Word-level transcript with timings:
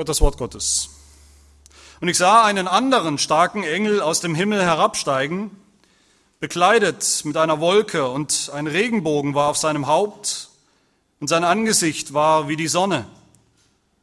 Hört 0.00 0.08
das 0.08 0.22
Wort 0.22 0.38
Gottes. 0.38 0.88
Und 2.00 2.08
ich 2.08 2.16
sah 2.16 2.46
einen 2.46 2.68
anderen 2.68 3.18
starken 3.18 3.64
Engel 3.64 4.00
aus 4.00 4.20
dem 4.20 4.34
Himmel 4.34 4.62
herabsteigen, 4.62 5.50
bekleidet 6.38 7.20
mit 7.26 7.36
einer 7.36 7.60
Wolke, 7.60 8.08
und 8.08 8.50
ein 8.54 8.66
Regenbogen 8.66 9.34
war 9.34 9.48
auf 9.48 9.58
seinem 9.58 9.88
Haupt, 9.88 10.48
und 11.20 11.28
sein 11.28 11.44
Angesicht 11.44 12.14
war 12.14 12.48
wie 12.48 12.56
die 12.56 12.66
Sonne, 12.66 13.04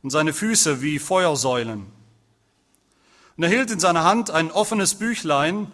und 0.04 0.12
seine 0.12 0.33
Füße 0.33 0.83
wie 0.83 0.99
Feuersäulen. 0.99 1.88
Und 3.36 3.43
er 3.43 3.50
hielt 3.50 3.71
in 3.71 3.79
seiner 3.79 4.04
Hand 4.04 4.29
ein 4.29 4.52
offenes 4.52 4.93
Büchlein, 4.93 5.71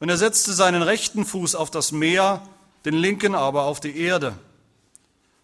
und 0.00 0.08
er 0.08 0.16
setzte 0.16 0.52
seinen 0.52 0.82
rechten 0.82 1.24
Fuß 1.24 1.54
auf 1.54 1.70
das 1.70 1.92
Meer, 1.92 2.42
den 2.84 2.94
linken 2.94 3.36
aber 3.36 3.62
auf 3.62 3.78
die 3.78 3.96
Erde. 3.96 4.34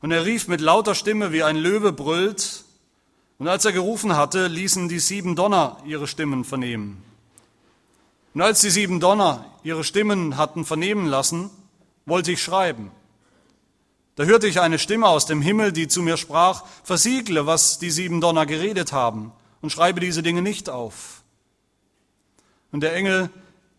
Und 0.00 0.10
er 0.10 0.24
rief 0.24 0.48
mit 0.48 0.60
lauter 0.60 0.96
Stimme, 0.96 1.30
wie 1.30 1.44
ein 1.44 1.54
Löwe 1.54 1.92
brüllt, 1.92 2.64
und 3.40 3.48
als 3.48 3.64
er 3.64 3.72
gerufen 3.72 4.16
hatte, 4.16 4.48
ließen 4.48 4.90
die 4.90 4.98
sieben 4.98 5.34
Donner 5.34 5.78
ihre 5.86 6.06
Stimmen 6.06 6.44
vernehmen. 6.44 7.02
Und 8.34 8.42
als 8.42 8.60
die 8.60 8.68
sieben 8.68 9.00
Donner 9.00 9.46
ihre 9.62 9.82
Stimmen 9.82 10.36
hatten 10.36 10.66
vernehmen 10.66 11.06
lassen, 11.06 11.48
wollte 12.04 12.32
ich 12.32 12.42
schreiben. 12.42 12.90
Da 14.16 14.24
hörte 14.24 14.46
ich 14.46 14.60
eine 14.60 14.78
Stimme 14.78 15.08
aus 15.08 15.24
dem 15.24 15.40
Himmel, 15.40 15.72
die 15.72 15.88
zu 15.88 16.02
mir 16.02 16.18
sprach, 16.18 16.64
versiegle, 16.84 17.46
was 17.46 17.78
die 17.78 17.90
sieben 17.90 18.20
Donner 18.20 18.44
geredet 18.44 18.92
haben, 18.92 19.32
und 19.62 19.70
schreibe 19.70 20.00
diese 20.00 20.22
Dinge 20.22 20.42
nicht 20.42 20.68
auf. 20.68 21.22
Und 22.72 22.82
der 22.82 22.94
Engel, 22.94 23.30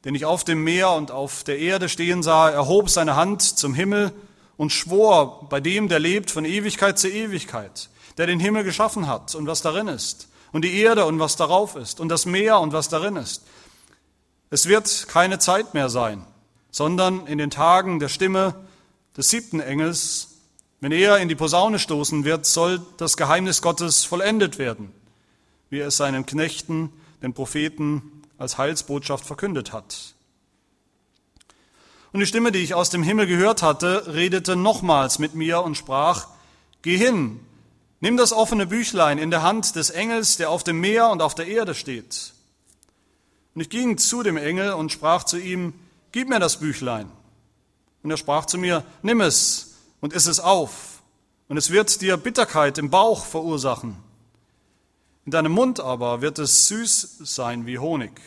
den 0.05 0.16
ich 0.16 0.25
auf 0.25 0.43
dem 0.43 0.63
Meer 0.63 0.89
und 0.89 1.11
auf 1.11 1.43
der 1.43 1.59
Erde 1.59 1.88
stehen 1.88 2.23
sah, 2.23 2.49
erhob 2.49 2.89
seine 2.89 3.16
Hand 3.16 3.43
zum 3.43 3.75
Himmel 3.75 4.11
und 4.57 4.71
schwor 4.71 5.47
bei 5.49 5.59
dem, 5.59 5.88
der 5.88 5.99
lebt 5.99 6.31
von 6.31 6.45
Ewigkeit 6.45 6.97
zu 6.97 7.09
Ewigkeit, 7.09 7.91
der 8.17 8.27
den 8.27 8.39
Himmel 8.39 8.63
geschaffen 8.63 9.07
hat 9.07 9.35
und 9.35 9.47
was 9.47 9.61
darin 9.61 9.88
ist, 9.88 10.27
und 10.52 10.63
die 10.63 10.79
Erde 10.79 11.05
und 11.05 11.19
was 11.19 11.35
darauf 11.35 11.75
ist, 11.75 11.99
und 11.99 12.09
das 12.09 12.25
Meer 12.25 12.59
und 12.59 12.73
was 12.73 12.89
darin 12.89 13.15
ist. 13.15 13.43
Es 14.49 14.67
wird 14.67 15.08
keine 15.08 15.39
Zeit 15.39 15.73
mehr 15.73 15.89
sein, 15.89 16.25
sondern 16.71 17.25
in 17.27 17.38
den 17.38 17.49
Tagen 17.49 17.99
der 17.99 18.09
Stimme 18.09 18.55
des 19.16 19.30
siebten 19.30 19.59
Engels, 19.59 20.30
wenn 20.80 20.91
er 20.91 21.17
in 21.19 21.30
die 21.30 21.36
Posaune 21.36 21.80
stoßen 21.80 22.25
wird, 22.25 22.45
soll 22.45 22.81
das 22.97 23.17
Geheimnis 23.17 23.61
Gottes 23.61 24.03
vollendet 24.03 24.58
werden, 24.58 24.91
wie 25.69 25.80
er 25.80 25.88
es 25.88 25.97
seinen 25.97 26.25
Knechten, 26.25 26.91
den 27.21 27.33
Propheten, 27.33 28.23
als 28.38 28.58
Heilsbotschaft 28.58 29.25
verkündet 29.25 29.71
hat. 29.71 30.16
Und 32.11 32.19
die 32.19 32.25
Stimme, 32.25 32.52
die 32.52 32.59
ich 32.59 32.73
aus 32.73 32.89
dem 32.89 33.03
Himmel 33.03 33.27
gehört 33.27 33.61
hatte, 33.61 34.14
redete 34.14 34.55
nochmals 34.55 35.19
mit 35.19 35.36
mir 35.36 35.61
und 35.61 35.77
sprach, 35.77 36.27
Geh 36.81 36.97
hin, 36.97 37.39
nimm 38.02 38.17
das 38.17 38.33
offene 38.33 38.67
Büchlein 38.67 39.17
in 39.17 39.31
der 39.31 39.44
Hand 39.44 39.75
des 39.75 39.89
Engels, 39.89 40.38
der 40.38 40.49
auf 40.49 40.63
dem 40.63 40.80
Meer 40.80 41.09
und 41.09 41.21
auf 41.21 41.33
der 41.33 41.47
Erde 41.47 41.73
steht. 41.73 42.33
Und 43.55 43.61
ich 43.61 43.69
ging 43.69 43.97
zu 43.97 44.23
dem 44.23 44.38
Engel 44.38 44.73
und 44.73 44.91
sprach 44.91 45.23
zu 45.23 45.38
ihm, 45.38 45.73
Gib 46.11 46.27
mir 46.27 46.39
das 46.39 46.58
Büchlein. 46.58 47.09
Und 48.03 48.11
er 48.11 48.17
sprach 48.17 48.45
zu 48.45 48.58
mir, 48.58 48.83
Nimm 49.02 49.21
es 49.21 49.75
und 50.02 50.13
iss 50.13 50.27
es 50.27 50.39
auf, 50.39 51.02
und 51.47 51.58
es 51.58 51.69
wird 51.69 52.02
dir 52.02 52.17
Bitterkeit 52.17 52.77
im 52.77 52.89
Bauch 52.89 53.25
verursachen. 53.25 53.95
In 55.25 55.31
deinem 55.31 55.52
Mund 55.52 55.80
aber 55.80 56.21
wird 56.21 56.39
es 56.39 56.67
süß 56.67 57.19
sein 57.23 57.65
wie 57.65 57.77
Honig. 57.77 58.19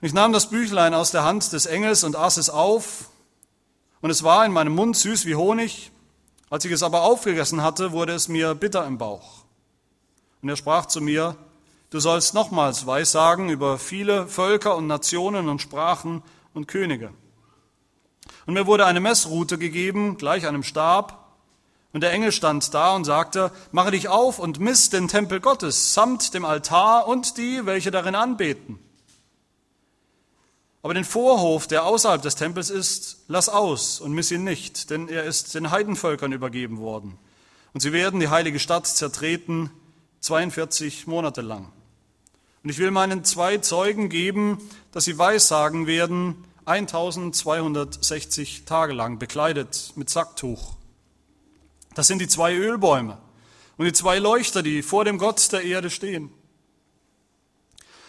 Ich 0.00 0.14
nahm 0.14 0.32
das 0.32 0.50
Büchlein 0.50 0.94
aus 0.94 1.10
der 1.10 1.24
Hand 1.24 1.52
des 1.52 1.66
Engels 1.66 2.04
und 2.04 2.16
aß 2.16 2.36
es 2.38 2.50
auf, 2.50 3.10
und 4.00 4.10
es 4.10 4.22
war 4.22 4.44
in 4.46 4.52
meinem 4.52 4.74
Mund 4.74 4.96
süß 4.96 5.26
wie 5.26 5.34
Honig. 5.34 5.90
Als 6.48 6.64
ich 6.64 6.72
es 6.72 6.82
aber 6.82 7.02
aufgegessen 7.02 7.62
hatte, 7.62 7.92
wurde 7.92 8.12
es 8.12 8.28
mir 8.28 8.54
bitter 8.54 8.86
im 8.86 8.98
Bauch. 8.98 9.44
Und 10.42 10.48
er 10.48 10.56
sprach 10.56 10.86
zu 10.86 11.00
mir, 11.00 11.36
Du 11.90 12.00
sollst 12.00 12.34
nochmals 12.34 12.86
Weissagen 12.86 13.48
über 13.48 13.78
viele 13.78 14.26
Völker 14.26 14.76
und 14.76 14.88
Nationen 14.88 15.48
und 15.48 15.62
Sprachen 15.62 16.22
und 16.52 16.66
Könige. 16.66 17.10
Und 18.44 18.54
mir 18.54 18.66
wurde 18.66 18.86
eine 18.86 19.00
Messrute 19.00 19.56
gegeben, 19.56 20.16
gleich 20.16 20.46
einem 20.46 20.64
Stab, 20.64 21.26
und 21.92 22.02
der 22.02 22.12
Engel 22.12 22.32
stand 22.32 22.74
da 22.74 22.94
und 22.94 23.04
sagte, 23.04 23.50
mache 23.72 23.92
dich 23.92 24.08
auf 24.08 24.38
und 24.38 24.60
miss 24.60 24.90
den 24.90 25.08
Tempel 25.08 25.40
Gottes 25.40 25.94
samt 25.94 26.34
dem 26.34 26.44
Altar 26.44 27.08
und 27.08 27.38
die, 27.38 27.64
welche 27.64 27.90
darin 27.90 28.14
anbeten. 28.14 28.78
Aber 30.86 30.94
den 30.94 31.04
Vorhof, 31.04 31.66
der 31.66 31.84
außerhalb 31.84 32.22
des 32.22 32.36
Tempels 32.36 32.70
ist, 32.70 33.24
lass 33.26 33.48
aus 33.48 33.98
und 33.98 34.12
miss 34.12 34.30
ihn 34.30 34.44
nicht, 34.44 34.90
denn 34.90 35.08
er 35.08 35.24
ist 35.24 35.56
den 35.56 35.72
Heidenvölkern 35.72 36.30
übergeben 36.30 36.78
worden. 36.78 37.18
Und 37.74 37.80
sie 37.80 37.92
werden 37.92 38.20
die 38.20 38.28
heilige 38.28 38.60
Stadt 38.60 38.86
zertreten 38.86 39.72
42 40.20 41.08
Monate 41.08 41.40
lang. 41.40 41.72
Und 42.62 42.70
ich 42.70 42.78
will 42.78 42.92
meinen 42.92 43.24
zwei 43.24 43.58
Zeugen 43.58 44.10
geben, 44.10 44.58
dass 44.92 45.06
sie 45.06 45.18
Weissagen 45.18 45.88
werden 45.88 46.44
1260 46.66 48.64
Tage 48.64 48.92
lang, 48.92 49.18
bekleidet 49.18 49.92
mit 49.96 50.08
Sacktuch. 50.08 50.74
Das 51.96 52.06
sind 52.06 52.20
die 52.20 52.28
zwei 52.28 52.54
Ölbäume 52.54 53.18
und 53.76 53.86
die 53.86 53.92
zwei 53.92 54.20
Leuchter, 54.20 54.62
die 54.62 54.82
vor 54.82 55.04
dem 55.04 55.18
Gott 55.18 55.50
der 55.50 55.64
Erde 55.64 55.90
stehen. 55.90 56.30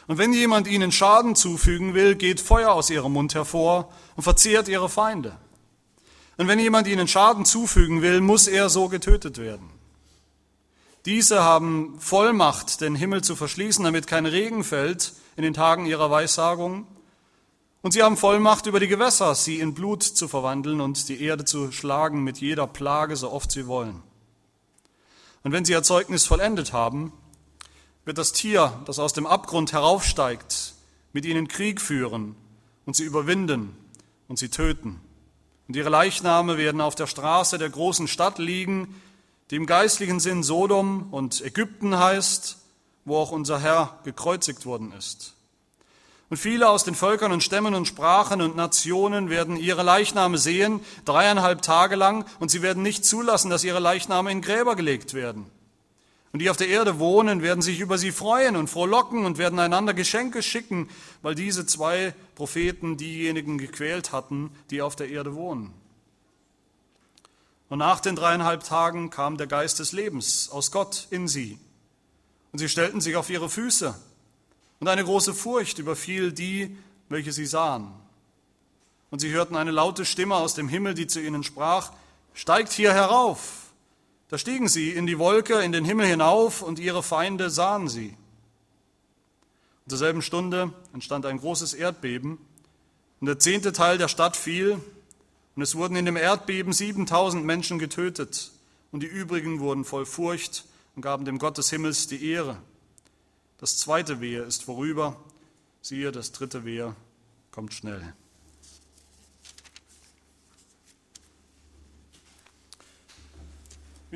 Und 0.07 0.17
wenn 0.17 0.31
jemand 0.31 0.67
ihnen 0.67 0.91
Schaden 0.91 1.35
zufügen 1.35 1.93
will, 1.93 2.15
geht 2.15 2.39
Feuer 2.39 2.71
aus 2.71 2.89
ihrem 2.89 3.13
Mund 3.13 3.35
hervor 3.35 3.91
und 4.15 4.23
verzehrt 4.23 4.69
ihre 4.69 4.89
Feinde. 4.89 5.37
Und 6.37 6.47
wenn 6.47 6.59
jemand 6.59 6.87
ihnen 6.87 7.07
Schaden 7.07 7.45
zufügen 7.45 8.01
will, 8.01 8.21
muss 8.21 8.47
er 8.47 8.69
so 8.69 8.87
getötet 8.87 9.37
werden. 9.37 9.69
Diese 11.05 11.43
haben 11.43 11.99
Vollmacht, 11.99 12.81
den 12.81 12.95
Himmel 12.95 13.23
zu 13.23 13.35
verschließen, 13.35 13.83
damit 13.83 14.07
kein 14.07 14.25
Regen 14.25 14.63
fällt 14.63 15.13
in 15.35 15.43
den 15.43 15.53
Tagen 15.53 15.85
ihrer 15.85 16.11
Weissagung. 16.11 16.85
Und 17.81 17.91
sie 17.91 18.03
haben 18.03 18.17
Vollmacht 18.17 18.65
über 18.65 18.79
die 18.79 18.87
Gewässer, 18.87 19.33
sie 19.35 19.59
in 19.59 19.73
Blut 19.73 20.03
zu 20.03 20.27
verwandeln 20.27 20.81
und 20.81 21.09
die 21.09 21.21
Erde 21.21 21.45
zu 21.45 21.71
schlagen 21.71 22.23
mit 22.23 22.39
jeder 22.39 22.67
Plage, 22.67 23.15
so 23.15 23.31
oft 23.31 23.51
sie 23.51 23.67
wollen. 23.67 24.03
Und 25.43 25.53
wenn 25.53 25.63
sie 25.63 25.73
ihr 25.73 25.83
Zeugnis 25.83 26.25
vollendet 26.25 26.73
haben, 26.73 27.13
wird 28.07 28.17
das 28.17 28.31
Tier, 28.31 28.71
das 28.85 28.99
aus 28.99 29.11
dem 29.11 29.27
Abgrund 29.27 29.73
heraufsteigt, 29.73 30.73
mit 31.11 31.25
ihnen 31.25 31.49
Krieg 31.49 31.81
führen 31.81 32.37
und 32.85 32.95
sie 32.95 33.03
überwinden 33.03 33.75
und 34.29 34.39
sie 34.39 34.47
töten. 34.47 35.01
Und 35.67 35.75
ihre 35.75 35.89
Leichname 35.89 36.57
werden 36.57 36.79
auf 36.79 36.95
der 36.95 37.07
Straße 37.07 37.57
der 37.57 37.69
großen 37.69 38.07
Stadt 38.07 38.39
liegen, 38.39 38.95
die 39.51 39.57
im 39.57 39.65
geistlichen 39.65 40.21
Sinn 40.21 40.41
Sodom 40.41 41.11
und 41.11 41.41
Ägypten 41.43 41.99
heißt, 41.99 42.57
wo 43.03 43.17
auch 43.17 43.31
unser 43.31 43.59
Herr 43.59 43.99
gekreuzigt 44.05 44.65
worden 44.65 44.93
ist. 44.93 45.33
Und 46.29 46.37
viele 46.37 46.69
aus 46.69 46.85
den 46.85 46.95
Völkern 46.95 47.33
und 47.33 47.43
Stämmen 47.43 47.75
und 47.75 47.89
Sprachen 47.89 48.41
und 48.41 48.55
Nationen 48.55 49.29
werden 49.29 49.57
ihre 49.57 49.83
Leichname 49.83 50.37
sehen, 50.37 50.79
dreieinhalb 51.03 51.61
Tage 51.61 51.97
lang, 51.97 52.25
und 52.39 52.51
sie 52.51 52.61
werden 52.61 52.83
nicht 52.83 53.03
zulassen, 53.03 53.49
dass 53.49 53.65
ihre 53.65 53.79
Leichname 53.79 54.31
in 54.31 54.41
Gräber 54.41 54.77
gelegt 54.77 55.13
werden. 55.13 55.51
Und 56.37 56.41
die 56.41 56.51
auf 56.51 56.57
der 56.57 56.67
Erde 56.67 56.99
wohnen, 56.99 57.41
werden 57.41 57.63
sich 57.63 57.79
über 57.79 57.97
sie 57.97 58.11
freuen 58.11 58.57
und 58.57 58.69
frohlocken 58.69 59.25
und 59.25 59.39
werden 59.39 59.57
einander 59.57 59.95
Geschenke 59.95 60.43
schicken, 60.43 60.87
weil 61.23 61.33
diese 61.33 61.65
zwei 61.65 62.13
Propheten 62.35 62.95
diejenigen 62.95 63.57
gequält 63.57 64.11
hatten, 64.11 64.51
die 64.69 64.83
auf 64.83 64.95
der 64.95 65.09
Erde 65.09 65.33
wohnen. 65.33 65.73
Und 67.69 67.79
nach 67.79 68.01
den 68.01 68.15
dreieinhalb 68.15 68.63
Tagen 68.63 69.09
kam 69.09 69.37
der 69.37 69.47
Geist 69.47 69.79
des 69.79 69.93
Lebens 69.93 70.51
aus 70.51 70.71
Gott 70.71 71.07
in 71.09 71.27
sie. 71.27 71.57
Und 72.51 72.59
sie 72.59 72.69
stellten 72.69 73.01
sich 73.01 73.15
auf 73.15 73.31
ihre 73.31 73.49
Füße. 73.49 73.95
Und 74.79 74.87
eine 74.87 75.03
große 75.03 75.33
Furcht 75.33 75.79
überfiel 75.79 76.31
die, 76.31 76.77
welche 77.09 77.31
sie 77.31 77.47
sahen. 77.47 77.91
Und 79.09 79.21
sie 79.21 79.31
hörten 79.31 79.55
eine 79.55 79.71
laute 79.71 80.05
Stimme 80.05 80.35
aus 80.35 80.53
dem 80.53 80.69
Himmel, 80.69 80.93
die 80.93 81.07
zu 81.07 81.19
ihnen 81.19 81.43
sprach, 81.43 81.93
steigt 82.35 82.73
hier 82.73 82.93
herauf 82.93 83.66
da 84.29 84.37
stiegen 84.37 84.67
sie 84.67 84.91
in 84.91 85.07
die 85.07 85.19
Wolke, 85.19 85.61
in 85.61 85.71
den 85.71 85.85
Himmel 85.85 86.07
hinauf 86.07 86.61
und 86.61 86.79
ihre 86.79 87.03
Feinde 87.03 87.49
sahen 87.49 87.87
sie. 87.87 88.17
Und 89.85 89.89
zur 89.89 89.97
selben 89.97 90.21
Stunde 90.21 90.73
entstand 90.93 91.25
ein 91.25 91.39
großes 91.39 91.73
Erdbeben 91.73 92.37
und 93.21 93.27
der 93.27 93.39
zehnte 93.39 93.71
Teil 93.71 93.97
der 93.97 94.09
Stadt 94.09 94.35
fiel 94.35 94.79
und 95.55 95.61
es 95.61 95.75
wurden 95.75 95.95
in 95.95 96.05
dem 96.05 96.17
Erdbeben 96.17 96.73
7000 96.73 97.45
Menschen 97.45 97.79
getötet 97.79 98.51
und 98.91 99.01
die 99.01 99.07
übrigen 99.07 99.59
wurden 99.59 99.85
voll 99.85 100.05
Furcht 100.05 100.65
und 100.95 101.01
gaben 101.01 101.25
dem 101.25 101.39
Gott 101.39 101.57
des 101.57 101.69
Himmels 101.69 102.07
die 102.07 102.29
Ehre. 102.29 102.57
Das 103.59 103.77
zweite 103.77 104.19
Wehe 104.19 104.41
ist 104.41 104.63
vorüber, 104.63 105.15
siehe, 105.81 106.11
das 106.11 106.31
dritte 106.31 106.65
Wehe 106.65 106.95
kommt 107.51 107.73
schnell. 107.73 108.13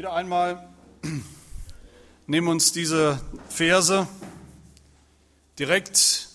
Wieder 0.01 0.13
einmal 0.13 0.67
nehmen 2.25 2.47
uns 2.47 2.71
diese 2.71 3.21
Verse 3.49 4.07
direkt 5.59 6.27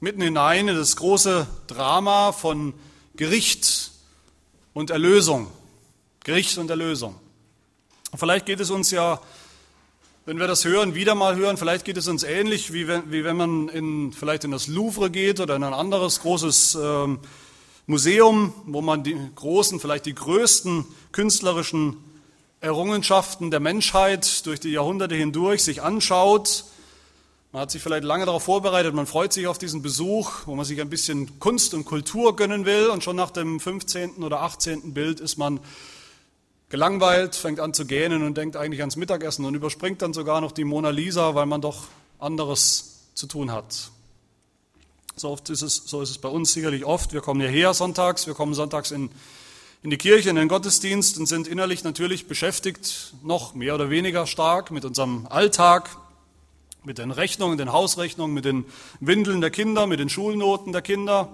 mitten 0.00 0.20
hinein 0.20 0.66
in 0.66 0.74
das 0.74 0.96
große 0.96 1.46
Drama 1.68 2.32
von 2.32 2.74
Gericht 3.14 3.92
und 4.74 4.90
Erlösung. 4.90 5.46
Gericht 6.24 6.58
und 6.58 6.68
Erlösung. 6.68 7.14
Vielleicht 8.12 8.44
geht 8.44 8.58
es 8.58 8.70
uns 8.70 8.90
ja 8.90 9.20
wenn 10.26 10.40
wir 10.40 10.48
das 10.48 10.64
hören, 10.64 10.96
wieder 10.96 11.14
mal 11.14 11.36
hören, 11.36 11.56
vielleicht 11.56 11.84
geht 11.84 11.98
es 11.98 12.08
uns 12.08 12.24
ähnlich, 12.24 12.72
wie 12.72 12.88
wenn, 12.88 13.12
wie 13.12 13.22
wenn 13.22 13.36
man 13.36 13.68
in, 13.68 14.12
vielleicht 14.12 14.42
in 14.42 14.50
das 14.50 14.66
Louvre 14.66 15.12
geht 15.12 15.38
oder 15.38 15.54
in 15.54 15.62
ein 15.62 15.74
anderes 15.74 16.22
großes 16.22 16.76
ähm, 16.82 17.20
Museum, 17.86 18.52
wo 18.66 18.80
man 18.82 19.04
die 19.04 19.16
großen, 19.36 19.78
vielleicht 19.78 20.06
die 20.06 20.14
größten 20.16 20.84
künstlerischen 21.12 21.98
Errungenschaften 22.62 23.50
der 23.50 23.58
Menschheit 23.58 24.46
durch 24.46 24.60
die 24.60 24.70
Jahrhunderte 24.70 25.16
hindurch 25.16 25.64
sich 25.64 25.82
anschaut. 25.82 26.64
Man 27.50 27.62
hat 27.62 27.72
sich 27.72 27.82
vielleicht 27.82 28.04
lange 28.04 28.24
darauf 28.24 28.44
vorbereitet, 28.44 28.94
man 28.94 29.06
freut 29.06 29.32
sich 29.32 29.48
auf 29.48 29.58
diesen 29.58 29.82
Besuch, 29.82 30.46
wo 30.46 30.54
man 30.54 30.64
sich 30.64 30.80
ein 30.80 30.88
bisschen 30.88 31.40
Kunst 31.40 31.74
und 31.74 31.84
Kultur 31.84 32.36
gönnen 32.36 32.64
will 32.64 32.86
und 32.86 33.02
schon 33.02 33.16
nach 33.16 33.32
dem 33.32 33.58
15. 33.58 34.22
oder 34.22 34.42
18. 34.42 34.94
Bild 34.94 35.18
ist 35.18 35.38
man 35.38 35.58
gelangweilt, 36.68 37.34
fängt 37.34 37.58
an 37.58 37.74
zu 37.74 37.84
gähnen 37.84 38.22
und 38.22 38.36
denkt 38.36 38.56
eigentlich 38.56 38.80
ans 38.80 38.94
Mittagessen 38.94 39.44
und 39.44 39.56
überspringt 39.56 40.00
dann 40.00 40.12
sogar 40.12 40.40
noch 40.40 40.52
die 40.52 40.64
Mona 40.64 40.90
Lisa, 40.90 41.34
weil 41.34 41.46
man 41.46 41.60
doch 41.60 41.88
anderes 42.20 43.08
zu 43.14 43.26
tun 43.26 43.50
hat. 43.50 43.90
So, 45.16 45.30
oft 45.30 45.50
ist 45.50 45.62
es, 45.62 45.82
so 45.84 46.00
ist 46.00 46.10
es 46.10 46.18
bei 46.18 46.28
uns 46.28 46.52
sicherlich 46.52 46.84
oft. 46.84 47.12
Wir 47.12 47.22
kommen 47.22 47.40
hierher 47.40 47.74
sonntags, 47.74 48.28
wir 48.28 48.34
kommen 48.34 48.54
sonntags 48.54 48.92
in, 48.92 49.10
in 49.82 49.90
die 49.90 49.98
Kirche, 49.98 50.30
in 50.30 50.36
den 50.36 50.48
Gottesdienst 50.48 51.18
und 51.18 51.26
sind 51.26 51.48
innerlich 51.48 51.84
natürlich 51.84 52.28
beschäftigt, 52.28 53.14
noch 53.22 53.54
mehr 53.54 53.74
oder 53.74 53.90
weniger 53.90 54.26
stark 54.26 54.70
mit 54.70 54.84
unserem 54.84 55.26
Alltag, 55.28 55.96
mit 56.84 56.98
den 56.98 57.10
Rechnungen, 57.10 57.58
den 57.58 57.72
Hausrechnungen, 57.72 58.34
mit 58.34 58.44
den 58.44 58.64
Windeln 59.00 59.40
der 59.40 59.50
Kinder, 59.50 59.86
mit 59.86 60.00
den 60.00 60.08
Schulnoten 60.08 60.72
der 60.72 60.82
Kinder, 60.82 61.28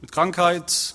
mit 0.00 0.12
Krankheit, 0.12 0.94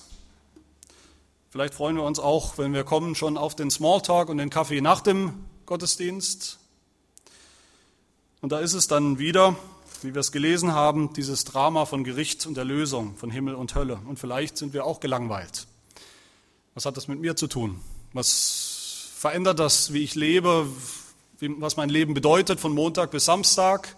Vielleicht 1.55 1.75
freuen 1.75 1.95
wir 1.95 2.03
uns 2.03 2.19
auch, 2.19 2.57
wenn 2.57 2.73
wir 2.73 2.83
kommen, 2.83 3.15
schon 3.15 3.37
auf 3.37 3.55
den 3.55 3.71
Smalltalk 3.71 4.27
und 4.27 4.39
den 4.39 4.49
Kaffee 4.49 4.81
nach 4.81 4.99
dem 4.99 5.45
Gottesdienst. 5.65 6.59
Und 8.41 8.51
da 8.51 8.59
ist 8.59 8.73
es 8.73 8.89
dann 8.89 9.19
wieder, 9.19 9.55
wie 10.03 10.13
wir 10.13 10.19
es 10.19 10.31
gelesen 10.31 10.73
haben, 10.73 11.13
dieses 11.13 11.43
Drama 11.43 11.85
von 11.85 12.03
Gericht 12.03 12.45
und 12.45 12.57
Erlösung, 12.57 13.15
von 13.15 13.29
Himmel 13.29 13.55
und 13.55 13.75
Hölle. 13.75 13.99
Und 14.07 14.19
vielleicht 14.19 14.57
sind 14.57 14.73
wir 14.73 14.85
auch 14.85 14.99
gelangweilt. 14.99 15.67
Was 16.73 16.85
hat 16.85 16.97
das 16.97 17.07
mit 17.07 17.19
mir 17.19 17.35
zu 17.35 17.47
tun? 17.47 17.79
Was 18.13 19.11
verändert 19.15 19.59
das, 19.59 19.93
wie 19.93 20.03
ich 20.03 20.15
lebe, 20.15 20.67
was 21.39 21.77
mein 21.77 21.89
Leben 21.89 22.13
bedeutet 22.13 22.59
von 22.59 22.73
Montag 22.73 23.11
bis 23.11 23.25
Samstag? 23.25 23.95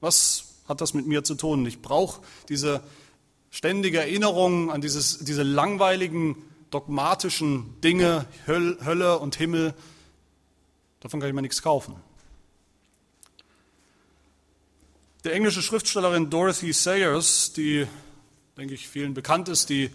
Was 0.00 0.44
hat 0.68 0.80
das 0.80 0.94
mit 0.94 1.06
mir 1.06 1.24
zu 1.24 1.34
tun? 1.34 1.66
Ich 1.66 1.82
brauche 1.82 2.22
diese 2.48 2.80
ständige 3.50 3.98
Erinnerung 3.98 4.70
an 4.70 4.80
dieses, 4.80 5.18
diese 5.18 5.42
langweiligen 5.42 6.36
dogmatischen 6.70 7.80
Dinge, 7.80 8.26
Hölle 8.46 9.18
und 9.18 9.34
Himmel, 9.36 9.74
davon 11.00 11.20
kann 11.20 11.28
ich 11.28 11.34
mir 11.34 11.42
nichts 11.42 11.62
kaufen. 11.62 11.96
Die 15.22 15.30
englische 15.30 15.60
Schriftstellerin 15.60 16.30
Dorothy 16.30 16.72
Sayers, 16.72 17.52
die, 17.52 17.86
denke 18.56 18.72
ich, 18.72 18.88
vielen 18.88 19.12
bekannt 19.12 19.50
ist, 19.50 19.68
die 19.68 19.90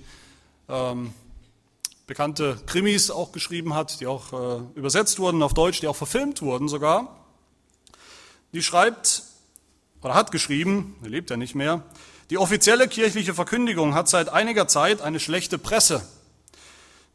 ähm, 0.70 1.16
bekannte 2.06 2.60
Krimis 2.68 3.10
auch 3.10 3.32
geschrieben 3.32 3.74
hat, 3.74 4.00
die 4.02 4.06
auch 4.06 4.34
äh, 4.34 4.62
übersetzt 4.76 5.18
wurden 5.18 5.42
auf 5.42 5.56
Deutsch, 5.56 5.80
die 5.80 5.88
auch 5.88 5.96
verfilmt 5.96 6.44
wurden 6.44 6.68
sogar, 6.68 7.26
die 8.54 8.62
schreibt 8.62 9.24
oder 10.04 10.14
hat 10.14 10.32
geschrieben, 10.32 10.96
er 11.02 11.10
lebt 11.10 11.32
ja 11.32 11.38
nicht 11.38 11.56
mehr, 11.56 11.84
die 12.30 12.38
offizielle 12.38 12.88
kirchliche 12.88 13.34
Verkündigung 13.34 13.96
hat 13.96 14.08
seit 14.08 14.30
einiger 14.30 14.68
Zeit 14.68 15.02
eine 15.02 15.20
schlechte 15.20 15.58
Presse. 15.58 16.08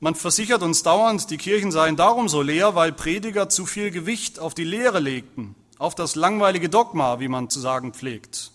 Man 0.01 0.17
versichert 0.17 0.65
uns 0.65 0.83
dauernd, 0.83 1.31
die 1.31 1.39
Kirchen 1.39 1.71
seien 1.71 1.95
darum 1.95 2.29
so 2.29 2.43
leer, 2.43 2.75
weil 2.75 2.91
Prediger 2.91 3.49
zu 3.49 3.67
viel 3.67 3.93
Gewicht 3.93 4.41
auf 4.41 4.55
die 4.55 4.65
Lehre 4.65 4.99
legten, 4.99 5.55
auf 5.81 5.95
das 5.95 6.15
langweilige 6.15 6.69
Dogma, 6.69 7.21
wie 7.21 7.29
man 7.29 7.49
zu 7.49 7.59
sagen 7.59 7.95
pflegt. 7.95 8.53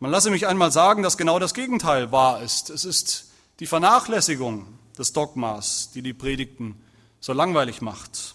Man 0.00 0.10
lasse 0.10 0.30
mich 0.30 0.46
einmal 0.46 0.72
sagen, 0.72 1.02
dass 1.02 1.18
genau 1.18 1.38
das 1.38 1.52
Gegenteil 1.52 2.10
wahr 2.10 2.40
ist. 2.40 2.70
Es 2.70 2.86
ist 2.86 3.30
die 3.60 3.66
Vernachlässigung 3.66 4.66
des 4.98 5.12
Dogmas, 5.12 5.90
die 5.94 6.00
die 6.00 6.14
Predigten 6.14 6.82
so 7.20 7.34
langweilig 7.34 7.82
macht. 7.82 8.34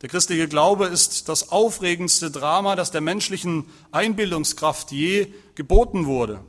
Der 0.00 0.08
christliche 0.08 0.48
Glaube 0.48 0.86
ist 0.86 1.28
das 1.28 1.52
aufregendste 1.52 2.32
Drama, 2.32 2.74
das 2.74 2.90
der 2.90 3.00
menschlichen 3.00 3.66
Einbildungskraft 3.92 4.90
je 4.90 5.32
geboten 5.54 6.06
wurde. 6.06 6.40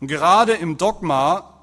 Und 0.00 0.08
gerade 0.08 0.54
im 0.54 0.78
Dogma 0.78 1.62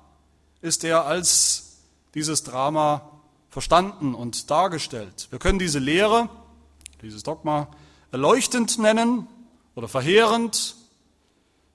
ist 0.61 0.83
er 0.83 1.05
als 1.07 1.79
dieses 2.13 2.43
Drama 2.43 3.09
verstanden 3.49 4.13
und 4.13 4.51
dargestellt. 4.51 5.27
Wir 5.31 5.39
können 5.39 5.57
diese 5.57 5.79
Lehre, 5.79 6.29
dieses 7.01 7.23
Dogma, 7.23 7.67
erleuchtend 8.15 8.79
nennen 8.79 9.27
oder 9.75 9.89
verheerend. 9.89 10.77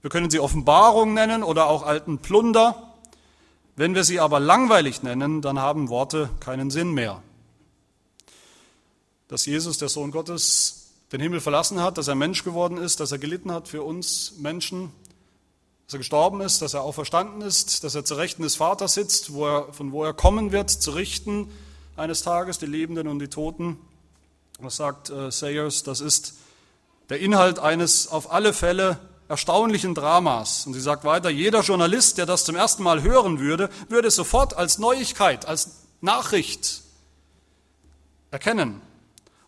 Wir 0.00 0.08
können 0.08 0.30
sie 0.30 0.40
Offenbarung 0.40 1.12
nennen 1.12 1.42
oder 1.42 1.66
auch 1.66 1.82
alten 1.82 2.16
Plunder. 2.16 2.94
Wenn 3.76 3.94
wir 3.94 4.04
sie 4.04 4.20
aber 4.20 4.40
langweilig 4.40 5.02
nennen, 5.02 5.42
dann 5.42 5.58
haben 5.58 5.90
Worte 5.90 6.30
keinen 6.40 6.70
Sinn 6.70 6.92
mehr. 6.92 7.22
Dass 9.28 9.44
Jesus, 9.44 9.76
der 9.76 9.90
Sohn 9.90 10.12
Gottes, 10.12 10.92
den 11.12 11.20
Himmel 11.20 11.42
verlassen 11.42 11.82
hat, 11.82 11.98
dass 11.98 12.08
er 12.08 12.14
Mensch 12.14 12.42
geworden 12.42 12.78
ist, 12.78 13.00
dass 13.00 13.12
er 13.12 13.18
gelitten 13.18 13.52
hat 13.52 13.68
für 13.68 13.82
uns 13.82 14.32
Menschen, 14.38 14.92
dass 15.84 15.96
er 15.96 15.98
gestorben 15.98 16.40
ist, 16.40 16.62
dass 16.62 16.72
er 16.72 16.84
auferstanden 16.84 17.42
ist, 17.42 17.84
dass 17.84 17.94
er 17.94 18.06
zu 18.06 18.14
Rechten 18.14 18.44
des 18.44 18.56
Vaters 18.56 18.94
sitzt, 18.94 19.34
wo 19.34 19.46
er, 19.46 19.72
von 19.74 19.92
wo 19.92 20.04
er 20.04 20.14
kommen 20.14 20.52
wird, 20.52 20.70
zu 20.70 20.92
richten 20.92 21.50
eines 21.98 22.22
Tages 22.22 22.58
die 22.58 22.64
Lebenden 22.64 23.08
und 23.08 23.18
die 23.18 23.28
Toten. 23.28 23.76
Was 24.62 24.76
sagt 24.76 25.10
äh, 25.10 25.30
Sayers? 25.30 25.82
Das 25.82 26.00
ist 26.00 26.34
der 27.08 27.20
Inhalt 27.20 27.58
eines 27.58 28.08
auf 28.08 28.30
alle 28.32 28.52
Fälle 28.52 28.98
erstaunlichen 29.28 29.94
Dramas. 29.94 30.66
Und 30.66 30.74
sie 30.74 30.80
sagt 30.80 31.04
weiter, 31.04 31.30
jeder 31.30 31.60
Journalist, 31.60 32.18
der 32.18 32.26
das 32.26 32.44
zum 32.44 32.56
ersten 32.56 32.82
Mal 32.82 33.02
hören 33.02 33.38
würde, 33.38 33.70
würde 33.88 34.08
es 34.08 34.16
sofort 34.16 34.54
als 34.54 34.78
Neuigkeit, 34.78 35.46
als 35.46 35.86
Nachricht 36.00 36.82
erkennen. 38.30 38.82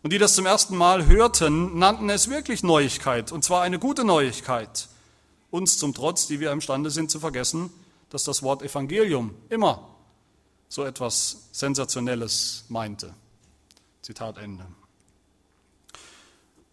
Und 0.01 0.13
die 0.13 0.17
das 0.17 0.35
zum 0.35 0.45
ersten 0.45 0.75
Mal 0.75 1.05
hörten, 1.05 1.77
nannten 1.77 2.09
es 2.09 2.29
wirklich 2.29 2.63
Neuigkeit, 2.63 3.31
und 3.31 3.43
zwar 3.43 3.61
eine 3.61 3.79
gute 3.79 4.03
Neuigkeit 4.03 4.89
uns 5.49 5.77
zum 5.77 5.93
Trotz, 5.93 6.25
die 6.25 6.39
wir 6.39 6.51
imstande 6.51 6.89
sind 6.89 7.11
zu 7.11 7.19
vergessen, 7.19 7.69
dass 8.09 8.23
das 8.23 8.41
Wort 8.41 8.63
Evangelium 8.63 9.35
immer 9.49 9.87
so 10.67 10.83
etwas 10.83 11.49
Sensationelles 11.51 12.65
meinte. 12.69 13.13
Zitat 14.01 14.37
Ende. 14.37 14.65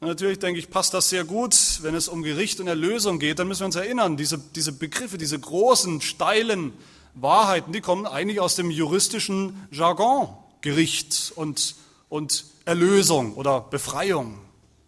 Natürlich 0.00 0.38
denke 0.38 0.58
ich, 0.58 0.70
passt 0.70 0.94
das 0.94 1.10
sehr 1.10 1.24
gut, 1.24 1.78
wenn 1.82 1.94
es 1.94 2.08
um 2.08 2.22
Gericht 2.22 2.58
und 2.58 2.66
Erlösung 2.66 3.18
geht, 3.18 3.38
dann 3.38 3.48
müssen 3.48 3.60
wir 3.60 3.66
uns 3.66 3.76
erinnern, 3.76 4.16
diese, 4.16 4.38
diese 4.38 4.72
Begriffe, 4.72 5.18
diese 5.18 5.38
großen, 5.38 6.00
steilen 6.00 6.72
Wahrheiten, 7.14 7.72
die 7.72 7.82
kommen 7.82 8.06
eigentlich 8.06 8.40
aus 8.40 8.56
dem 8.56 8.70
juristischen 8.70 9.68
Jargon. 9.70 10.28
Gericht 10.62 11.32
und, 11.36 11.74
und 12.08 12.44
Erlösung 12.64 13.34
oder 13.34 13.60
Befreiung, 13.60 14.38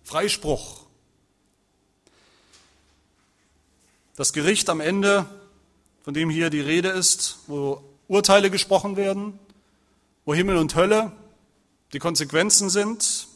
Freispruch. 0.05 0.83
Das 4.17 4.33
Gericht 4.33 4.69
am 4.69 4.81
Ende, 4.81 5.27
von 6.05 6.15
dem 6.15 6.29
hier 6.29 6.51
die 6.51 6.61
Rede 6.61 6.89
ist, 6.89 7.39
wo 7.47 7.83
Urteile 8.09 8.51
gesprochen 8.51 8.97
werden, 8.97 9.39
wo 10.25 10.35
Himmel 10.35 10.57
und 10.57 10.75
Hölle 10.75 11.13
die 11.93 11.99
Konsequenzen 11.99 12.69
sind. 12.69 13.29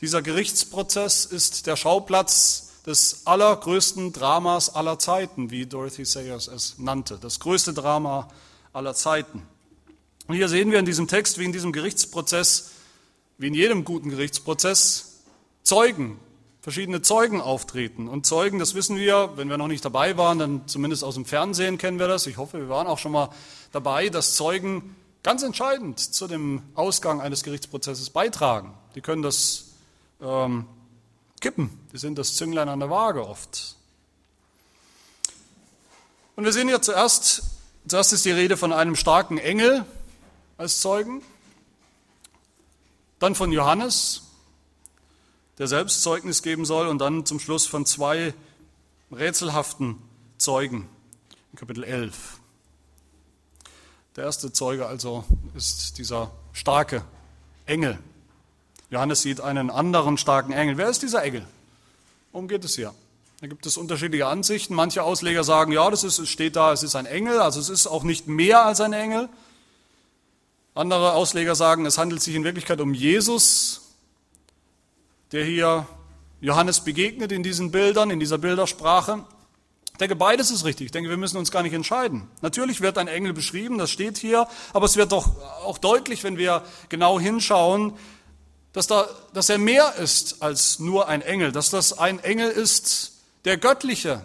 Dieser 0.00 0.22
Gerichtsprozess 0.22 1.26
ist 1.26 1.66
der 1.66 1.76
Schauplatz 1.76 2.70
des 2.86 3.26
allergrößten 3.26 4.12
Dramas 4.14 4.74
aller 4.74 4.98
Zeiten, 4.98 5.50
wie 5.50 5.66
Dorothy 5.66 6.06
Sayers 6.06 6.48
es 6.48 6.78
nannte. 6.78 7.18
Das 7.20 7.38
größte 7.40 7.74
Drama 7.74 8.28
aller 8.72 8.94
Zeiten. 8.94 9.42
Und 10.26 10.36
hier 10.36 10.48
sehen 10.48 10.70
wir 10.70 10.78
in 10.78 10.86
diesem 10.86 11.06
Text, 11.06 11.38
wie 11.38 11.44
in 11.44 11.52
diesem 11.52 11.72
Gerichtsprozess, 11.72 12.70
wie 13.36 13.48
in 13.48 13.54
jedem 13.54 13.84
guten 13.84 14.08
Gerichtsprozess, 14.08 15.18
Zeugen 15.62 16.18
verschiedene 16.62 17.02
Zeugen 17.02 17.40
auftreten. 17.40 18.08
Und 18.08 18.26
Zeugen, 18.26 18.58
das 18.58 18.74
wissen 18.74 18.96
wir, 18.96 19.32
wenn 19.36 19.48
wir 19.48 19.58
noch 19.58 19.68
nicht 19.68 19.84
dabei 19.84 20.16
waren, 20.16 20.38
dann 20.38 20.68
zumindest 20.68 21.04
aus 21.04 21.14
dem 21.14 21.24
Fernsehen 21.26 21.78
kennen 21.78 21.98
wir 21.98 22.08
das. 22.08 22.26
Ich 22.26 22.38
hoffe, 22.38 22.58
wir 22.58 22.68
waren 22.68 22.86
auch 22.86 22.98
schon 22.98 23.12
mal 23.12 23.30
dabei, 23.72 24.08
dass 24.08 24.34
Zeugen 24.34 24.96
ganz 25.22 25.42
entscheidend 25.42 25.98
zu 26.00 26.26
dem 26.26 26.62
Ausgang 26.74 27.20
eines 27.20 27.42
Gerichtsprozesses 27.42 28.10
beitragen. 28.10 28.74
Die 28.94 29.00
können 29.00 29.22
das 29.22 29.69
ähm, 30.20 30.66
kippen. 31.40 31.70
Die 31.92 31.98
sind 31.98 32.18
das 32.18 32.36
Zünglein 32.36 32.68
an 32.68 32.80
der 32.80 32.90
Waage 32.90 33.26
oft. 33.26 33.76
Und 36.36 36.44
wir 36.44 36.52
sehen 36.52 36.68
hier 36.68 36.80
zuerst, 36.80 37.42
zuerst 37.86 38.12
ist 38.12 38.24
die 38.24 38.30
Rede 38.30 38.56
von 38.56 38.72
einem 38.72 38.96
starken 38.96 39.38
Engel 39.38 39.84
als 40.56 40.80
Zeugen, 40.80 41.22
dann 43.18 43.34
von 43.34 43.52
Johannes, 43.52 44.22
der 45.58 45.68
selbst 45.68 46.02
Zeugnis 46.02 46.42
geben 46.42 46.64
soll 46.64 46.86
und 46.86 46.98
dann 46.98 47.26
zum 47.26 47.40
Schluss 47.40 47.66
von 47.66 47.84
zwei 47.84 48.32
rätselhaften 49.12 49.98
Zeugen 50.38 50.88
in 51.52 51.58
Kapitel 51.58 51.84
11. 51.84 52.40
Der 54.16 54.24
erste 54.24 54.52
Zeuge 54.52 54.86
also 54.86 55.24
ist 55.54 55.98
dieser 55.98 56.30
starke 56.52 57.04
Engel. 57.66 57.98
Johannes 58.90 59.22
sieht 59.22 59.40
einen 59.40 59.70
anderen 59.70 60.18
starken 60.18 60.52
Engel. 60.52 60.76
Wer 60.76 60.88
ist 60.88 61.02
dieser 61.02 61.22
Engel? 61.22 61.46
Worum 62.32 62.48
geht 62.48 62.64
es 62.64 62.74
hier? 62.74 62.92
Da 63.40 63.46
gibt 63.46 63.64
es 63.64 63.76
unterschiedliche 63.76 64.26
Ansichten. 64.26 64.74
Manche 64.74 65.02
Ausleger 65.02 65.44
sagen, 65.44 65.72
ja, 65.72 65.88
das 65.90 66.04
ist, 66.04 66.18
es 66.18 66.28
steht 66.28 66.56
da, 66.56 66.72
es 66.72 66.82
ist 66.82 66.94
ein 66.94 67.06
Engel, 67.06 67.40
also 67.40 67.58
es 67.58 67.68
ist 67.68 67.86
auch 67.86 68.02
nicht 68.02 68.26
mehr 68.26 68.64
als 68.64 68.80
ein 68.80 68.92
Engel. 68.92 69.28
Andere 70.74 71.14
Ausleger 71.14 71.54
sagen, 71.54 71.86
es 71.86 71.98
handelt 71.98 72.22
sich 72.22 72.34
in 72.34 72.44
Wirklichkeit 72.44 72.80
um 72.80 72.92
Jesus, 72.92 73.94
der 75.32 75.44
hier 75.44 75.86
Johannes 76.40 76.80
begegnet 76.80 77.32
in 77.32 77.42
diesen 77.42 77.70
Bildern, 77.70 78.10
in 78.10 78.20
dieser 78.20 78.38
Bildersprache. 78.38 79.24
Ich 79.92 79.98
denke, 79.98 80.16
beides 80.16 80.50
ist 80.50 80.64
richtig. 80.64 80.86
Ich 80.86 80.92
denke, 80.92 81.10
wir 81.10 81.16
müssen 81.16 81.36
uns 81.36 81.50
gar 81.50 81.62
nicht 81.62 81.74
entscheiden. 81.74 82.28
Natürlich 82.40 82.80
wird 82.80 82.98
ein 82.98 83.08
Engel 83.08 83.32
beschrieben, 83.32 83.78
das 83.78 83.90
steht 83.90 84.18
hier, 84.18 84.48
aber 84.72 84.86
es 84.86 84.96
wird 84.96 85.12
doch 85.12 85.40
auch 85.64 85.78
deutlich, 85.78 86.24
wenn 86.24 86.38
wir 86.38 86.62
genau 86.88 87.20
hinschauen, 87.20 87.92
dass, 88.72 88.86
da, 88.86 89.08
dass 89.32 89.48
er 89.48 89.58
mehr 89.58 89.96
ist 89.96 90.42
als 90.42 90.78
nur 90.78 91.08
ein 91.08 91.22
Engel, 91.22 91.52
dass 91.52 91.70
das 91.70 91.98
ein 91.98 92.20
Engel 92.20 92.50
ist, 92.50 93.12
der 93.44 93.56
göttliche 93.56 94.24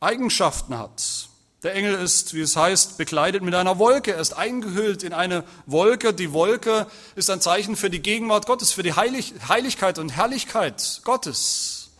Eigenschaften 0.00 0.78
hat. 0.78 1.28
Der 1.62 1.74
Engel 1.74 1.94
ist, 1.94 2.34
wie 2.34 2.42
es 2.42 2.56
heißt, 2.56 2.98
bekleidet 2.98 3.42
mit 3.42 3.54
einer 3.54 3.78
Wolke. 3.78 4.12
Er 4.12 4.20
ist 4.20 4.34
eingehüllt 4.34 5.02
in 5.02 5.14
eine 5.14 5.44
Wolke. 5.64 6.12
Die 6.12 6.32
Wolke 6.32 6.86
ist 7.14 7.30
ein 7.30 7.40
Zeichen 7.40 7.74
für 7.74 7.88
die 7.88 8.02
Gegenwart 8.02 8.44
Gottes, 8.44 8.72
für 8.72 8.82
die 8.82 8.92
Heilig 8.92 9.32
Heiligkeit 9.48 9.98
und 9.98 10.10
Herrlichkeit 10.10 11.00
Gottes, 11.04 11.92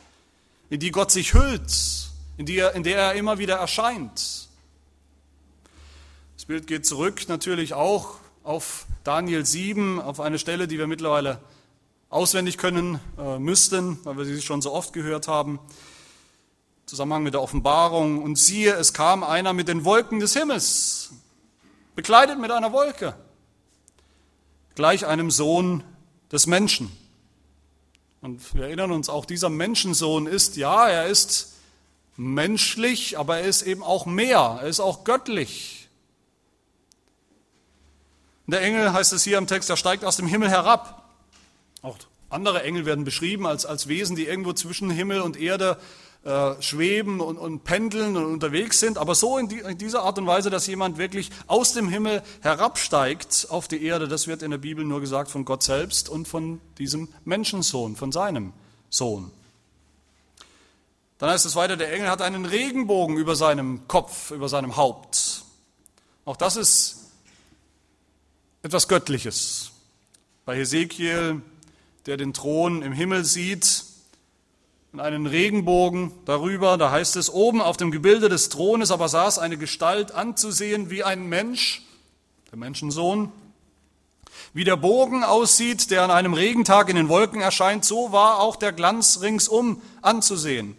in 0.68 0.80
die 0.80 0.90
Gott 0.90 1.10
sich 1.10 1.32
hüllt, 1.32 1.72
in, 2.36 2.44
die 2.44 2.58
er, 2.58 2.74
in 2.74 2.82
der 2.82 2.98
er 2.98 3.14
immer 3.14 3.38
wieder 3.38 3.54
erscheint. 3.54 4.48
Das 6.36 6.44
Bild 6.44 6.66
geht 6.66 6.84
zurück 6.84 7.26
natürlich 7.28 7.72
auch 7.72 8.16
auf 8.42 8.84
Daniel 9.02 9.46
7, 9.46 9.98
auf 9.98 10.20
eine 10.20 10.38
Stelle, 10.38 10.68
die 10.68 10.76
wir 10.76 10.86
mittlerweile 10.86 11.40
auswendig 12.14 12.58
können 12.58 13.00
äh, 13.18 13.40
müssten, 13.40 13.98
weil 14.04 14.16
wir 14.16 14.24
sie 14.24 14.40
schon 14.40 14.62
so 14.62 14.72
oft 14.72 14.92
gehört 14.92 15.26
haben. 15.26 15.58
Zusammenhang 16.86 17.24
mit 17.24 17.34
der 17.34 17.42
Offenbarung. 17.42 18.22
Und 18.22 18.38
siehe, 18.38 18.72
es 18.74 18.92
kam 18.92 19.24
einer 19.24 19.52
mit 19.52 19.66
den 19.66 19.84
Wolken 19.84 20.20
des 20.20 20.32
Himmels, 20.34 21.10
bekleidet 21.96 22.38
mit 22.38 22.52
einer 22.52 22.72
Wolke, 22.72 23.16
gleich 24.76 25.06
einem 25.06 25.32
Sohn 25.32 25.82
des 26.30 26.46
Menschen. 26.46 26.92
Und 28.20 28.54
wir 28.54 28.66
erinnern 28.66 28.92
uns, 28.92 29.08
auch 29.08 29.24
dieser 29.24 29.50
Menschensohn 29.50 30.28
ist, 30.28 30.56
ja, 30.56 30.88
er 30.88 31.06
ist 31.06 31.54
menschlich, 32.16 33.18
aber 33.18 33.38
er 33.38 33.46
ist 33.46 33.62
eben 33.62 33.82
auch 33.82 34.06
mehr, 34.06 34.60
er 34.62 34.68
ist 34.68 34.78
auch 34.78 35.02
göttlich. 35.02 35.88
Der 38.46 38.62
Engel 38.62 38.92
heißt 38.92 39.12
es 39.12 39.24
hier 39.24 39.36
im 39.36 39.48
Text, 39.48 39.68
er 39.68 39.76
steigt 39.76 40.04
aus 40.04 40.16
dem 40.16 40.28
Himmel 40.28 40.48
herab. 40.48 41.03
Auch 41.84 41.98
andere 42.30 42.62
Engel 42.62 42.86
werden 42.86 43.04
beschrieben 43.04 43.46
als, 43.46 43.66
als 43.66 43.88
Wesen, 43.88 44.16
die 44.16 44.24
irgendwo 44.24 44.54
zwischen 44.54 44.88
Himmel 44.88 45.20
und 45.20 45.38
Erde 45.38 45.76
äh, 46.24 46.60
schweben 46.62 47.20
und, 47.20 47.36
und, 47.36 47.64
pendeln 47.64 48.16
und 48.16 48.24
unterwegs 48.24 48.80
sind, 48.80 48.96
aber 48.96 49.14
so 49.14 49.36
in, 49.36 49.48
die, 49.48 49.58
in, 49.58 49.76
dieser 49.76 50.02
Art 50.02 50.18
und 50.18 50.26
Weise, 50.26 50.48
dass 50.48 50.66
jemand 50.66 50.96
wirklich 50.96 51.28
aus 51.46 51.74
dem 51.74 51.90
Himmel 51.90 52.22
herabsteigt 52.40 53.48
auf 53.50 53.68
die 53.68 53.84
Erde, 53.84 54.08
das 54.08 54.26
wird 54.26 54.40
in 54.40 54.50
der 54.50 54.56
Bibel 54.56 54.82
nur 54.82 55.02
gesagt 55.02 55.30
von 55.30 55.44
Gott 55.44 55.62
selbst 55.62 56.08
und 56.08 56.26
von 56.26 56.58
diesem 56.78 57.10
Menschensohn, 57.26 57.96
von 57.96 58.12
seinem 58.12 58.54
Sohn. 58.88 59.30
Dann 61.18 61.28
heißt 61.28 61.44
es 61.44 61.54
weiter, 61.54 61.76
der 61.76 61.92
Engel 61.92 62.08
hat 62.08 62.22
einen 62.22 62.46
Regenbogen 62.46 63.18
über 63.18 63.36
seinem 63.36 63.86
Kopf, 63.88 64.30
über 64.30 64.48
seinem 64.48 64.76
Haupt. 64.76 65.44
Auch 66.24 66.38
das 66.38 66.56
ist 66.56 67.10
etwas 68.62 68.88
Göttliches. 68.88 69.70
Bei 70.46 70.56
Hesekiel, 70.56 71.42
der 72.06 72.16
den 72.16 72.32
Thron 72.32 72.82
im 72.82 72.92
Himmel 72.92 73.24
sieht, 73.24 73.84
und 74.94 75.00
einen 75.00 75.26
Regenbogen 75.26 76.12
darüber. 76.24 76.78
Da 76.78 76.92
heißt 76.92 77.16
es, 77.16 77.28
oben 77.28 77.60
auf 77.60 77.76
dem 77.76 77.90
Gebilde 77.90 78.28
des 78.28 78.48
Thrones 78.48 78.92
aber 78.92 79.08
saß 79.08 79.40
eine 79.40 79.58
Gestalt 79.58 80.12
anzusehen 80.12 80.88
wie 80.88 81.02
ein 81.02 81.26
Mensch, 81.26 81.82
der 82.52 82.58
Menschensohn. 82.58 83.32
Wie 84.52 84.62
der 84.62 84.76
Bogen 84.76 85.24
aussieht, 85.24 85.90
der 85.90 86.04
an 86.04 86.12
einem 86.12 86.32
Regentag 86.32 86.88
in 86.88 86.94
den 86.94 87.08
Wolken 87.08 87.40
erscheint, 87.40 87.84
so 87.84 88.12
war 88.12 88.38
auch 88.38 88.54
der 88.54 88.70
Glanz 88.72 89.18
ringsum 89.20 89.82
anzusehen. 90.00 90.76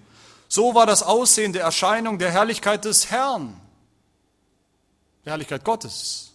So 0.47 0.75
war 0.75 0.85
das 0.85 1.03
Aussehen 1.03 1.51
der 1.51 1.63
Erscheinung 1.63 2.17
der 2.17 2.31
Herrlichkeit 2.31 2.85
des 2.85 3.11
Herrn, 3.11 3.59
der 5.25 5.33
Herrlichkeit 5.33 5.65
Gottes. 5.65 6.31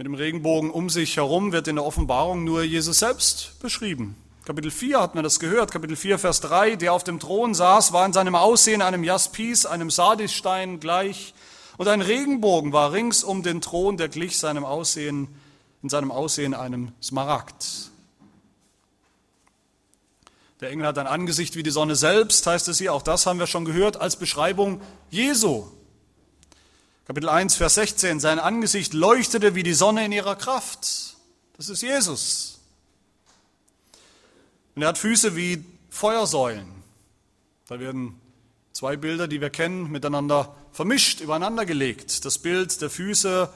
Mit 0.00 0.06
dem 0.06 0.14
Regenbogen 0.14 0.70
um 0.70 0.88
sich 0.88 1.18
herum 1.18 1.52
wird 1.52 1.68
in 1.68 1.76
der 1.76 1.84
Offenbarung 1.84 2.42
nur 2.42 2.62
Jesus 2.62 3.00
selbst 3.00 3.60
beschrieben. 3.60 4.16
Kapitel 4.46 4.70
4 4.70 4.98
hat 4.98 5.14
man 5.14 5.24
das 5.24 5.38
gehört, 5.38 5.72
Kapitel 5.72 5.94
4, 5.94 6.18
Vers 6.18 6.40
3, 6.40 6.76
der 6.76 6.94
auf 6.94 7.04
dem 7.04 7.20
Thron 7.20 7.52
saß, 7.52 7.92
war 7.92 8.06
in 8.06 8.14
seinem 8.14 8.34
Aussehen 8.34 8.80
einem 8.80 9.04
Jaspis, 9.04 9.66
einem 9.66 9.90
Sardisstein 9.90 10.80
gleich, 10.80 11.34
und 11.76 11.86
ein 11.86 12.00
Regenbogen 12.00 12.72
war 12.72 12.94
rings 12.94 13.22
um 13.22 13.42
den 13.42 13.60
Thron, 13.60 13.98
der 13.98 14.08
glich 14.08 14.38
seinem 14.38 14.64
Aussehen, 14.64 15.28
in 15.82 15.90
seinem 15.90 16.12
Aussehen 16.12 16.54
einem 16.54 16.92
Smaragd. 17.02 17.90
Der 20.62 20.70
Engel 20.70 20.86
hat 20.86 20.96
ein 20.96 21.08
Angesicht 21.08 21.56
wie 21.56 21.62
die 21.62 21.68
Sonne 21.68 21.94
selbst, 21.94 22.46
heißt 22.46 22.68
es 22.68 22.78
hier, 22.78 22.94
auch 22.94 23.02
das 23.02 23.26
haben 23.26 23.38
wir 23.38 23.46
schon 23.46 23.66
gehört, 23.66 24.00
als 24.00 24.16
Beschreibung 24.16 24.80
Jesu. 25.10 25.66
Kapitel 27.10 27.28
1, 27.28 27.56
Vers 27.56 27.74
16, 27.74 28.20
sein 28.20 28.38
Angesicht 28.38 28.94
leuchtete 28.94 29.56
wie 29.56 29.64
die 29.64 29.74
Sonne 29.74 30.04
in 30.04 30.12
ihrer 30.12 30.36
Kraft. 30.36 31.16
Das 31.56 31.68
ist 31.68 31.82
Jesus. 31.82 32.60
Und 34.76 34.82
er 34.82 34.90
hat 34.90 34.96
Füße 34.96 35.34
wie 35.34 35.64
Feuersäulen. 35.88 36.68
Da 37.66 37.80
werden 37.80 38.14
zwei 38.72 38.96
Bilder, 38.96 39.26
die 39.26 39.40
wir 39.40 39.50
kennen, 39.50 39.90
miteinander 39.90 40.54
vermischt, 40.70 41.20
übereinander 41.20 41.66
gelegt. 41.66 42.24
Das 42.24 42.38
Bild 42.38 42.80
der 42.80 42.90
Füße, 42.90 43.52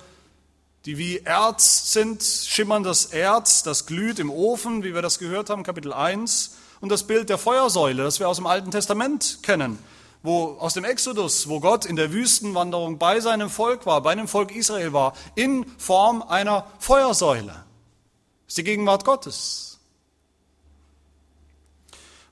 die 0.85 0.99
wie 0.99 1.19
Erz 1.19 1.93
sind, 1.93 2.25
schimmerndes 2.25 3.07
Erz, 3.07 3.63
das 3.63 3.87
glüht 3.87 4.19
im 4.19 4.31
Ofen, 4.31 4.83
wie 4.83 4.95
wir 4.95 5.03
das 5.03 5.21
gehört 5.21 5.49
haben, 5.49 5.63
Kapitel 5.63 5.93
1. 5.93 6.57
Und 6.81 6.89
das 6.89 7.07
Bild 7.07 7.29
der 7.29 7.39
Feuersäule, 7.39 8.03
das 8.03 8.19
wir 8.19 8.29
aus 8.29 8.39
dem 8.39 8.49
Alten 8.49 8.73
Testament 8.73 9.39
kennen, 9.45 9.79
wo 10.25 10.57
aus 10.59 10.73
dem 10.73 10.85
Exodus, 10.85 11.51
wo 11.51 11.61
Gott 11.61 11.85
in 11.85 11.97
der 11.97 12.11
Wüstenwanderung 12.11 12.99
bei 12.99 13.21
seinem 13.21 13.51
Volk 13.51 13.85
war, 13.85 14.01
bei 14.01 14.15
dem 14.15 14.27
Volk 14.27 14.57
Israel 14.57 14.95
war, 14.95 15.13
in 15.35 15.67
Form 15.79 16.23
einer 16.23 16.67
Feuersäule. 16.79 17.53
Das 17.53 18.49
ist 18.49 18.59
die 18.59 18.65
Gegenwart 18.65 19.05
Gottes. 19.05 19.79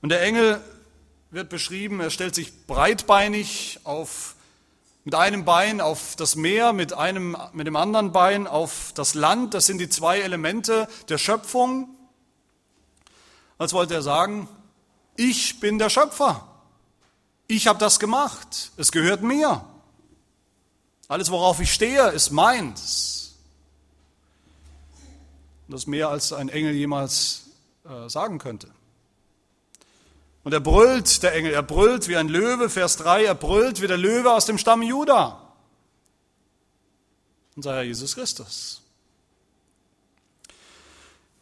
Und 0.01 0.09
der 0.09 0.23
Engel 0.23 0.59
wird 1.29 1.49
beschrieben, 1.49 1.99
er 1.99 2.09
stellt 2.09 2.33
sich 2.33 2.65
breitbeinig 2.65 3.79
auf, 3.83 4.35
mit 5.03 5.13
einem 5.13 5.45
Bein 5.45 5.79
auf 5.79 6.15
das 6.15 6.35
Meer, 6.35 6.73
mit, 6.73 6.93
einem, 6.93 7.37
mit 7.53 7.67
dem 7.67 7.75
anderen 7.75 8.11
Bein 8.11 8.47
auf 8.47 8.91
das 8.95 9.13
Land. 9.13 9.53
Das 9.53 9.67
sind 9.67 9.77
die 9.77 9.89
zwei 9.89 10.19
Elemente 10.19 10.87
der 11.09 11.19
Schöpfung. 11.19 11.89
Als 13.59 13.71
wollte 13.71 13.93
er 13.93 14.01
sagen, 14.01 14.49
ich 15.15 15.59
bin 15.59 15.77
der 15.77 15.91
Schöpfer. 15.91 16.47
Ich 17.47 17.67
habe 17.67 17.79
das 17.79 17.99
gemacht. 17.99 18.71
Es 18.77 18.91
gehört 18.91 19.21
mir. 19.21 19.65
Alles, 21.07 21.29
worauf 21.31 21.59
ich 21.59 21.73
stehe, 21.73 22.09
ist 22.09 22.31
meins. 22.31 23.35
Das 25.67 25.87
mehr 25.87 26.09
als 26.09 26.33
ein 26.33 26.49
Engel 26.49 26.73
jemals 26.73 27.43
äh, 27.85 28.09
sagen 28.09 28.37
könnte. 28.37 28.69
Und 30.43 30.53
er 30.53 30.59
brüllt, 30.59 31.23
der 31.23 31.33
Engel, 31.33 31.53
er 31.53 31.63
brüllt 31.63 32.07
wie 32.07 32.17
ein 32.17 32.27
Löwe, 32.27 32.69
Vers 32.69 32.97
3, 32.97 33.25
er 33.25 33.35
brüllt 33.35 33.81
wie 33.81 33.87
der 33.87 33.97
Löwe 33.97 34.31
aus 34.31 34.45
dem 34.45 34.57
Stamm 34.57 34.81
Juda. 34.81 35.41
Unser 37.55 37.75
Herr 37.75 37.83
Jesus 37.83 38.15
Christus. 38.15 38.82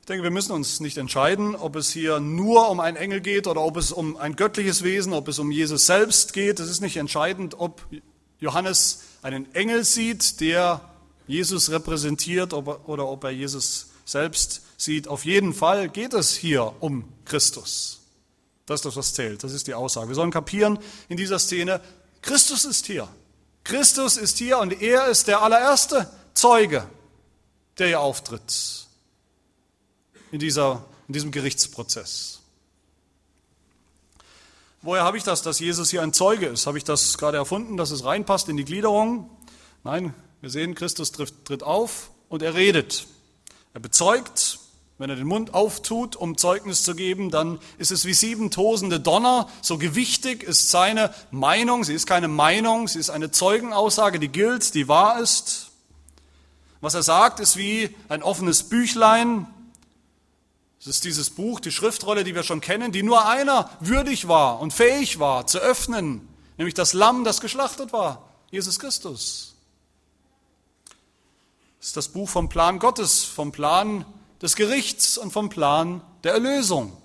Ich 0.01 0.07
denke, 0.07 0.23
wir 0.23 0.31
müssen 0.31 0.51
uns 0.51 0.79
nicht 0.79 0.97
entscheiden, 0.97 1.55
ob 1.55 1.75
es 1.75 1.91
hier 1.91 2.19
nur 2.19 2.69
um 2.71 2.79
einen 2.79 2.97
Engel 2.97 3.21
geht 3.21 3.45
oder 3.45 3.61
ob 3.61 3.77
es 3.77 3.91
um 3.91 4.17
ein 4.17 4.35
göttliches 4.35 4.83
Wesen, 4.83 5.13
ob 5.13 5.27
es 5.27 5.37
um 5.37 5.51
Jesus 5.51 5.85
selbst 5.85 6.33
geht. 6.33 6.59
Es 6.59 6.71
ist 6.71 6.81
nicht 6.81 6.97
entscheidend, 6.97 7.59
ob 7.59 7.85
Johannes 8.39 9.03
einen 9.21 9.53
Engel 9.53 9.85
sieht, 9.85 10.41
der 10.41 10.81
Jesus 11.27 11.69
repräsentiert 11.69 12.51
oder 12.51 13.07
ob 13.07 13.23
er 13.23 13.29
Jesus 13.29 13.91
selbst 14.03 14.63
sieht. 14.75 15.07
Auf 15.07 15.23
jeden 15.23 15.53
Fall 15.53 15.87
geht 15.87 16.15
es 16.15 16.35
hier 16.35 16.73
um 16.79 17.07
Christus. 17.23 18.01
Das 18.65 18.79
ist 18.79 18.85
das, 18.85 18.95
was 18.95 19.13
zählt. 19.13 19.43
Das 19.43 19.53
ist 19.53 19.67
die 19.67 19.75
Aussage. 19.75 20.07
Wir 20.07 20.15
sollen 20.15 20.31
kapieren 20.31 20.79
in 21.09 21.17
dieser 21.17 21.37
Szene, 21.37 21.79
Christus 22.23 22.65
ist 22.65 22.87
hier. 22.87 23.07
Christus 23.63 24.17
ist 24.17 24.39
hier 24.39 24.57
und 24.57 24.81
er 24.81 25.05
ist 25.09 25.27
der 25.27 25.43
allererste 25.43 26.11
Zeuge, 26.33 26.87
der 27.77 27.87
hier 27.87 27.99
auftritt 27.99 28.80
in, 30.31 30.39
dieser, 30.39 30.85
in 31.07 31.13
diesem 31.13 31.31
Gerichtsprozess. 31.31 32.39
Woher 34.81 35.03
habe 35.03 35.17
ich 35.17 35.23
das, 35.23 35.43
dass 35.43 35.59
Jesus 35.59 35.91
hier 35.91 36.01
ein 36.01 36.13
Zeuge 36.13 36.47
ist? 36.47 36.65
Habe 36.65 36.77
ich 36.77 36.83
das 36.83 37.17
gerade 37.17 37.37
erfunden, 37.37 37.77
dass 37.77 37.91
es 37.91 38.03
reinpasst 38.03 38.49
in 38.49 38.57
die 38.57 38.65
Gliederung? 38.65 39.29
Nein, 39.83 40.13
wir 40.41 40.49
sehen, 40.49 40.73
Christus 40.73 41.11
tritt, 41.11 41.45
tritt 41.45 41.61
auf 41.61 42.09
und 42.29 42.41
er 42.41 42.55
redet. 42.55 43.05
Er 43.73 43.79
bezeugt 43.79 44.59
Wenn 45.01 45.09
er 45.09 45.15
den 45.15 45.25
Mund 45.25 45.55
auftut, 45.55 46.15
um 46.15 46.37
Zeugnis 46.37 46.83
zu 46.83 46.93
geben, 46.93 47.31
dann 47.31 47.57
ist 47.79 47.91
es 47.91 48.05
wie 48.05 48.13
sieben 48.13 48.51
tosende 48.51 48.99
Donner. 48.99 49.49
So 49.63 49.79
gewichtig 49.79 50.43
ist 50.43 50.69
seine 50.69 51.11
Meinung. 51.31 51.83
Sie 51.83 51.95
ist 51.95 52.05
keine 52.05 52.27
Meinung, 52.27 52.87
sie 52.87 52.99
ist 52.99 53.09
eine 53.09 53.31
Zeugenaussage, 53.31 54.19
die 54.19 54.27
gilt, 54.27 54.75
die 54.75 54.87
wahr 54.87 55.19
ist. 55.19 55.71
Was 56.81 56.93
er 56.93 57.01
sagt, 57.01 57.39
ist 57.39 57.57
wie 57.57 57.95
ein 58.09 58.21
offenes 58.21 58.69
Büchlein. 58.69 59.47
Es 60.81 60.87
ist 60.87 61.03
dieses 61.03 61.29
Buch, 61.29 61.59
die 61.59 61.71
Schriftrolle, 61.71 62.23
die 62.23 62.33
wir 62.33 62.41
schon 62.41 62.59
kennen, 62.59 62.91
die 62.91 63.03
nur 63.03 63.27
einer 63.27 63.69
würdig 63.81 64.27
war 64.27 64.59
und 64.59 64.73
fähig 64.73 65.19
war 65.19 65.45
zu 65.45 65.59
öffnen, 65.59 66.27
nämlich 66.57 66.73
das 66.73 66.93
Lamm, 66.93 67.23
das 67.23 67.39
geschlachtet 67.39 67.93
war, 67.93 68.31
Jesus 68.49 68.79
Christus. 68.79 69.53
Es 71.79 71.87
ist 71.87 71.97
das 71.97 72.07
Buch 72.07 72.27
vom 72.27 72.49
Plan 72.49 72.79
Gottes, 72.79 73.23
vom 73.23 73.51
Plan 73.51 74.05
des 74.41 74.55
Gerichts 74.55 75.19
und 75.19 75.31
vom 75.31 75.49
Plan 75.49 76.01
der 76.23 76.33
Erlösung. 76.33 76.97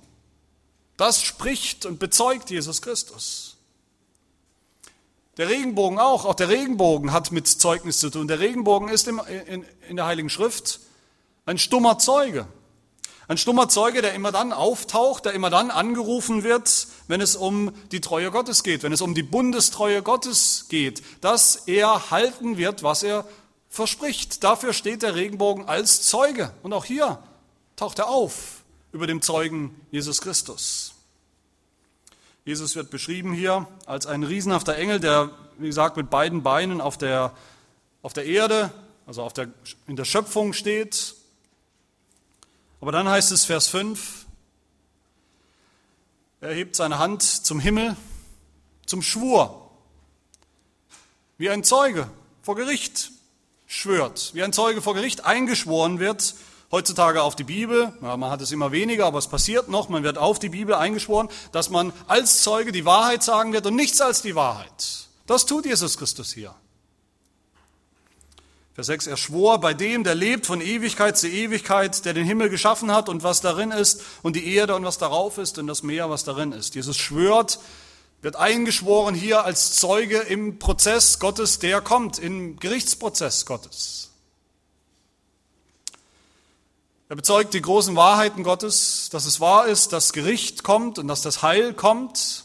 Das 0.97 1.23
spricht 1.23 1.85
und 1.85 1.99
bezeugt 1.99 2.49
Jesus 2.49 2.81
Christus. 2.81 3.59
Der 5.37 5.51
Regenbogen 5.51 5.99
auch, 5.99 6.25
auch 6.25 6.35
der 6.35 6.49
Regenbogen 6.49 7.13
hat 7.13 7.31
mit 7.31 7.47
Zeugnis 7.47 7.99
zu 7.99 8.09
tun. 8.09 8.27
Der 8.27 8.41
Regenbogen 8.41 8.89
ist 8.89 9.07
in, 9.07 9.19
in, 9.19 9.67
in 9.87 9.97
der 9.97 10.07
Heiligen 10.07 10.31
Schrift 10.31 10.81
ein 11.45 11.59
stummer 11.59 11.99
Zeuge. 11.99 12.47
Ein 13.29 13.39
stummer 13.39 13.69
Zeuge, 13.69 14.03
der 14.03 14.15
immer 14.15 14.31
dann 14.31 14.53
auftaucht, 14.53 15.25
der 15.25 15.33
immer 15.33 15.51
dann 15.51 15.71
angerufen 15.71 16.45
wird, 16.45 16.87
wenn 17.09 17.21
es 17.21 17.35
um 17.35 17.73
die 17.91 18.01
Treue 18.01 18.31
Gottes 18.31 18.63
geht, 18.63 18.85
wenn 18.85 18.93
es 18.93 19.01
um 19.01 19.15
die 19.15 19.25
Bundestreue 19.25 20.03
Gottes 20.03 20.67
geht, 20.69 21.03
dass 21.23 21.57
er 21.67 22.11
halten 22.11 22.57
wird, 22.57 22.85
was 22.85 23.03
er 23.03 23.25
verspricht. 23.69 24.45
Dafür 24.45 24.73
steht 24.73 25.03
der 25.03 25.17
Regenbogen 25.17 25.69
als 25.69 26.03
Zeuge. 26.03 26.53
Und 26.63 26.73
auch 26.73 26.85
hier 26.85 27.19
taucht 27.75 27.99
er 27.99 28.09
auf 28.09 28.63
über 28.93 29.09
dem 29.09 29.23
Zeugen 29.23 29.75
Jesus 29.91 30.21
Christus. 30.21 30.95
Jesus 32.45 32.77
wird 32.77 32.91
beschrieben 32.91 33.33
hier 33.33 33.67
als 33.87 34.07
ein 34.07 34.23
riesenhafter 34.23 34.77
Engel, 34.77 35.01
der, 35.01 35.31
wie 35.59 35.67
gesagt, 35.67 35.97
mit 35.97 36.11
beiden 36.11 36.45
Beinen 36.45 36.81
auf 36.81 36.97
der, 36.97 37.33
auf 38.03 38.13
der 38.13 38.25
Erde, 38.25 38.71
also 39.05 39.25
auf 39.25 39.33
der, 39.33 39.49
in 39.89 39.97
der 39.97 40.05
Schöpfung 40.05 40.53
steht. 40.53 41.16
Aber 42.87 42.93
dann 42.93 43.09
heißt 43.09 43.33
es 43.33 43.45
Vers 43.45 43.67
5, 43.67 44.27
er 46.41 46.55
hebt 46.55 46.77
seine 46.77 47.01
Hand 47.01 47.25
zum 47.25 47.59
Himmel, 47.59 47.97
zum 48.87 49.03
Schwur, 49.03 49.73
wie 51.37 51.51
ein 51.51 51.65
Zeuge 51.65 52.09
vor 52.43 52.55
Gericht 52.55 53.11
schwört, 53.67 54.31
wie 54.35 54.45
ein 54.45 54.53
Zeuge 54.53 54.83
vor 54.83 54.95
Gericht 54.95 55.25
eingeschworen 55.25 55.99
wird, 55.99 56.37
heutzutage 56.71 57.23
auf 57.23 57.35
die 57.35 57.43
Bibel, 57.43 57.93
ja, 58.03 58.17
man 58.17 58.31
hat 58.31 58.41
es 58.41 58.53
immer 58.53 58.71
weniger, 58.71 59.07
aber 59.07 59.19
es 59.19 59.27
passiert 59.27 59.67
noch, 59.69 59.89
man 59.89 60.05
wird 60.05 60.17
auf 60.17 60.39
die 60.39 60.51
Bibel 60.51 60.73
eingeschworen, 60.77 61.29
dass 61.51 61.71
man 61.71 61.93
als 62.07 62.45
Zeuge 62.45 62.71
die 62.71 62.85
Wahrheit 62.85 63.25
sagen 63.25 63.53
wird 63.53 63.67
und 63.67 63.75
nichts 63.75 64.01
als 64.01 64.23
die 64.23 64.37
Wahrheit. 64.37 65.09
Das 65.27 65.45
tut 65.45 65.67
Jesus 65.67 65.99
Christus 65.99 66.33
hier. 66.33 66.55
Vers 68.77 68.89
6, 68.89 69.07
er 69.07 69.17
schwor 69.17 69.59
bei 69.59 69.73
dem, 69.73 70.05
der 70.05 70.15
lebt 70.15 70.45
von 70.45 70.61
Ewigkeit 70.61 71.17
zu 71.17 71.29
Ewigkeit, 71.29 72.05
der 72.05 72.13
den 72.13 72.27
Himmel 72.27 72.51
geschaffen 72.51 72.93
hat 72.93 73.09
und 73.09 73.23
was 73.23 73.41
darin 73.41 73.71
ist 73.71 74.03
und 74.23 74.37
die 74.37 74.55
Erde 74.55 74.77
und 74.77 74.85
was 74.85 74.99
darauf 74.99 75.39
ist 75.39 75.57
und 75.57 75.67
das 75.67 75.83
Meer, 75.83 76.11
was 76.11 76.25
darin 76.25 76.53
ist. 76.53 76.75
Jesus 76.75 76.99
schwört 76.99 77.59
wird 78.21 78.37
eingeschworen 78.37 79.15
hier 79.15 79.45
als 79.45 79.77
Zeuge 79.77 80.19
im 80.19 80.59
Prozess 80.59 81.19
Gottes, 81.21 81.59
der 81.59 81.81
kommt, 81.81 82.19
im 82.19 82.59
Gerichtsprozess 82.59 83.47
Gottes. 83.47 84.11
Er 87.09 87.17
bezeugt 87.17 87.55
die 87.55 87.63
großen 87.63 87.97
Wahrheiten 87.97 88.43
Gottes, 88.43 89.09
dass 89.11 89.25
es 89.25 89.41
wahr 89.41 89.69
ist, 89.69 89.95
dass 89.95 90.13
Gericht 90.13 90.65
kommt 90.65 90.99
und 90.99 91.09
dass 91.09 91.23
das 91.23 91.41
Heil 91.41 91.73
kommt. 91.73 92.45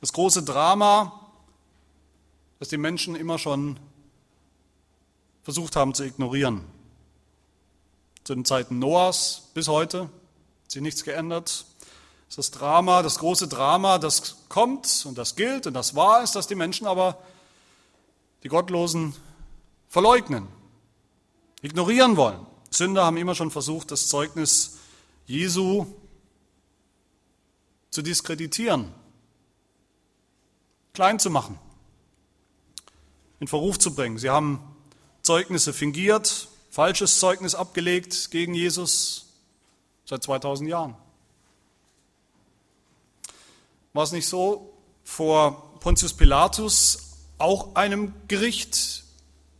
Das 0.00 0.14
große 0.14 0.44
Drama, 0.44 1.28
das 2.58 2.68
die 2.68 2.78
Menschen 2.78 3.14
immer 3.16 3.38
schon 3.38 3.78
versucht 5.44 5.76
haben 5.76 5.94
zu 5.94 6.04
ignorieren. 6.04 6.62
Zu 8.24 8.34
den 8.34 8.44
Zeiten 8.44 8.78
Noahs 8.78 9.50
bis 9.52 9.68
heute 9.68 10.02
hat 10.02 10.70
sich 10.70 10.82
nichts 10.82 11.04
geändert. 11.04 11.66
Das 12.34 12.50
Drama, 12.50 13.02
das 13.02 13.20
große 13.20 13.46
Drama, 13.46 13.98
das 13.98 14.38
kommt 14.48 15.04
und 15.06 15.16
das 15.16 15.36
gilt 15.36 15.68
und 15.68 15.74
das 15.74 15.94
wahr 15.94 16.24
ist, 16.24 16.34
dass 16.34 16.48
die 16.48 16.56
Menschen 16.56 16.84
aber 16.88 17.22
die 18.42 18.48
Gottlosen 18.48 19.14
verleugnen, 19.88 20.48
ignorieren 21.62 22.16
wollen. 22.16 22.44
Sünder 22.70 23.04
haben 23.04 23.18
immer 23.18 23.36
schon 23.36 23.52
versucht, 23.52 23.92
das 23.92 24.08
Zeugnis 24.08 24.78
Jesu 25.26 25.86
zu 27.90 28.02
diskreditieren, 28.02 28.92
klein 30.92 31.20
zu 31.20 31.30
machen, 31.30 31.56
in 33.38 33.46
Verruf 33.46 33.78
zu 33.78 33.94
bringen. 33.94 34.18
Sie 34.18 34.30
haben 34.30 34.73
Zeugnisse 35.24 35.72
fingiert, 35.72 36.48
falsches 36.70 37.18
Zeugnis 37.18 37.54
abgelegt 37.54 38.30
gegen 38.30 38.54
Jesus 38.54 39.24
seit 40.04 40.22
2000 40.22 40.68
Jahren. 40.68 40.96
War 43.94 44.04
es 44.04 44.12
nicht 44.12 44.28
so 44.28 44.74
vor 45.02 45.80
Pontius 45.80 46.12
Pilatus 46.12 46.98
auch 47.38 47.74
einem 47.74 48.12
Gericht, 48.28 49.04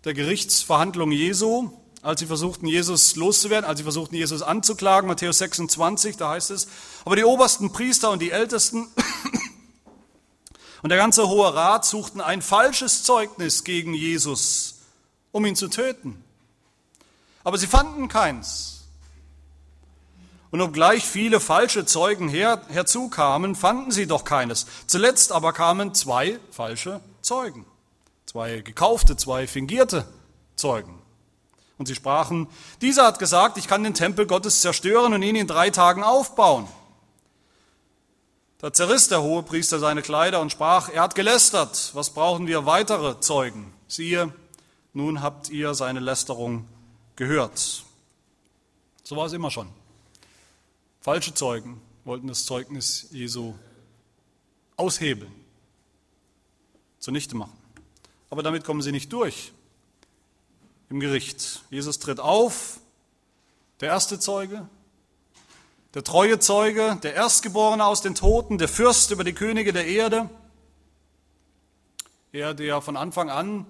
der 0.05 0.12
Gerichtsverhandlung 0.12 1.12
Jesu, 1.12 1.70
als 2.03 2.20
sie 2.20 2.27
versuchten, 2.27 2.66
Jesus 2.66 3.16
loszuwerden, 3.16 3.64
als 3.64 3.79
sie 3.79 3.85
versuchten, 3.85 4.16
Jesus 4.16 4.42
anzuklagen, 4.42 5.09
Matthäus 5.09 5.38
26, 5.38 6.18
da 6.18 6.31
heißt 6.31 6.50
es, 6.50 6.68
aber 7.07 7.16
die 7.16 7.24
obersten 7.24 7.72
Priester 7.72 8.11
und 8.11 8.20
die 8.20 8.31
Ältesten 8.31 8.87
und 10.83 10.90
der 10.90 10.98
ganze 10.98 11.27
Hohe 11.29 11.55
Rat 11.55 11.87
suchten 11.87 12.20
ein 12.20 12.42
falsches 12.42 13.03
Zeugnis 13.05 13.64
gegen 13.64 13.94
Jesus, 13.94 14.73
um 15.34 15.44
ihn 15.44 15.56
zu 15.56 15.66
töten. 15.66 16.22
Aber 17.42 17.58
sie 17.58 17.66
fanden 17.66 18.06
keins. 18.06 18.84
Und 20.52 20.60
obgleich 20.60 21.04
viele 21.04 21.40
falsche 21.40 21.84
Zeugen 21.84 22.28
her, 22.28 22.62
herzukamen, 22.68 23.56
fanden 23.56 23.90
sie 23.90 24.06
doch 24.06 24.24
keines. 24.24 24.66
Zuletzt 24.86 25.32
aber 25.32 25.52
kamen 25.52 25.92
zwei 25.92 26.38
falsche 26.52 27.00
Zeugen. 27.20 27.66
Zwei 28.26 28.60
gekaufte, 28.60 29.16
zwei 29.16 29.48
fingierte 29.48 30.06
Zeugen. 30.54 31.02
Und 31.78 31.86
sie 31.86 31.96
sprachen, 31.96 32.46
dieser 32.80 33.04
hat 33.04 33.18
gesagt, 33.18 33.58
ich 33.58 33.66
kann 33.66 33.82
den 33.82 33.94
Tempel 33.94 34.28
Gottes 34.28 34.60
zerstören 34.60 35.14
und 35.14 35.22
ihn 35.22 35.34
in 35.34 35.48
drei 35.48 35.70
Tagen 35.70 36.04
aufbauen. 36.04 36.68
Da 38.58 38.72
zerriss 38.72 39.08
der 39.08 39.20
Hohepriester 39.20 39.80
seine 39.80 40.02
Kleider 40.02 40.40
und 40.40 40.52
sprach, 40.52 40.90
er 40.90 41.02
hat 41.02 41.16
gelästert, 41.16 41.90
was 41.94 42.10
brauchen 42.10 42.46
wir 42.46 42.66
weitere 42.66 43.18
Zeugen? 43.18 43.74
Siehe, 43.88 44.32
nun 44.94 45.20
habt 45.20 45.50
ihr 45.50 45.74
seine 45.74 46.00
Lästerung 46.00 46.66
gehört. 47.16 47.85
So 49.02 49.16
war 49.16 49.26
es 49.26 49.33
immer 49.33 49.50
schon. 49.50 49.68
Falsche 51.00 51.35
Zeugen 51.35 51.80
wollten 52.04 52.28
das 52.28 52.46
Zeugnis 52.46 53.09
Jesu 53.11 53.54
aushebeln, 54.76 55.33
zunichte 56.98 57.37
machen. 57.37 57.57
Aber 58.30 58.42
damit 58.42 58.64
kommen 58.64 58.83
sie 58.83 58.92
nicht 58.92 59.12
durch 59.12 59.52
im 60.88 61.00
Gericht. 61.00 61.62
Jesus 61.70 61.98
tritt 61.98 62.20
auf, 62.20 62.80
der 63.80 63.88
erste 63.88 64.18
Zeuge, 64.18 64.68
der 65.94 66.04
treue 66.04 66.38
Zeuge, 66.38 66.98
der 67.02 67.14
Erstgeborene 67.14 67.85
aus 67.85 68.00
den 68.00 68.14
Toten, 68.14 68.59
der 68.59 68.68
Fürst 68.68 69.11
über 69.11 69.24
die 69.24 69.33
Könige 69.33 69.72
der 69.72 69.87
Erde. 69.87 70.30
Er, 72.33 72.54
der 72.54 72.80
von 72.80 72.96
Anfang 72.96 73.30
an 73.30 73.66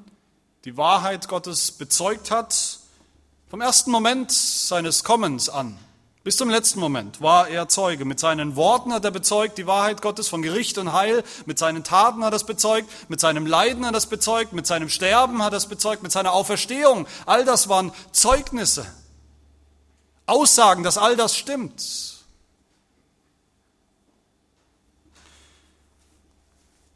die 0.65 0.79
Wahrheit 0.79 1.29
Gottes 1.29 1.73
bezeugt 1.73 2.31
hat, 2.31 2.79
vom 3.51 3.61
ersten 3.61 3.91
Moment 3.91 4.33
seines 4.33 5.05
Kommens 5.05 5.51
an. 5.51 5.79
Bis 6.23 6.39
zum 6.39 6.49
letzten 6.49 6.81
Moment 6.81 7.21
war 7.21 7.49
er 7.49 7.69
Zeuge. 7.69 8.07
Mit 8.07 8.19
seinen 8.19 8.57
Worten 8.57 8.95
hat 8.95 9.05
er 9.05 9.11
bezeugt 9.11 9.59
die 9.59 9.67
Wahrheit 9.67 10.01
Gottes 10.01 10.29
von 10.29 10.41
Gericht 10.41 10.79
und 10.79 10.95
Heil. 10.95 11.23
Mit 11.45 11.59
seinen 11.59 11.85
Taten 11.85 12.25
hat 12.25 12.33
er 12.33 12.37
es 12.37 12.45
bezeugt. 12.45 12.89
Mit 13.11 13.21
seinem 13.21 13.45
Leiden 13.45 13.85
hat 13.85 13.93
er 13.93 13.99
es 13.99 14.07
bezeugt. 14.07 14.55
Mit 14.55 14.67
seinem 14.67 14.89
Sterben 14.89 15.43
hat 15.43 15.53
er 15.53 15.59
es 15.59 15.67
bezeugt. 15.67 16.03
Mit 16.03 16.13
seiner 16.13 16.33
Auferstehung. 16.33 17.07
All 17.27 17.45
das 17.45 17.69
waren 17.69 17.93
Zeugnisse. 18.13 18.87
Aussagen, 20.25 20.83
dass 20.83 20.97
all 20.97 21.15
das 21.15 21.37
stimmt. 21.37 22.14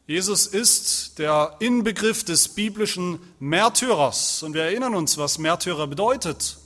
Jesus 0.08 0.46
ist 0.46 1.18
der 1.18 1.56
Inbegriff 1.58 2.24
des 2.24 2.48
biblischen 2.48 3.20
Märtyrers. 3.40 4.42
Und 4.42 4.54
wir 4.54 4.62
erinnern 4.62 4.94
uns, 4.94 5.18
was 5.18 5.36
Märtyrer 5.36 5.86
bedeutet. 5.86 6.56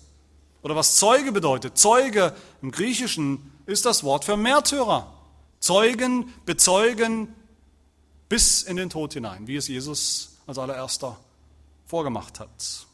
Oder 0.62 0.76
was 0.76 0.94
Zeuge 0.94 1.33
bedeutet. 1.33 1.76
Zeuge 1.76 2.37
im 2.62 2.70
Griechischen 2.70 3.52
ist 3.66 3.85
das 3.85 4.05
Wort 4.05 4.24
für 4.24 4.37
Märtyrer. 4.37 5.12
Zeugen, 5.59 6.33
bezeugen 6.46 7.35
bis 8.28 8.62
in 8.62 8.76
den 8.76 8.90
Tod 8.90 9.12
hinein, 9.12 9.48
wie 9.48 9.57
es 9.57 9.66
Jesus 9.66 10.37
als 10.46 10.59
allererster 10.59 11.18
vorgemacht 11.85 12.38
hat. 12.38 12.87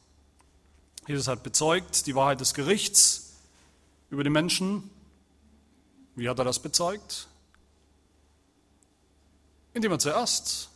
Jesus 1.07 1.29
hat 1.29 1.43
bezeugt 1.43 2.07
die 2.07 2.15
Wahrheit 2.15 2.41
des 2.41 2.55
Gerichts, 2.55 3.35
über 4.09 4.25
die 4.25 4.31
Menschen. 4.31 4.89
Wie 6.17 6.27
hat 6.27 6.39
er 6.39 6.47
das 6.47 6.59
bezeugt? 6.59 7.28
Indem 9.75 9.93
er 9.93 9.99
zuerst 9.99 10.69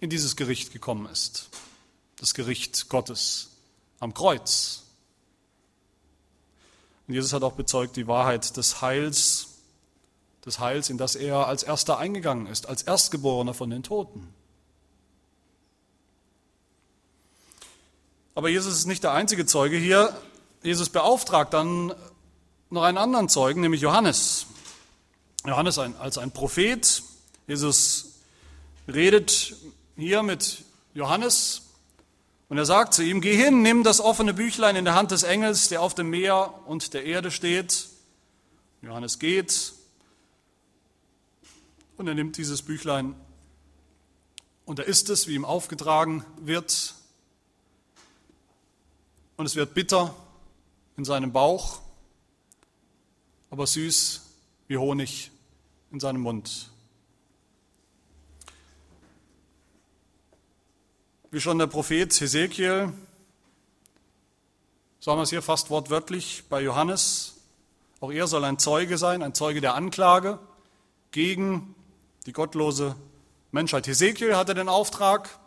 in 0.00 0.10
dieses 0.10 0.36
Gericht 0.36 0.72
gekommen 0.72 1.06
ist, 1.06 1.48
das 2.16 2.34
Gericht 2.34 2.88
Gottes 2.88 3.50
am 4.00 4.14
Kreuz. 4.14 4.82
Und 7.06 7.14
Jesus 7.14 7.32
hat 7.32 7.42
auch 7.42 7.52
bezeugt 7.52 7.96
die 7.96 8.06
Wahrheit 8.06 8.56
des 8.56 8.80
Heils, 8.80 9.48
des 10.44 10.58
Heils, 10.58 10.90
in 10.90 10.98
das 10.98 11.14
er 11.14 11.46
als 11.46 11.62
erster 11.62 11.98
eingegangen 11.98 12.46
ist, 12.46 12.68
als 12.68 12.82
Erstgeborener 12.82 13.54
von 13.54 13.70
den 13.70 13.82
Toten. 13.82 14.32
Aber 18.34 18.48
Jesus 18.48 18.74
ist 18.74 18.86
nicht 18.86 19.04
der 19.04 19.12
einzige 19.12 19.46
Zeuge 19.46 19.76
hier. 19.76 20.16
Jesus 20.62 20.88
beauftragt 20.88 21.52
dann 21.52 21.94
noch 22.70 22.82
einen 22.82 22.98
anderen 22.98 23.28
Zeugen, 23.28 23.60
nämlich 23.60 23.82
Johannes. 23.82 24.46
Johannes 25.44 25.78
als 25.78 26.18
ein 26.18 26.30
Prophet. 26.30 27.02
Jesus 27.46 28.11
redet 28.94 29.56
hier 29.96 30.22
mit 30.22 30.64
Johannes 30.94 31.62
und 32.48 32.58
er 32.58 32.66
sagt 32.66 32.94
zu 32.94 33.02
ihm, 33.02 33.20
geh 33.20 33.36
hin, 33.36 33.62
nimm 33.62 33.82
das 33.82 34.00
offene 34.00 34.34
Büchlein 34.34 34.76
in 34.76 34.84
der 34.84 34.94
Hand 34.94 35.10
des 35.10 35.22
Engels, 35.22 35.68
der 35.68 35.80
auf 35.80 35.94
dem 35.94 36.10
Meer 36.10 36.54
und 36.66 36.92
der 36.94 37.04
Erde 37.04 37.30
steht. 37.30 37.88
Johannes 38.82 39.18
geht 39.18 39.72
und 41.96 42.08
er 42.08 42.14
nimmt 42.14 42.36
dieses 42.36 42.62
Büchlein 42.62 43.14
und 44.64 44.78
er 44.78 44.86
isst 44.86 45.08
es, 45.08 45.28
wie 45.28 45.34
ihm 45.34 45.44
aufgetragen 45.44 46.24
wird. 46.36 46.94
Und 49.36 49.46
es 49.46 49.56
wird 49.56 49.74
bitter 49.74 50.14
in 50.96 51.04
seinem 51.04 51.32
Bauch, 51.32 51.80
aber 53.50 53.66
süß 53.66 54.22
wie 54.68 54.76
Honig 54.76 55.30
in 55.90 56.00
seinem 56.00 56.22
Mund. 56.22 56.71
Wie 61.32 61.40
schon 61.40 61.58
der 61.58 61.66
Prophet 61.66 62.12
Hesekiel, 62.20 62.92
sagen 65.00 65.18
wir 65.18 65.22
es 65.22 65.30
hier 65.30 65.40
fast 65.40 65.70
wortwörtlich 65.70 66.44
bei 66.50 66.60
Johannes, 66.60 67.36
auch 68.00 68.12
er 68.12 68.26
soll 68.26 68.44
ein 68.44 68.58
Zeuge 68.58 68.98
sein, 68.98 69.22
ein 69.22 69.32
Zeuge 69.32 69.62
der 69.62 69.74
Anklage 69.74 70.38
gegen 71.10 71.74
die 72.26 72.34
gottlose 72.34 72.96
Menschheit. 73.50 73.86
Hesekiel 73.86 74.36
hatte 74.36 74.52
den 74.52 74.68
Auftrag, 74.68 75.38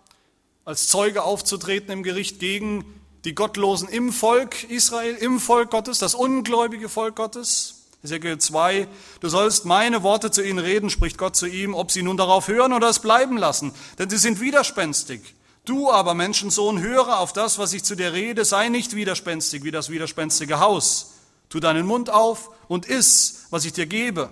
als 0.66 0.88
Zeuge 0.88 1.22
aufzutreten 1.22 1.92
im 1.92 2.02
Gericht 2.02 2.40
gegen 2.40 2.84
die 3.24 3.36
Gottlosen 3.36 3.88
im 3.88 4.12
Volk 4.12 4.64
Israel, 4.64 5.14
im 5.14 5.40
Volk 5.40 5.70
Gottes, 5.70 6.00
das 6.00 6.16
ungläubige 6.16 6.90
Volk 6.90 7.16
Gottes. 7.16 7.84
Hesekiel 8.02 8.40
2, 8.40 8.88
du 9.20 9.30
sollst 9.30 9.66
meine 9.66 10.02
Worte 10.02 10.32
zu 10.32 10.44
ihnen 10.44 10.58
reden, 10.58 10.90
spricht 10.90 11.20
Gott 11.20 11.36
zu 11.36 11.46
ihm, 11.46 11.76
ob 11.76 11.92
sie 11.92 12.02
nun 12.02 12.18
darauf 12.18 12.48
hören 12.48 12.74
oder 12.74 12.90
es 12.90 12.98
bleiben 12.98 13.38
lassen, 13.38 13.72
denn 14.00 14.10
sie 14.10 14.18
sind 14.18 14.40
widerspenstig. 14.40 15.36
Du 15.66 15.92
aber, 15.92 16.14
Menschensohn, 16.14 16.80
höre 16.80 17.20
auf 17.20 17.34
das, 17.34 17.58
was 17.58 17.74
ich 17.74 17.84
zu 17.84 17.96
dir 17.96 18.14
rede, 18.14 18.46
sei 18.46 18.70
nicht 18.70 18.96
widerspenstig 18.96 19.64
wie 19.64 19.72
das 19.72 19.90
widerspenstige 19.90 20.60
Haus. 20.60 21.16
Tu 21.50 21.60
deinen 21.60 21.88
Mund 21.88 22.12
auf 22.12 22.52
und 22.68 22.86
iss, 22.86 23.48
was 23.50 23.66
ich 23.66 23.74
dir 23.74 23.88
gebe. 23.88 24.30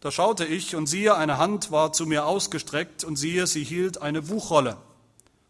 Da 0.00 0.10
schaute 0.10 0.46
ich 0.46 0.76
und 0.76 0.86
siehe, 0.86 1.16
eine 1.16 1.38
Hand 1.38 1.72
war 1.72 1.92
zu 1.92 2.06
mir 2.06 2.26
ausgestreckt 2.26 3.04
und 3.04 3.16
siehe, 3.16 3.46
sie 3.46 3.64
hielt 3.64 4.00
eine 4.00 4.22
Buchrolle. 4.22 4.76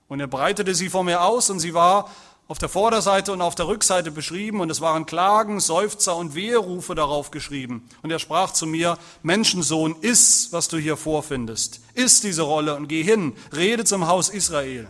Und 0.08 0.18
er 0.18 0.26
breitete 0.26 0.74
sie 0.74 0.88
vor 0.88 1.04
mir 1.04 1.22
aus 1.22 1.50
und 1.50 1.60
sie 1.60 1.74
war 1.74 2.10
auf 2.50 2.58
der 2.58 2.68
Vorderseite 2.68 3.32
und 3.32 3.42
auf 3.42 3.54
der 3.54 3.68
Rückseite 3.68 4.10
beschrieben 4.10 4.60
und 4.60 4.70
es 4.70 4.80
waren 4.80 5.06
Klagen, 5.06 5.60
Seufzer 5.60 6.16
und 6.16 6.34
Weherufe 6.34 6.96
darauf 6.96 7.30
geschrieben. 7.30 7.88
Und 8.02 8.10
er 8.10 8.18
sprach 8.18 8.52
zu 8.52 8.66
mir, 8.66 8.98
Menschensohn, 9.22 9.94
iss, 10.00 10.48
was 10.50 10.66
du 10.66 10.76
hier 10.76 10.96
vorfindest. 10.96 11.80
Iss 11.94 12.20
diese 12.20 12.42
Rolle 12.42 12.74
und 12.74 12.88
geh 12.88 13.04
hin, 13.04 13.34
rede 13.54 13.84
zum 13.84 14.08
Haus 14.08 14.30
Israel. 14.30 14.88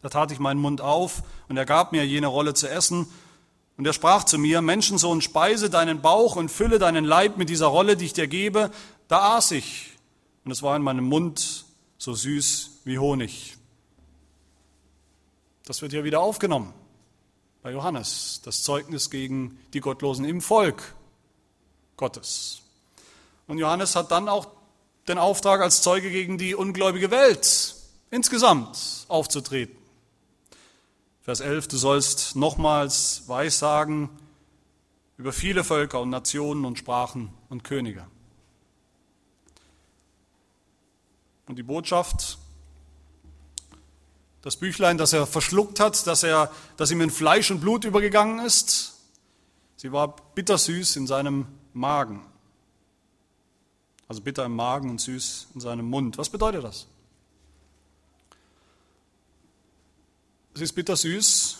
Da 0.00 0.08
tat 0.08 0.32
ich 0.32 0.38
meinen 0.38 0.60
Mund 0.60 0.80
auf 0.80 1.22
und 1.50 1.58
er 1.58 1.66
gab 1.66 1.92
mir 1.92 2.06
jene 2.06 2.28
Rolle 2.28 2.54
zu 2.54 2.70
essen. 2.70 3.06
Und 3.76 3.86
er 3.86 3.92
sprach 3.92 4.24
zu 4.24 4.38
mir, 4.38 4.62
Menschensohn, 4.62 5.20
speise 5.20 5.68
deinen 5.68 6.00
Bauch 6.00 6.36
und 6.36 6.50
fülle 6.50 6.78
deinen 6.78 7.04
Leib 7.04 7.36
mit 7.36 7.50
dieser 7.50 7.66
Rolle, 7.66 7.98
die 7.98 8.06
ich 8.06 8.14
dir 8.14 8.28
gebe. 8.28 8.70
Da 9.08 9.36
aß 9.36 9.50
ich 9.50 9.90
und 10.46 10.52
es 10.52 10.62
war 10.62 10.74
in 10.74 10.80
meinem 10.80 11.04
Mund 11.04 11.66
so 11.98 12.14
süß 12.14 12.80
wie 12.84 12.98
Honig. 12.98 13.53
Das 15.64 15.80
wird 15.80 15.92
hier 15.92 16.04
wieder 16.04 16.20
aufgenommen 16.20 16.74
bei 17.62 17.72
Johannes, 17.72 18.42
das 18.44 18.62
Zeugnis 18.62 19.08
gegen 19.08 19.58
die 19.72 19.80
Gottlosen 19.80 20.26
im 20.26 20.42
Volk 20.42 20.94
Gottes. 21.96 22.60
Und 23.46 23.56
Johannes 23.56 23.96
hat 23.96 24.10
dann 24.10 24.28
auch 24.28 24.48
den 25.08 25.16
Auftrag 25.16 25.62
als 25.62 25.80
Zeuge 25.80 26.10
gegen 26.10 26.36
die 26.36 26.54
ungläubige 26.54 27.10
Welt 27.10 27.76
insgesamt 28.10 29.06
aufzutreten. 29.08 29.76
Vers 31.22 31.40
11, 31.40 31.68
du 31.68 31.78
sollst 31.78 32.36
nochmals 32.36 33.26
Weissagen 33.26 34.10
über 35.16 35.32
viele 35.32 35.64
Völker 35.64 36.02
und 36.02 36.10
Nationen 36.10 36.66
und 36.66 36.78
Sprachen 36.78 37.32
und 37.48 37.64
Könige. 37.64 38.06
Und 41.46 41.56
die 41.56 41.62
Botschaft 41.62 42.38
das 44.44 44.56
Büchlein, 44.56 44.98
das 44.98 45.14
er 45.14 45.26
verschluckt 45.26 45.80
hat, 45.80 46.06
dass 46.06 46.22
er, 46.22 46.52
das 46.76 46.90
ihm 46.90 47.00
in 47.00 47.10
Fleisch 47.10 47.50
und 47.50 47.60
Blut 47.60 47.86
übergegangen 47.86 48.44
ist. 48.44 48.92
Sie 49.76 49.90
war 49.90 50.16
bittersüß 50.34 50.96
in 50.96 51.06
seinem 51.06 51.46
Magen. 51.72 52.26
Also 54.06 54.20
bitter 54.20 54.44
im 54.44 54.54
Magen 54.54 54.90
und 54.90 55.00
süß 55.00 55.46
in 55.54 55.62
seinem 55.62 55.88
Mund. 55.88 56.18
Was 56.18 56.28
bedeutet 56.28 56.62
das? 56.62 56.86
Es 60.52 60.60
ist 60.60 60.74
bittersüß. 60.74 61.58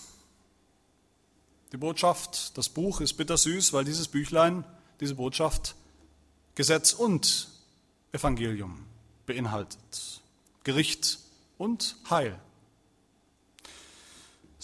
Die 1.72 1.78
Botschaft, 1.78 2.56
das 2.58 2.68
Buch 2.68 3.00
ist 3.00 3.14
bittersüß, 3.14 3.72
weil 3.72 3.86
dieses 3.86 4.08
Büchlein, 4.08 4.62
diese 5.00 5.14
Botschaft 5.14 5.74
Gesetz 6.54 6.92
und 6.92 7.48
Evangelium 8.12 8.84
beinhaltet. 9.24 10.20
Gericht 10.64 11.18
und 11.56 11.96
Heil. 12.10 12.38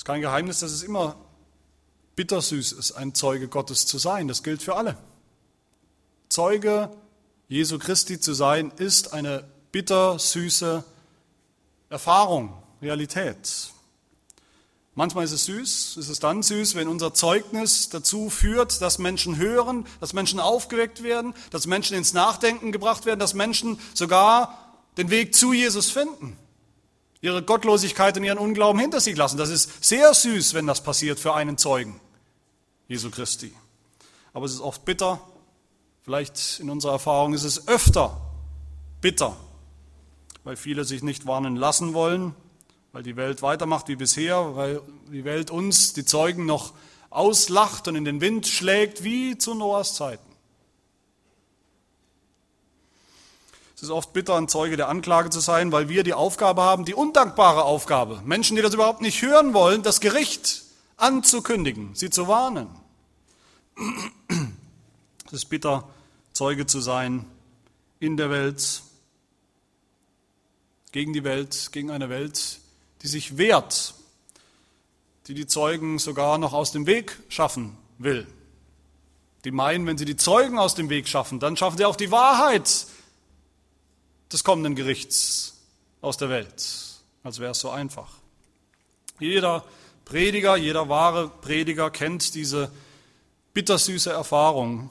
Es 0.01 0.05
ist 0.05 0.07
kein 0.07 0.23
Geheimnis, 0.23 0.61
dass 0.61 0.73
es 0.73 0.83
immer 0.83 1.15
bittersüß 2.17 2.73
ist, 2.73 2.93
ein 2.93 3.15
Zeuge 3.15 3.49
Gottes 3.49 3.85
zu 3.85 3.99
sein. 3.99 4.29
Das 4.29 4.43
gilt 4.43 4.63
für 4.63 4.75
alle. 4.75 4.97
Zeuge 6.31 6.89
Jesu 7.49 7.79
Christi 7.79 8.19
zu 8.19 8.33
sein, 8.33 8.73
ist 8.79 9.13
eine 9.13 9.45
bittersüße 9.73 10.83
Erfahrung, 11.91 12.55
Realität. 12.81 13.73
Manchmal 14.95 15.27
ist 15.27 15.33
es 15.33 15.45
süß, 15.45 15.99
ist 15.99 16.09
es 16.09 16.19
dann 16.19 16.43
süß, 16.43 16.77
wenn 16.77 16.89
unser 16.89 17.13
Zeugnis 17.13 17.91
dazu 17.91 18.31
führt, 18.31 18.81
dass 18.81 18.99
Menschen 18.99 19.37
hören, 19.37 19.85
dass 20.01 20.15
Menschen 20.15 20.41
aufgeweckt 20.41 21.03
werden, 21.03 21.35
dass 21.51 21.67
Menschen 21.67 21.95
ins 21.95 22.15
Nachdenken 22.15 22.73
gebracht 22.73 23.05
werden, 23.05 23.21
dass 23.21 23.35
Menschen 23.35 23.79
sogar 23.93 24.79
den 24.97 25.11
Weg 25.11 25.35
zu 25.35 25.53
Jesus 25.53 25.91
finden 25.91 26.39
ihre 27.21 27.43
Gottlosigkeit 27.43 28.17
und 28.17 28.25
ihren 28.25 28.39
Unglauben 28.39 28.81
hinter 28.81 29.01
sich 29.01 29.17
lassen. 29.17 29.37
Das 29.37 29.51
ist 29.51 29.85
sehr 29.85 30.13
süß, 30.15 30.55
wenn 30.55 30.67
das 30.67 30.83
passiert 30.83 31.21
für 31.21 31.35
einen 31.35 31.59
Zeugen 31.59 32.01
Jesu 32.89 33.11
Christi. 33.11 33.53
Aber 34.33 34.47
es 34.47 34.53
ist 34.53 34.61
oft 34.61 34.85
bitter. 34.85 35.21
Vielleicht 36.03 36.61
in 36.61 36.71
unserer 36.71 36.93
Erfahrung 36.93 37.35
ist 37.35 37.45
es 37.45 37.69
öfter 37.69 38.21
bitter, 39.01 39.37
weil 40.45 40.57
viele 40.57 40.85
sich 40.85 41.03
nicht 41.03 41.27
warnen 41.27 41.57
lassen 41.57 41.95
wollen, 41.95 42.35
weil 42.93 43.03
die 43.03 43.17
Welt 43.17 43.43
weitermacht 43.43 43.89
wie 43.89 43.97
bisher, 43.97 44.57
weil 44.57 44.81
die 45.13 45.25
Welt 45.25 45.51
uns, 45.51 45.93
die 45.93 46.05
Zeugen, 46.05 46.47
noch 46.47 46.73
auslacht 47.11 47.87
und 47.89 47.97
in 47.97 48.05
den 48.05 48.21
Wind 48.21 48.47
schlägt 48.47 49.05
wie 49.05 49.37
zu 49.37 49.55
Noahs 49.55 49.95
Zeiten. 49.95 50.30
Es 53.81 53.85
ist 53.85 53.93
oft 53.93 54.13
bitter, 54.13 54.37
ein 54.37 54.47
Zeuge 54.47 54.77
der 54.77 54.91
Anklage 54.91 55.31
zu 55.31 55.41
sein, 55.41 55.73
weil 55.73 55.89
wir 55.89 56.03
die 56.03 56.13
Aufgabe 56.13 56.61
haben, 56.61 56.85
die 56.85 56.93
undankbare 56.93 57.65
Aufgabe, 57.65 58.21
Menschen, 58.27 58.55
die 58.55 58.61
das 58.61 58.75
überhaupt 58.75 59.01
nicht 59.01 59.23
hören 59.23 59.55
wollen, 59.55 59.83
das 59.83 60.01
Gericht 60.01 60.65
anzukündigen, 60.99 61.95
sie 61.95 62.11
zu 62.11 62.29
warnen. 62.29 62.69
Es 65.29 65.33
ist 65.33 65.47
bitter, 65.47 65.89
Zeuge 66.35 66.67
zu 66.67 66.81
sein 66.81 67.25
in 68.01 68.19
der 68.19 68.29
Welt, 68.29 68.83
gegen 70.93 71.15
die 71.15 71.25
Welt, 71.25 71.71
gegen 71.73 71.91
eine 71.91 72.11
Welt, 72.11 72.61
die 73.01 73.09
sich 73.09 73.39
wehrt, 73.39 73.95
die 75.27 75.33
die 75.33 75.47
Zeugen 75.47 75.99
sogar 75.99 76.37
noch 76.37 76.53
aus 76.53 76.71
dem 76.71 76.85
Weg 76.87 77.17
schaffen 77.31 77.79
will. 77.97 78.27
Die 79.47 79.53
meinen, 79.53 79.87
wenn 79.87 79.97
sie 79.97 80.05
die 80.05 80.17
Zeugen 80.17 80.59
aus 80.59 80.75
dem 80.75 80.91
Weg 80.91 81.09
schaffen, 81.09 81.41
dann 81.41 81.57
schaffen 81.57 81.79
sie 81.79 81.87
auch 81.87 81.97
die 81.97 82.11
Wahrheit 82.11 82.87
des 84.33 84.45
kommenden 84.45 84.75
Gerichts 84.75 85.59
aus 86.01 86.17
der 86.17 86.29
Welt, 86.29 86.65
als 87.23 87.39
wäre 87.39 87.53
es 87.53 87.61
so 87.61 87.71
einfach. 87.71 88.09
Jeder 89.19 89.65
Prediger, 90.05 90.57
jeder 90.57 90.89
wahre 90.89 91.29
Prediger 91.29 91.91
kennt 91.91 92.35
diese 92.35 92.71
bittersüße 93.55 94.11
Erfahrung, 94.11 94.91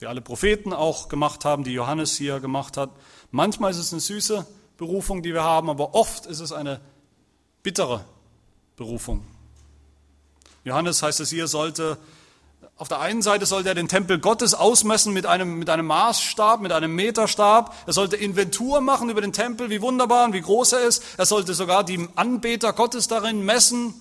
die 0.00 0.06
alle 0.06 0.20
Propheten 0.20 0.72
auch 0.72 1.08
gemacht 1.08 1.44
haben, 1.44 1.64
die 1.64 1.72
Johannes 1.72 2.16
hier 2.16 2.40
gemacht 2.40 2.76
hat. 2.76 2.90
Manchmal 3.30 3.70
ist 3.70 3.78
es 3.78 3.92
eine 3.92 4.00
süße 4.00 4.46
Berufung, 4.76 5.22
die 5.22 5.34
wir 5.34 5.42
haben, 5.42 5.68
aber 5.68 5.94
oft 5.94 6.26
ist 6.26 6.40
es 6.40 6.52
eine 6.52 6.80
bittere 7.62 8.04
Berufung. 8.76 9.26
Johannes 10.64 11.02
heißt 11.02 11.20
es 11.20 11.30
hier, 11.30 11.48
sollte 11.48 11.98
auf 12.78 12.86
der 12.86 13.00
einen 13.00 13.22
Seite 13.22 13.44
sollte 13.44 13.68
er 13.68 13.74
den 13.74 13.88
Tempel 13.88 14.20
Gottes 14.20 14.54
ausmessen 14.54 15.12
mit 15.12 15.26
einem, 15.26 15.58
mit 15.58 15.68
einem 15.68 15.86
Maßstab, 15.86 16.60
mit 16.60 16.70
einem 16.70 16.94
Meterstab. 16.94 17.74
Er 17.86 17.92
sollte 17.92 18.14
Inventur 18.14 18.80
machen 18.80 19.10
über 19.10 19.20
den 19.20 19.32
Tempel, 19.32 19.68
wie 19.68 19.82
wunderbar 19.82 20.26
und 20.26 20.32
wie 20.32 20.40
groß 20.40 20.74
er 20.74 20.80
ist. 20.82 21.02
Er 21.16 21.26
sollte 21.26 21.54
sogar 21.54 21.82
die 21.82 22.08
Anbeter 22.14 22.72
Gottes 22.72 23.08
darin 23.08 23.44
messen, 23.44 23.94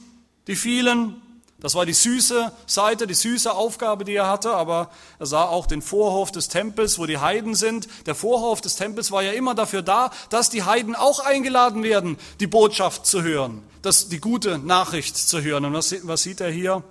die 0.46 0.56
vielen. 0.56 1.20
Das 1.60 1.74
war 1.74 1.88
die 1.88 1.94
süße 1.94 2.52
Seite, 2.68 3.08
die 3.08 3.16
süße 3.16 3.52
Aufgabe, 3.52 4.06
die 4.06 4.14
er 4.14 4.30
hatte, 4.30 4.52
aber 4.52 4.92
er 5.18 5.26
sah 5.26 5.46
auch 5.46 5.66
den 5.66 5.82
Vorhof 5.82 6.32
des 6.32 6.48
Tempels, 6.48 7.00
wo 7.00 7.08
die 7.08 7.18
Heiden 7.18 7.56
sind. 7.56 7.88
Der 8.06 8.14
Vorhof 8.14 8.62
des 8.62 8.76
Tempels 8.76 9.12
war 9.12 9.24
ja 9.24 9.32
immer 9.32 9.56
dafür 9.56 9.82
da, 9.82 10.12
dass 10.30 10.52
die 10.52 10.62
Heiden 10.62 10.96
auch 10.96 11.20
eingeladen 11.20 11.82
werden, 11.82 12.18
die 12.40 12.46
Botschaft 12.46 13.08
zu 13.08 13.24
hören, 13.24 13.64
dass 13.82 14.08
die 14.08 14.20
gute 14.20 14.60
Nachricht 14.60 15.18
zu 15.18 15.42
hören. 15.42 15.66
Und 15.66 15.74
was, 15.74 15.96
was 16.04 16.22
sieht 16.22 16.42
er 16.42 16.52
hier? 16.52 16.84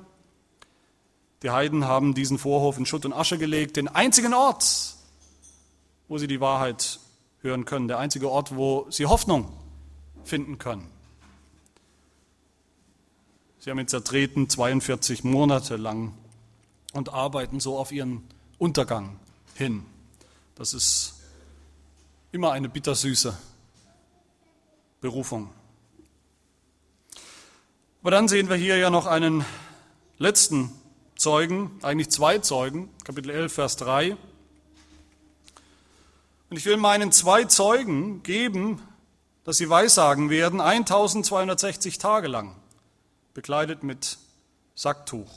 Die 1.43 1.51
Heiden 1.51 1.85
haben 1.85 2.15
diesen 2.15 2.39
Vorhof 2.39 2.79
in 2.79 2.87
Schutt 2.87 3.05
und 3.05 3.13
Asche 3.13 3.39
gelegt, 3.39 3.77
den 3.77 3.89
einzigen 3.89 4.33
Ort, 4.33 4.95
wo 6.09 6.19
sie 6.19 6.27
die 6.27 6.41
Wahrheit 6.41 6.99
hören 7.41 7.65
können, 7.65 7.89
der 7.89 7.99
einzige 7.99 8.31
Ort, 8.31 8.57
wo 8.57 8.87
sie 8.91 9.07
Hoffnung 9.07 9.53
finden 10.25 10.59
können. 10.59 10.89
Sie 13.59 13.71
haben 13.71 13.79
ihn 13.79 13.89
zertreten 13.89 14.49
42 14.49 15.25
Monate 15.25 15.77
lang 15.77 16.15
und 16.93 17.13
arbeiten 17.13 17.61
so 17.61 17.79
auf 17.79 17.93
ihren 17.93 18.27
Untergang 18.59 19.19
hin. 19.55 19.85
Das 20.55 20.73
ist 20.73 21.15
immer 22.33 22.53
eine 22.53 22.69
bittersüße 22.69 23.37
Berufung. 25.01 25.51
Aber 28.03 28.13
dann 28.13 28.29
sehen 28.29 28.49
wir 28.49 28.57
hier 28.57 28.77
ja 28.77 28.89
noch 28.89 29.07
einen 29.07 29.45
letzten 30.19 30.71
Zeugen, 31.17 31.79
eigentlich 31.83 32.11
zwei 32.11 32.39
Zeugen, 32.39 32.91
Kapitel 33.05 33.31
11, 33.31 33.53
Vers 33.53 33.77
3. 33.77 34.17
Und 36.51 36.57
ich 36.57 36.65
will 36.67 36.77
meinen 36.77 37.11
zwei 37.11 37.45
Zeugen 37.45 38.23
geben, 38.23 38.81
dass 39.45 39.57
sie 39.57 39.71
weissagen 39.71 40.29
werden, 40.29 40.61
1260 40.61 41.99
Tage 41.99 42.29
lang, 42.29 42.55
bekleidet 43.33 43.83
mit 43.83 44.19
Sacktuch. 44.75 45.31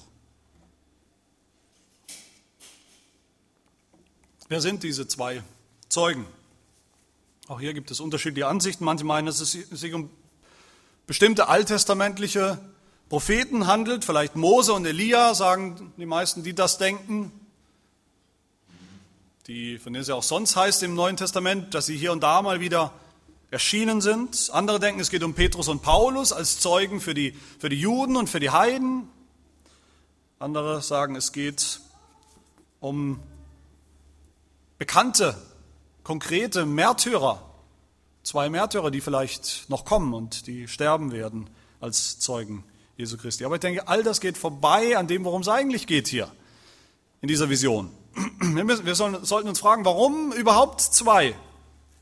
Wer 4.50 4.62
sind 4.62 4.84
diese 4.84 5.08
zwei 5.08 5.44
Zeugen? 5.88 6.26
Auch 7.48 7.60
hier 7.60 7.74
gibt 7.74 7.90
es 7.90 8.00
unterschiedliche 8.00 8.48
Ansichten. 8.48 8.84
Manche 8.84 9.06
meinen, 9.06 9.28
dass 9.28 9.40
es 9.40 9.52
sich 9.52 9.94
um 9.94 10.10
bestimmte 11.08 11.48
alttestamentliche 11.48 12.60
Propheten 13.10 13.66
handelt, 13.66 14.06
vielleicht 14.06 14.36
Mose 14.36 14.72
und 14.72 14.86
Elia, 14.86 15.34
sagen 15.34 15.92
die 15.98 16.06
meisten, 16.06 16.44
die 16.44 16.54
das 16.54 16.78
denken. 16.78 17.32
Die, 19.48 19.80
von 19.80 19.94
denen 19.94 20.04
es 20.04 20.10
ja 20.10 20.14
auch 20.14 20.22
sonst 20.22 20.56
heißt 20.56 20.84
im 20.84 20.94
Neuen 20.94 21.18
Testament, 21.18 21.74
dass 21.74 21.88
sie 21.88 21.98
hier 21.98 22.12
und 22.12 22.22
da 22.22 22.44
mal 22.44 22.60
wieder 22.60 22.94
erschienen 23.50 24.00
sind. 24.00 24.52
Andere 24.54 24.80
denken, 24.80 25.02
es 25.02 25.10
geht 25.10 25.24
um 25.24 25.34
Petrus 25.34 25.70
und 25.70 25.82
Paulus 25.82 26.32
als 26.32 26.60
Zeugen 26.60 27.02
für 27.02 27.16
die, 27.16 27.36
für 27.58 27.70
die 27.70 27.80
Juden 27.80 28.16
und 28.16 28.30
für 28.30 28.40
die 28.40 28.52
Heiden. 28.52 29.10
Andere 30.38 30.84
sagen, 30.84 31.16
es 31.16 31.32
geht 31.32 31.80
um 32.80 33.20
bekannte, 34.78 35.36
konkrete 36.04 36.68
Märtyrer. 36.68 37.44
Zwei 38.22 38.52
Märtyrer, 38.52 38.92
die 38.92 39.02
vielleicht 39.02 39.68
noch 39.68 39.84
kommen 39.84 40.14
und 40.14 40.46
die 40.46 40.68
sterben 40.68 41.12
werden 41.12 41.50
als 41.82 42.20
Zeugen 42.20 42.64
Jesu 43.00 43.16
Christi. 43.16 43.46
Aber 43.46 43.56
ich 43.56 43.62
denke, 43.62 43.88
all 43.88 44.04
das 44.04 44.20
geht 44.20 44.38
vorbei 44.38 44.98
an 44.98 45.08
dem, 45.08 45.24
worum 45.24 45.42
es 45.42 45.48
eigentlich 45.48 45.88
geht 45.88 46.10
hier 46.10 46.30
in 47.22 47.30
dieser 47.30 47.50
Vision. 47.50 47.90
Wir, 48.42 48.66
müssen, 48.66 48.86
wir 48.86 48.96
sollen, 48.96 49.24
sollten 49.24 49.48
uns 49.48 49.60
fragen, 49.60 49.86
warum 49.86 50.34
überhaupt 50.34 50.82
zwei 50.82 51.34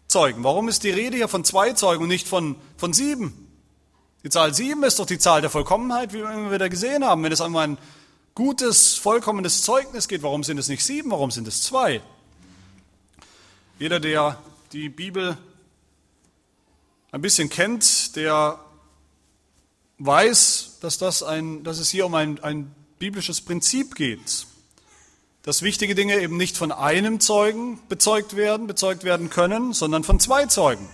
Zeugen? 0.08 0.44
Warum 0.44 0.70
ist 0.70 0.84
die 0.84 0.90
Rede 0.90 1.18
hier 1.18 1.28
von 1.28 1.44
zwei 1.44 1.74
Zeugen 1.74 2.04
und 2.04 2.10
nicht 2.10 2.28
von, 2.28 2.56
von 2.78 2.94
sieben? 2.94 3.48
Die 4.24 4.30
Zahl 4.30 4.54
sieben 4.56 4.84
ist 4.84 4.98
doch 4.98 5.06
die 5.06 5.20
Zahl 5.20 5.42
der 5.42 5.52
Vollkommenheit, 5.52 6.14
wie 6.14 6.20
wir 6.20 6.32
immer 6.32 6.52
wieder 6.52 6.70
gesehen 6.70 7.06
haben. 7.06 7.22
Wenn 7.22 7.32
es 7.32 7.42
um 7.42 7.56
ein 7.58 7.78
gutes, 8.34 8.96
vollkommenes 8.96 9.62
Zeugnis 9.62 10.08
geht, 10.08 10.24
warum 10.24 10.44
sind 10.44 10.58
es 10.58 10.68
nicht 10.68 10.84
sieben, 10.84 11.12
warum 11.12 11.30
sind 11.30 11.48
es 11.48 11.62
zwei? 11.62 12.02
Jeder, 13.78 14.00
der 14.00 14.42
die 14.72 14.90
Bibel 14.90 15.38
ein 17.12 17.22
bisschen 17.22 17.50
kennt, 17.50 18.16
der 18.16 18.60
weiß, 20.00 20.67
dass, 20.82 20.98
das 20.98 21.24
ein, 21.24 21.64
dass 21.64 21.80
es 21.80 21.90
hier 21.90 22.06
um 22.06 22.14
ein, 22.16 22.42
ein 22.44 22.74
biblisches 23.00 23.42
Prinzip 23.42 23.96
geht, 23.96 24.48
dass 25.44 25.62
wichtige 25.62 25.96
Dinge 25.96 26.20
eben 26.20 26.38
nicht 26.38 26.58
von 26.58 26.72
einem 26.72 27.20
Zeugen 27.20 27.80
bezeugt 27.88 28.36
werden, 28.36 28.68
bezeugt 28.68 29.04
werden 29.04 29.30
können, 29.30 29.74
sondern 29.74 30.04
von 30.04 30.20
zwei 30.20 30.46
Zeugen. 30.46 30.88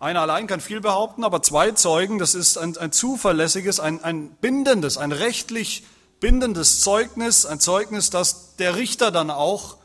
Einer 0.00 0.22
allein 0.22 0.46
kann 0.46 0.60
viel 0.60 0.80
behaupten, 0.80 1.24
aber 1.24 1.42
zwei 1.42 1.70
Zeugen, 1.70 2.18
das 2.18 2.34
ist 2.34 2.58
ein, 2.58 2.76
ein 2.76 2.92
zuverlässiges, 2.92 3.80
ein, 3.80 4.02
ein 4.02 4.30
bindendes, 4.30 4.98
ein 4.98 5.12
rechtlich 5.12 5.84
bindendes 6.20 6.80
Zeugnis, 6.80 7.46
ein 7.46 7.60
Zeugnis, 7.60 8.10
das 8.10 8.56
der 8.56 8.76
Richter 8.76 9.10
dann 9.10 9.30
auch 9.30 9.76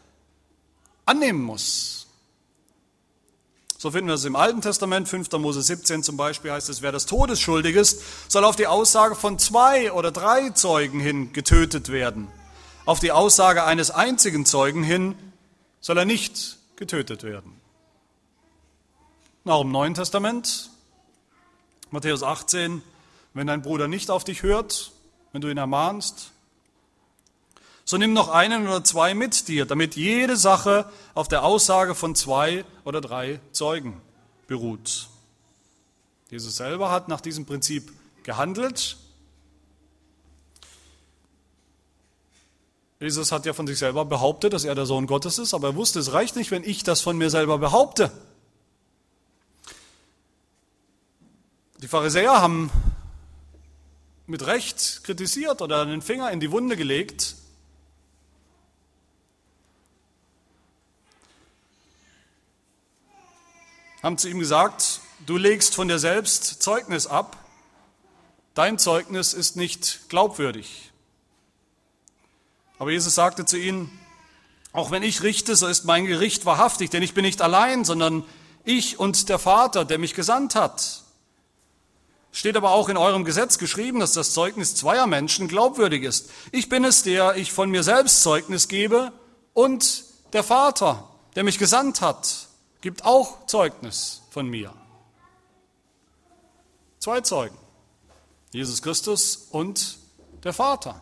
annehmen 1.06 1.42
muss. 1.42 1.99
So 3.82 3.92
finden 3.92 4.10
wir 4.10 4.16
es 4.16 4.26
im 4.26 4.36
Alten 4.36 4.60
Testament, 4.60 5.08
5. 5.08 5.32
Mose 5.40 5.62
17 5.62 6.04
zum 6.04 6.18
Beispiel 6.18 6.52
heißt 6.52 6.68
es, 6.68 6.82
wer 6.82 6.92
des 6.92 7.06
Todes 7.06 7.40
schuldig 7.40 7.78
ist, 7.78 8.02
soll 8.30 8.44
auf 8.44 8.58
die 8.58 8.68
Aussage 8.68 9.16
von 9.16 9.40
zwei 9.40 9.94
oder 9.94 10.12
drei 10.12 10.50
Zeugen 10.50 11.00
hin 11.00 11.32
getötet 11.32 11.88
werden. 11.88 12.28
Auf 12.86 13.00
die 13.00 13.14
Aussage 13.14 13.64
eines 13.64 13.90
einzigen 13.90 14.46
Zeugen 14.46 14.84
hin 14.84 15.16
soll 15.80 15.98
er 15.98 16.04
nicht 16.04 16.58
getötet 16.76 17.24
werden. 17.24 17.54
Auch 19.46 19.62
im 19.62 19.72
Neuen 19.72 19.94
Testament, 19.94 20.72
Matthäus 21.90 22.22
18, 22.22 22.82
wenn 23.34 23.48
dein 23.48 23.62
Bruder 23.62 23.88
nicht 23.88 24.12
auf 24.12 24.26
dich 24.26 24.44
hört, 24.44 24.92
wenn 25.32 25.40
du 25.40 25.48
ihn 25.48 25.58
ermahnst, 25.58 26.32
so 27.90 27.98
nimm 27.98 28.14
noch 28.14 28.30
einen 28.30 28.68
oder 28.68 28.84
zwei 28.84 29.16
mit 29.16 29.48
dir, 29.48 29.66
damit 29.66 29.96
jede 29.96 30.38
Sache 30.38 30.88
auf 31.16 31.28
der 31.28 31.44
Aussage 31.44 31.96
von 31.96 32.14
zwei 32.14 32.64
oder 32.84 33.02
drei 33.02 33.40
Zeugen 33.52 34.00
beruht. 34.46 35.08
Jesus 36.30 36.58
selber 36.58 36.92
hat 36.92 37.08
nach 37.08 37.20
diesem 37.20 37.48
Prinzip 37.48 37.92
gehandelt. 38.22 38.96
Jesus 43.00 43.32
hat 43.32 43.48
ja 43.48 43.54
von 43.54 43.66
sich 43.66 43.80
selber 43.80 44.06
behauptet, 44.06 44.54
dass 44.54 44.66
er 44.66 44.76
der 44.76 44.86
Sohn 44.86 45.08
Gottes 45.08 45.40
ist, 45.40 45.56
aber 45.56 45.70
er 45.70 45.76
wusste, 45.76 45.98
es 45.98 46.14
reicht 46.14 46.36
nicht, 46.36 46.52
wenn 46.52 46.64
ich 46.64 46.84
das 46.84 47.02
von 47.02 47.18
mir 47.18 47.32
selber 47.32 47.58
behaupte. 47.58 48.12
Die 51.82 51.88
Pharisäer 51.88 52.40
haben 52.40 52.70
mit 54.28 54.46
Recht 54.46 55.04
kritisiert 55.06 55.64
oder 55.64 55.88
den 55.88 56.04
Finger 56.04 56.30
in 56.30 56.40
die 56.40 56.52
Wunde 56.52 56.78
gelegt, 56.78 57.39
haben 64.02 64.18
zu 64.18 64.30
ihm 64.30 64.40
gesagt, 64.40 65.02
du 65.26 65.38
legst 65.38 65.76
von 65.76 65.88
dir 65.88 66.00
selbst 66.00 66.62
Zeugnis 66.62 67.08
ab, 67.08 67.38
dein 68.54 68.78
Zeugnis 68.78 69.34
ist 69.34 69.56
nicht 69.56 70.10
glaubwürdig. 70.10 70.92
Aber 72.78 72.92
Jesus 72.92 73.16
sagte 73.16 73.46
zu 73.46 73.58
ihnen, 73.58 74.00
auch 74.72 74.92
wenn 74.92 75.04
ich 75.04 75.24
richte, 75.24 75.56
so 75.56 75.68
ist 75.68 75.84
mein 75.84 76.06
Gericht 76.06 76.46
wahrhaftig, 76.46 76.90
denn 76.90 77.04
ich 77.04 77.14
bin 77.14 77.26
nicht 77.26 77.42
allein, 77.42 77.84
sondern 77.84 78.24
ich 78.64 79.00
und 79.00 79.28
der 79.28 79.40
Vater, 79.40 79.84
der 79.84 79.98
mich 79.98 80.14
gesandt 80.14 80.56
hat. 80.56 81.04
Steht 82.32 82.56
aber 82.56 82.72
auch 82.72 82.88
in 82.88 82.98
eurem 82.98 83.26
Gesetz 83.26 83.58
geschrieben, 83.58 84.00
dass 84.00 84.14
das 84.14 84.34
Zeugnis 84.34 84.76
zweier 84.76 85.08
Menschen 85.08 85.48
glaubwürdig 85.48 86.04
ist. 86.04 86.30
Ich 86.52 86.70
bin 86.70 86.86
es, 86.86 87.04
der 87.04 87.36
ich 87.36 87.52
von 87.52 87.72
mir 87.72 87.84
selbst 87.84 88.22
Zeugnis 88.22 88.68
gebe 88.68 89.12
und 89.54 90.04
der 90.32 90.44
Vater, 90.44 91.10
der 91.36 91.44
mich 91.44 91.58
gesandt 91.58 92.02
hat 92.02 92.49
gibt 92.82 93.06
auch 93.06 93.46
Zeugnis 93.46 94.22
von 94.30 94.48
mir. 94.48 94.74
Zwei 97.00 97.22
Zeugen, 97.22 97.58
Jesus 98.52 98.82
Christus 98.82 99.48
und 99.52 99.98
der 100.44 100.54
Vater. 100.54 101.02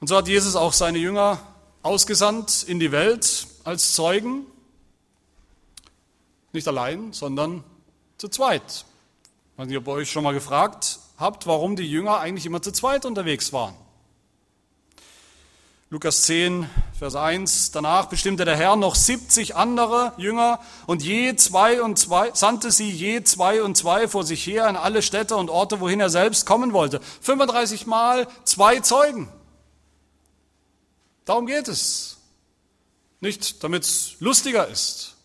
Und 0.00 0.06
so 0.08 0.16
hat 0.16 0.28
Jesus 0.28 0.54
auch 0.54 0.72
seine 0.72 0.98
Jünger 0.98 1.40
ausgesandt 1.82 2.62
in 2.62 2.78
die 2.78 2.92
Welt 2.92 3.46
als 3.64 3.94
Zeugen, 3.94 4.46
nicht 6.52 6.68
allein, 6.68 7.12
sondern 7.12 7.64
zu 8.16 8.28
zweit. 8.28 8.84
Ich 9.52 9.58
weiß 9.58 9.68
nicht, 9.68 9.76
ob 9.76 9.88
ihr 9.88 9.92
euch 9.92 10.10
schon 10.10 10.24
mal 10.24 10.34
gefragt 10.34 11.00
habt, 11.18 11.46
warum 11.46 11.76
die 11.76 11.90
Jünger 11.90 12.20
eigentlich 12.20 12.46
immer 12.46 12.62
zu 12.62 12.72
zweit 12.72 13.04
unterwegs 13.04 13.52
waren. 13.52 13.74
Lukas 15.90 16.24
10, 16.24 16.68
Vers 16.98 17.16
1, 17.16 17.70
danach 17.70 18.10
bestimmte 18.10 18.44
der 18.44 18.56
Herr 18.56 18.76
noch 18.76 18.94
70 18.94 19.56
andere 19.56 20.12
Jünger 20.18 20.60
und 20.86 21.02
je 21.02 21.34
zwei 21.36 21.80
und 21.80 21.98
zwei, 21.98 22.30
sandte 22.34 22.70
sie 22.70 22.90
je 22.90 23.22
zwei 23.22 23.62
und 23.62 23.74
zwei 23.74 24.06
vor 24.06 24.22
sich 24.22 24.46
her 24.46 24.68
in 24.68 24.76
alle 24.76 25.00
Städte 25.00 25.34
und 25.36 25.48
Orte, 25.48 25.80
wohin 25.80 25.98
er 25.98 26.10
selbst 26.10 26.44
kommen 26.44 26.74
wollte. 26.74 27.00
35 27.22 27.86
Mal 27.86 28.28
zwei 28.44 28.80
Zeugen. 28.80 29.32
Darum 31.24 31.46
geht 31.46 31.68
es. 31.68 32.18
Nicht, 33.20 33.64
damit 33.64 33.84
es 33.84 34.16
lustiger 34.18 34.68
ist. 34.68 35.16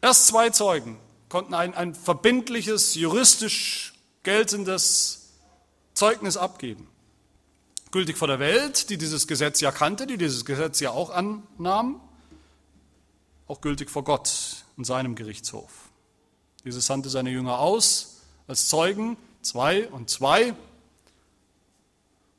Erst 0.00 0.28
zwei 0.28 0.50
Zeugen 0.50 0.96
konnten 1.28 1.54
ein, 1.54 1.74
ein 1.74 1.96
verbindliches, 1.96 2.94
juristisch 2.94 3.94
geltendes 4.22 5.32
Zeugnis 5.92 6.36
abgeben 6.36 6.89
gültig 7.90 8.16
vor 8.16 8.28
der 8.28 8.38
Welt, 8.38 8.90
die 8.90 8.98
dieses 8.98 9.26
Gesetz 9.26 9.60
ja 9.60 9.72
kannte, 9.72 10.06
die 10.06 10.16
dieses 10.16 10.44
Gesetz 10.44 10.80
ja 10.80 10.90
auch 10.90 11.10
annahm, 11.10 12.00
auch 13.48 13.60
gültig 13.60 13.90
vor 13.90 14.04
Gott 14.04 14.64
und 14.76 14.84
seinem 14.84 15.14
Gerichtshof. 15.14 15.90
Jesus 16.64 16.86
sandte 16.86 17.08
seine 17.08 17.30
Jünger 17.30 17.58
aus 17.58 18.20
als 18.46 18.68
Zeugen, 18.68 19.16
zwei 19.42 19.88
und 19.88 20.10
zwei, 20.10 20.54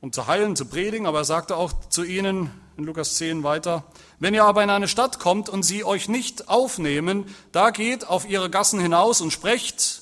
um 0.00 0.12
zu 0.12 0.26
heilen, 0.26 0.56
zu 0.56 0.66
predigen, 0.66 1.06
aber 1.06 1.18
er 1.18 1.24
sagte 1.24 1.56
auch 1.56 1.72
zu 1.88 2.02
ihnen 2.04 2.50
in 2.76 2.84
Lukas 2.84 3.16
10 3.16 3.42
weiter, 3.42 3.84
wenn 4.18 4.34
ihr 4.34 4.44
aber 4.44 4.62
in 4.62 4.70
eine 4.70 4.88
Stadt 4.88 5.18
kommt 5.18 5.48
und 5.48 5.62
sie 5.62 5.84
euch 5.84 6.08
nicht 6.08 6.48
aufnehmen, 6.48 7.26
da 7.52 7.70
geht 7.70 8.06
auf 8.06 8.28
ihre 8.28 8.50
Gassen 8.50 8.80
hinaus 8.80 9.20
und 9.20 9.32
sprecht, 9.32 10.01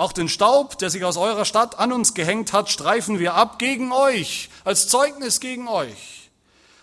auch 0.00 0.12
den 0.12 0.30
Staub, 0.30 0.78
der 0.78 0.88
sich 0.88 1.04
aus 1.04 1.18
eurer 1.18 1.44
Stadt 1.44 1.78
an 1.78 1.92
uns 1.92 2.14
gehängt 2.14 2.54
hat, 2.54 2.70
streifen 2.70 3.18
wir 3.18 3.34
ab 3.34 3.58
gegen 3.58 3.92
euch, 3.92 4.48
als 4.64 4.88
Zeugnis 4.88 5.40
gegen 5.40 5.68
euch. 5.68 6.30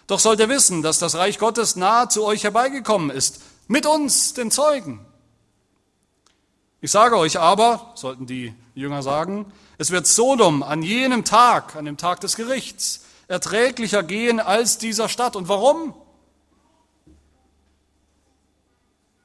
Doch 0.05 0.19
sollt 0.19 0.39
ihr 0.39 0.49
wissen, 0.49 0.83
dass 0.83 0.99
das 0.99 1.15
Reich 1.15 1.39
Gottes 1.39 1.75
nahe 1.75 2.09
zu 2.09 2.23
euch 2.23 2.43
herbeigekommen 2.43 3.09
ist, 3.09 3.41
mit 3.67 3.87
uns, 3.87 4.35
den 4.35 4.51
Zeugen. 4.51 5.03
Ich 6.79 6.91
sage 6.91 7.17
euch 7.17 7.39
aber, 7.39 7.91
sollten 7.95 8.27
die 8.27 8.53
Jünger 8.75 9.01
sagen, 9.01 9.51
es 9.79 9.89
wird 9.89 10.05
Sodom 10.05 10.61
an 10.61 10.83
jenem 10.83 11.25
Tag, 11.25 11.75
an 11.75 11.85
dem 11.85 11.97
Tag 11.97 12.19
des 12.19 12.35
Gerichts, 12.35 13.03
erträglicher 13.27 14.03
gehen 14.03 14.39
als 14.39 14.77
dieser 14.77 15.09
Stadt. 15.09 15.35
Und 15.35 15.49
warum? 15.49 15.95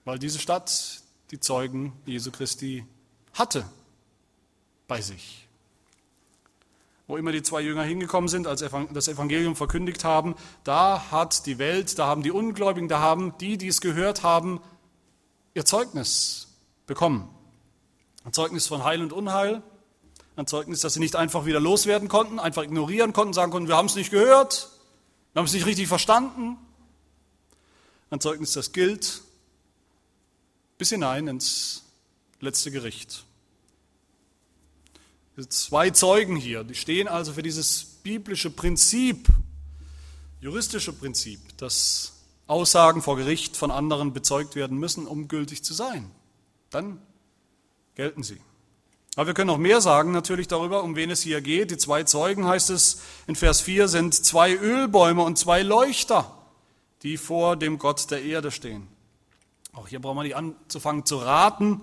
Weil 0.07 0.19
diese 0.19 0.39
Stadt 0.39 1.03
die 1.31 1.41
Zeugen 1.41 1.93
Jesu 2.07 2.31
Christi 2.31 2.87
hatte 3.35 3.67
bei 4.88 5.01
sich. 5.01 5.47
Wo 7.07 7.16
immer 7.16 7.33
die 7.33 7.42
zwei 7.42 7.61
Jünger 7.61 7.83
hingekommen 7.83 8.29
sind, 8.29 8.47
als 8.47 8.61
das 8.61 9.09
Evangelium 9.09 9.57
verkündigt 9.57 10.05
haben, 10.05 10.35
da 10.64 11.11
hat 11.11 11.47
die 11.47 11.59
Welt, 11.59 11.99
da 11.99 12.07
haben 12.07 12.23
die 12.23 12.31
Ungläubigen, 12.31 12.88
da 12.88 13.01
haben 13.01 13.37
die, 13.38 13.59
die 13.59 13.68
es 13.68 13.81
gehört 13.81 14.23
haben, 14.23 14.61
ihr 15.55 15.64
Zeugnis 15.64 16.49
bekommen. 16.87 17.29
Ein 18.25 18.33
Zeugnis 18.33 18.66
von 18.66 18.85
Heil 18.85 19.03
und 19.03 19.12
Unheil, 19.12 19.62
ein 20.37 20.47
Zeugnis, 20.47 20.81
das 20.81 20.95
sie 20.95 21.01
nicht 21.01 21.16
einfach 21.16 21.45
wieder 21.45 21.61
loswerden 21.61 22.09
konnten, 22.09 22.38
einfach 22.38 22.62
ignorieren 22.62 23.12
konnten, 23.12 23.35
sagen 23.35 23.53
konnten, 23.53 23.68
wir 23.68 23.77
haben 23.77 23.87
es 23.87 23.97
nicht 23.97 24.11
gehört, 24.11 24.71
wir 25.33 25.40
haben 25.40 25.47
es 25.47 25.53
nicht 25.53 25.66
richtig 25.66 25.88
verstanden. 25.88 26.57
Ein 28.11 28.21
Zeugnis, 28.21 28.53
das 28.53 28.73
gilt 28.73 29.23
bis 30.79 30.90
hinein 30.90 31.29
ins 31.29 31.85
letzte 32.40 32.71
Gericht. 32.71 33.25
Zwei 35.49 35.90
Zeugen 35.90 36.37
hier, 36.37 36.62
die 36.62 36.75
stehen 36.75 37.09
also 37.09 37.33
für 37.33 37.42
dieses 37.42 37.85
biblische 37.85 38.51
Prinzip, 38.51 39.29
juristische 40.40 40.92
Prinzip, 40.92 41.40
dass 41.57 42.12
Aussagen 42.47 43.01
vor 43.01 43.16
Gericht 43.16 43.57
von 43.57 43.71
anderen 43.71 44.12
bezeugt 44.12 44.57
werden 44.57 44.77
müssen, 44.77 45.07
um 45.07 45.29
gültig 45.29 45.64
zu 45.64 45.73
sein. 45.73 46.11
Dann 46.68 47.01
gelten 47.95 48.23
sie. 48.23 48.40
Aber 49.16 49.29
wir 49.29 49.35
können 49.35 49.49
noch 49.49 49.59
mehr 49.59 49.81
sagen 49.81 50.12
natürlich 50.12 50.49
darüber, 50.49 50.83
um 50.83 50.97
wen 50.97 51.11
es 51.11 51.23
hier 51.23 51.40
geht. 51.40 51.71
Die 51.71 51.79
zwei 51.79 52.03
Zeugen, 52.05 52.47
heißt 52.47 52.68
es 52.68 53.01
in 53.27 53.37
Vers 53.37 53.62
4, 53.62 53.88
sind 53.88 54.14
zwei 54.14 54.55
Ölbäume 54.55 55.23
und 55.23 55.38
zwei 55.38 55.62
Leuchter, 55.62 56.31
die 57.03 57.16
vor 57.16 57.57
dem 57.57 57.79
Gott 57.79 58.11
der 58.11 58.23
Erde 58.23 58.51
stehen. 58.51 58.87
Auch 59.73 59.88
hier 59.88 60.01
brauchen 60.01 60.18
wir 60.18 60.23
nicht 60.25 60.37
anzufangen 60.37 61.07
zu 61.07 61.16
raten, 61.16 61.81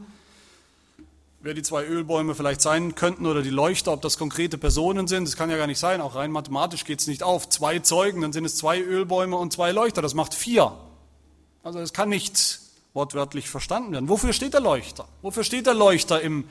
wer 1.42 1.54
die 1.54 1.62
zwei 1.62 1.86
Ölbäume 1.86 2.36
vielleicht 2.36 2.62
sein 2.62 2.96
könnten 2.96 3.26
oder 3.26 3.42
die 3.42 3.50
Leuchter, 3.50 3.94
ob 3.94 4.02
das 4.02 4.18
konkrete 4.18 4.58
Personen 4.58 5.08
sind. 5.08 5.28
Das 5.28 5.38
kann 5.38 5.50
ja 5.50 5.58
gar 5.58 5.68
nicht 5.68 5.80
sein. 5.80 6.02
Auch 6.02 6.16
rein 6.16 6.32
mathematisch 6.32 6.84
geht 6.84 7.00
es 7.00 7.08
nicht 7.08 7.24
auf. 7.24 7.50
Zwei 7.50 7.80
Zeugen, 7.80 8.22
dann 8.22 8.34
sind 8.34 8.46
es 8.46 8.58
zwei 8.58 8.80
Ölbäume 8.82 9.38
und 9.38 9.54
zwei 9.54 9.72
Leuchter. 9.72 10.02
Das 10.02 10.14
macht 10.14 10.34
vier. 10.34 10.74
Also 11.64 11.80
es 11.80 11.94
kann 11.94 12.10
nicht 12.10 12.60
wortwörtlich 12.94 13.50
verstanden 13.50 13.94
werden. 13.94 14.10
Wofür 14.10 14.34
steht 14.34 14.54
der 14.54 14.62
Leuchter? 14.62 15.08
Wofür 15.22 15.44
steht 15.44 15.66
der 15.66 15.76
Leuchter 15.76 16.22
im, 16.22 16.46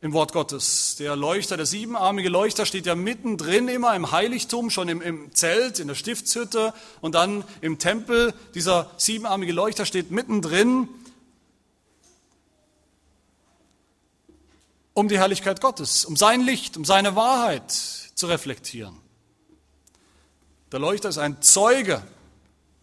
im 0.00 0.12
Wort 0.14 0.32
Gottes? 0.32 0.96
Der 0.98 1.14
Leuchter, 1.16 1.56
der 1.56 1.66
siebenarmige 1.66 2.30
Leuchter 2.30 2.64
steht 2.64 2.86
ja 2.86 2.94
mittendrin 2.94 3.68
immer 3.68 3.94
im 3.94 4.10
Heiligtum, 4.10 4.70
schon 4.70 4.88
im, 4.88 5.02
im 5.02 5.34
Zelt, 5.34 5.80
in 5.80 5.88
der 5.88 5.94
Stiftshütte 5.94 6.72
und 7.02 7.14
dann 7.14 7.44
im 7.60 7.78
Tempel. 7.78 8.32
Dieser 8.54 8.90
siebenarmige 8.96 9.52
Leuchter 9.52 9.84
steht 9.84 10.10
mittendrin 10.10 10.88
um 14.94 15.08
die 15.08 15.18
Herrlichkeit 15.18 15.60
Gottes, 15.60 16.04
um 16.04 16.16
sein 16.16 16.40
Licht, 16.42 16.76
um 16.76 16.84
seine 16.84 17.16
Wahrheit 17.16 17.70
zu 17.70 18.26
reflektieren. 18.26 18.96
Der 20.70 20.78
Leuchter 20.78 21.08
ist 21.08 21.18
ein 21.18 21.40
Zeuge 21.42 22.02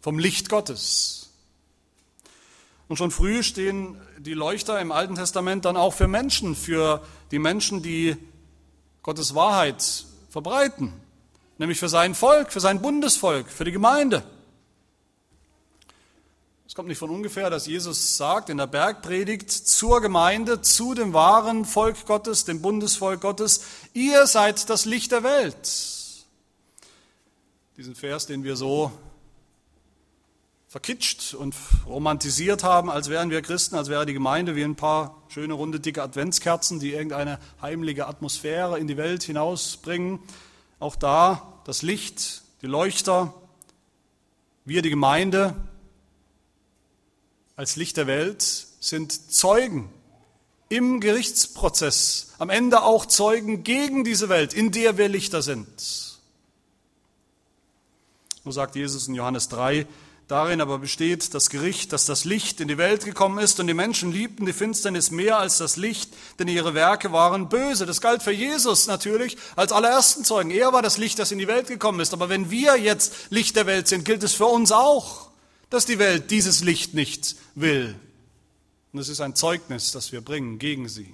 vom 0.02 0.20
Licht 0.20 0.50
Gottes. 0.50 1.30
Und 2.88 2.98
schon 2.98 3.12
früh 3.12 3.44
stehen 3.44 4.00
die 4.18 4.34
Leuchter 4.34 4.80
im 4.80 4.92
Alten 4.92 5.16
Testament 5.16 5.66
dann 5.66 5.78
auch 5.78 5.94
für 5.94 6.08
Menschen, 6.08 6.56
für 6.56 7.06
die 7.32 7.40
Menschen, 7.40 7.84
die 7.84 8.18
Gottes 9.04 9.36
Wahrheit 9.36 10.06
verbreiten, 10.30 10.94
nämlich 11.58 11.80
für 11.80 11.90
sein 11.90 12.16
Volk, 12.16 12.52
für 12.52 12.60
sein 12.60 12.82
Bundesvolk, 12.82 13.50
für 13.50 13.66
die 13.66 13.72
Gemeinde. 13.72 14.24
Kommt 16.80 16.88
nicht 16.88 17.00
von 17.00 17.10
ungefähr, 17.10 17.50
dass 17.50 17.68
Jesus 17.68 18.16
sagt 18.16 18.50
in 18.50 18.56
der 18.56 18.66
Bergpredigt 18.66 19.52
zur 19.52 20.00
Gemeinde, 20.00 20.62
zu 20.62 20.94
dem 20.94 21.12
wahren 21.12 21.66
Volk 21.66 22.06
Gottes, 22.06 22.46
dem 22.46 22.62
Bundesvolk 22.62 23.20
Gottes, 23.20 23.66
ihr 23.92 24.26
seid 24.28 24.70
das 24.70 24.86
Licht 24.86 25.12
der 25.12 25.24
Welt. 25.24 25.70
Diesen 27.76 27.96
Vers, 27.96 28.28
den 28.28 28.46
wir 28.46 28.56
so 28.56 28.94
verkitscht 30.70 31.34
und 31.34 31.54
romantisiert 31.86 32.64
haben, 32.64 32.90
als 32.90 33.10
wären 33.10 33.30
wir 33.30 33.42
Christen, 33.42 33.76
als 33.76 33.90
wäre 33.90 34.06
die 34.06 34.14
Gemeinde 34.14 34.56
wie 34.56 34.64
ein 34.64 34.78
paar 34.78 35.22
schöne 35.28 35.56
runde 35.56 35.82
dicke 35.82 36.02
Adventskerzen, 36.02 36.80
die 36.80 36.94
irgendeine 36.94 37.40
heimliche 37.62 38.08
Atmosphäre 38.08 38.80
in 38.80 38.88
die 38.88 38.96
Welt 38.96 39.24
hinausbringen. 39.24 40.20
Auch 40.80 40.96
da 40.96 41.60
das 41.66 41.82
Licht, 41.82 42.44
die 42.62 42.68
Leuchter, 42.68 43.34
wir 44.64 44.82
die 44.82 44.90
Gemeinde, 44.90 45.58
als 47.60 47.76
Licht 47.76 47.98
der 47.98 48.08
Welt 48.08 48.68
sind 48.80 49.34
Zeugen 49.34 49.90
im 50.70 51.02
Gerichtsprozess, 51.02 52.32
am 52.38 52.50
Ende 52.50 52.84
auch 52.84 53.06
Zeugen 53.06 53.66
gegen 53.66 54.06
diese 54.06 54.30
Welt, 54.30 54.54
in 54.54 54.72
der 54.72 54.98
wir 54.98 55.10
Lichter 55.10 55.42
sind. 55.42 55.68
So 58.46 58.52
sagt 58.52 58.78
Jesus 58.78 59.10
in 59.10 59.16
Johannes 59.16 59.50
3, 59.50 59.86
darin 60.30 60.62
aber 60.62 60.80
besteht 60.80 61.34
das 61.34 61.50
Gericht, 61.50 61.92
dass 61.92 62.06
das 62.06 62.24
Licht 62.24 62.62
in 62.62 62.70
die 62.70 62.78
Welt 62.78 63.04
gekommen 63.04 63.40
ist 63.40 63.60
und 63.60 63.68
die 63.68 63.74
Menschen 63.74 64.14
liebten 64.14 64.46
die 64.46 64.54
Finsternis 64.54 65.12
mehr 65.12 65.38
als 65.38 65.58
das 65.58 65.76
Licht, 65.76 66.14
denn 66.40 66.48
ihre 66.48 66.76
Werke 66.76 67.12
waren 67.12 67.50
böse. 67.50 67.86
Das 67.86 68.00
galt 68.00 68.24
für 68.24 68.32
Jesus 68.32 68.88
natürlich 68.88 69.36
als 69.58 69.74
allerersten 69.74 70.24
Zeugen. 70.24 70.52
Er 70.52 70.72
war 70.72 70.82
das 70.82 70.98
Licht, 70.98 71.20
das 71.20 71.34
in 71.34 71.40
die 71.40 71.48
Welt 71.50 71.68
gekommen 71.68 72.00
ist. 72.00 72.14
Aber 72.14 72.30
wenn 72.30 72.52
wir 72.52 72.78
jetzt 72.78 73.14
Licht 73.32 73.58
der 73.58 73.66
Welt 73.66 73.90
sind, 73.90 74.06
gilt 74.06 74.24
es 74.24 74.34
für 74.34 74.46
uns 74.46 74.72
auch 74.72 75.30
dass 75.70 75.86
die 75.86 76.00
Welt 76.00 76.32
dieses 76.32 76.64
Licht 76.64 76.94
nicht 76.94 77.36
will. 77.62 77.96
Und 78.92 79.00
es 79.00 79.10
ist 79.10 79.22
ein 79.22 79.36
Zeugnis, 79.36 79.92
das 79.92 80.12
wir 80.12 80.22
bringen 80.22 80.60
gegen 80.60 80.90
sie. 80.90 81.14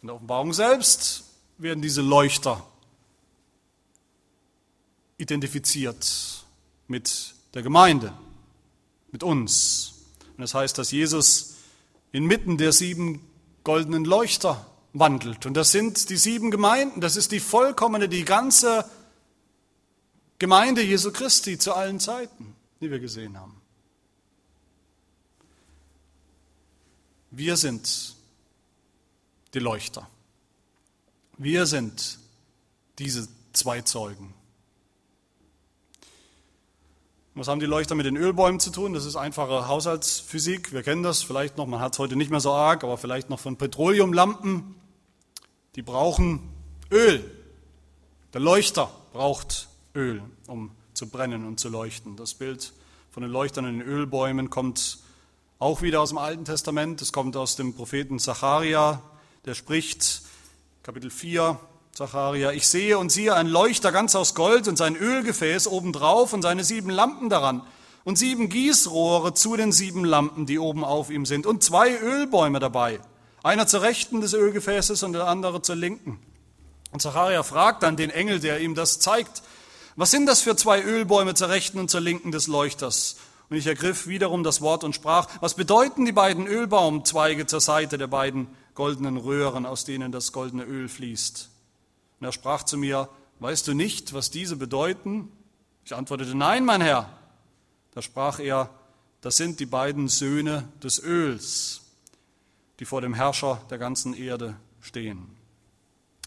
In 0.00 0.06
der 0.06 0.16
Offenbarung 0.16 0.52
selbst 0.52 1.24
werden 1.58 1.82
diese 1.82 2.00
Leuchter 2.00 2.66
identifiziert 5.18 6.44
mit 6.88 7.34
der 7.52 7.62
Gemeinde, 7.62 8.12
mit 9.12 9.22
uns. 9.22 9.94
Und 10.36 10.40
das 10.40 10.54
heißt, 10.54 10.78
dass 10.78 10.90
Jesus 10.90 11.56
inmitten 12.12 12.56
der 12.56 12.72
sieben 12.72 13.26
goldenen 13.62 14.06
Leuchter 14.06 14.66
wandelt. 14.94 15.44
Und 15.44 15.54
das 15.54 15.70
sind 15.70 16.08
die 16.08 16.16
sieben 16.16 16.50
Gemeinden, 16.50 17.00
das 17.00 17.16
ist 17.16 17.32
die 17.32 17.40
vollkommene, 17.40 18.08
die 18.08 18.24
ganze 18.24 18.88
Gemeinde 20.38 20.82
Jesu 20.82 21.12
Christi 21.12 21.58
zu 21.58 21.74
allen 21.74 22.00
Zeiten, 22.00 22.56
die 22.80 22.90
wir 22.90 22.98
gesehen 22.98 23.38
haben. 23.38 23.59
Wir 27.30 27.56
sind 27.56 28.16
die 29.54 29.60
Leuchter. 29.60 30.08
Wir 31.38 31.66
sind 31.66 32.18
diese 32.98 33.28
zwei 33.52 33.82
Zeugen. 33.82 34.34
Was 37.34 37.46
haben 37.46 37.60
die 37.60 37.66
Leuchter 37.66 37.94
mit 37.94 38.04
den 38.04 38.16
Ölbäumen 38.16 38.58
zu 38.58 38.70
tun? 38.70 38.92
Das 38.92 39.04
ist 39.04 39.14
einfache 39.14 39.68
Haushaltsphysik. 39.68 40.72
Wir 40.72 40.82
kennen 40.82 41.04
das 41.04 41.22
vielleicht 41.22 41.56
noch. 41.56 41.66
Man 41.66 41.80
hat 41.80 41.92
es 41.92 41.98
heute 42.00 42.16
nicht 42.16 42.30
mehr 42.30 42.40
so 42.40 42.52
arg, 42.52 42.82
aber 42.82 42.98
vielleicht 42.98 43.30
noch 43.30 43.38
von 43.38 43.56
Petroleumlampen. 43.56 44.74
Die 45.76 45.82
brauchen 45.82 46.50
Öl. 46.90 47.24
Der 48.34 48.40
Leuchter 48.40 48.90
braucht 49.12 49.68
Öl, 49.94 50.22
um 50.48 50.72
zu 50.94 51.08
brennen 51.08 51.46
und 51.46 51.60
zu 51.60 51.68
leuchten. 51.68 52.16
Das 52.16 52.34
Bild 52.34 52.72
von 53.12 53.22
den 53.22 53.30
Leuchtern 53.30 53.64
in 53.64 53.78
den 53.78 53.88
Ölbäumen 53.88 54.50
kommt 54.50 54.98
auch 55.60 55.82
wieder 55.82 56.00
aus 56.00 56.08
dem 56.08 56.18
Alten 56.18 56.46
Testament. 56.46 57.00
Es 57.02 57.12
kommt 57.12 57.36
aus 57.36 57.54
dem 57.54 57.74
Propheten 57.74 58.18
Zacharia, 58.18 59.02
der 59.44 59.54
spricht, 59.54 60.22
Kapitel 60.82 61.10
4, 61.10 61.60
Zacharia, 61.92 62.52
ich 62.52 62.66
sehe 62.66 62.98
und 62.98 63.12
siehe 63.12 63.34
ein 63.34 63.46
Leuchter 63.46 63.92
ganz 63.92 64.16
aus 64.16 64.34
Gold 64.34 64.68
und 64.68 64.76
sein 64.76 64.96
Ölgefäß 64.96 65.68
obendrauf 65.68 66.32
und 66.32 66.40
seine 66.40 66.64
sieben 66.64 66.88
Lampen 66.88 67.28
daran 67.28 67.62
und 68.04 68.16
sieben 68.16 68.48
Gießrohre 68.48 69.34
zu 69.34 69.54
den 69.54 69.70
sieben 69.70 70.06
Lampen, 70.06 70.46
die 70.46 70.58
oben 70.58 70.82
auf 70.82 71.10
ihm 71.10 71.26
sind 71.26 71.44
und 71.44 71.62
zwei 71.62 71.94
Ölbäume 71.94 72.58
dabei, 72.58 72.98
einer 73.42 73.66
zur 73.66 73.82
Rechten 73.82 74.22
des 74.22 74.32
Ölgefäßes 74.32 75.02
und 75.02 75.12
der 75.12 75.26
andere 75.26 75.60
zur 75.60 75.76
Linken. 75.76 76.18
Und 76.90 77.02
Zacharia 77.02 77.42
fragt 77.42 77.82
dann 77.82 77.96
den 77.96 78.08
Engel, 78.08 78.40
der 78.40 78.60
ihm 78.60 78.74
das 78.74 78.98
zeigt, 78.98 79.42
was 79.94 80.10
sind 80.10 80.24
das 80.24 80.40
für 80.40 80.56
zwei 80.56 80.82
Ölbäume 80.82 81.34
zur 81.34 81.50
Rechten 81.50 81.78
und 81.78 81.90
zur 81.90 82.00
Linken 82.00 82.32
des 82.32 82.46
Leuchters? 82.46 83.16
Und 83.50 83.56
ich 83.56 83.66
ergriff 83.66 84.06
wiederum 84.06 84.44
das 84.44 84.60
Wort 84.60 84.84
und 84.84 84.94
sprach, 84.94 85.28
was 85.40 85.54
bedeuten 85.54 86.04
die 86.04 86.12
beiden 86.12 86.46
Ölbaumzweige 86.46 87.46
zur 87.46 87.60
Seite 87.60 87.98
der 87.98 88.06
beiden 88.06 88.46
goldenen 88.74 89.16
Röhren, 89.16 89.66
aus 89.66 89.84
denen 89.84 90.12
das 90.12 90.30
goldene 90.32 90.62
Öl 90.62 90.88
fließt? 90.88 91.50
Und 92.20 92.26
er 92.26 92.32
sprach 92.32 92.62
zu 92.62 92.78
mir, 92.78 93.08
weißt 93.40 93.66
du 93.66 93.74
nicht, 93.74 94.14
was 94.14 94.30
diese 94.30 94.54
bedeuten? 94.54 95.32
Ich 95.84 95.96
antwortete, 95.96 96.36
nein, 96.36 96.64
mein 96.64 96.80
Herr. 96.80 97.10
Da 97.92 98.02
sprach 98.02 98.38
er, 98.38 98.70
das 99.20 99.36
sind 99.36 99.58
die 99.58 99.66
beiden 99.66 100.06
Söhne 100.06 100.68
des 100.80 101.02
Öls, 101.02 101.80
die 102.78 102.84
vor 102.84 103.00
dem 103.00 103.14
Herrscher 103.14 103.60
der 103.68 103.78
ganzen 103.78 104.14
Erde 104.14 104.54
stehen. 104.80 105.26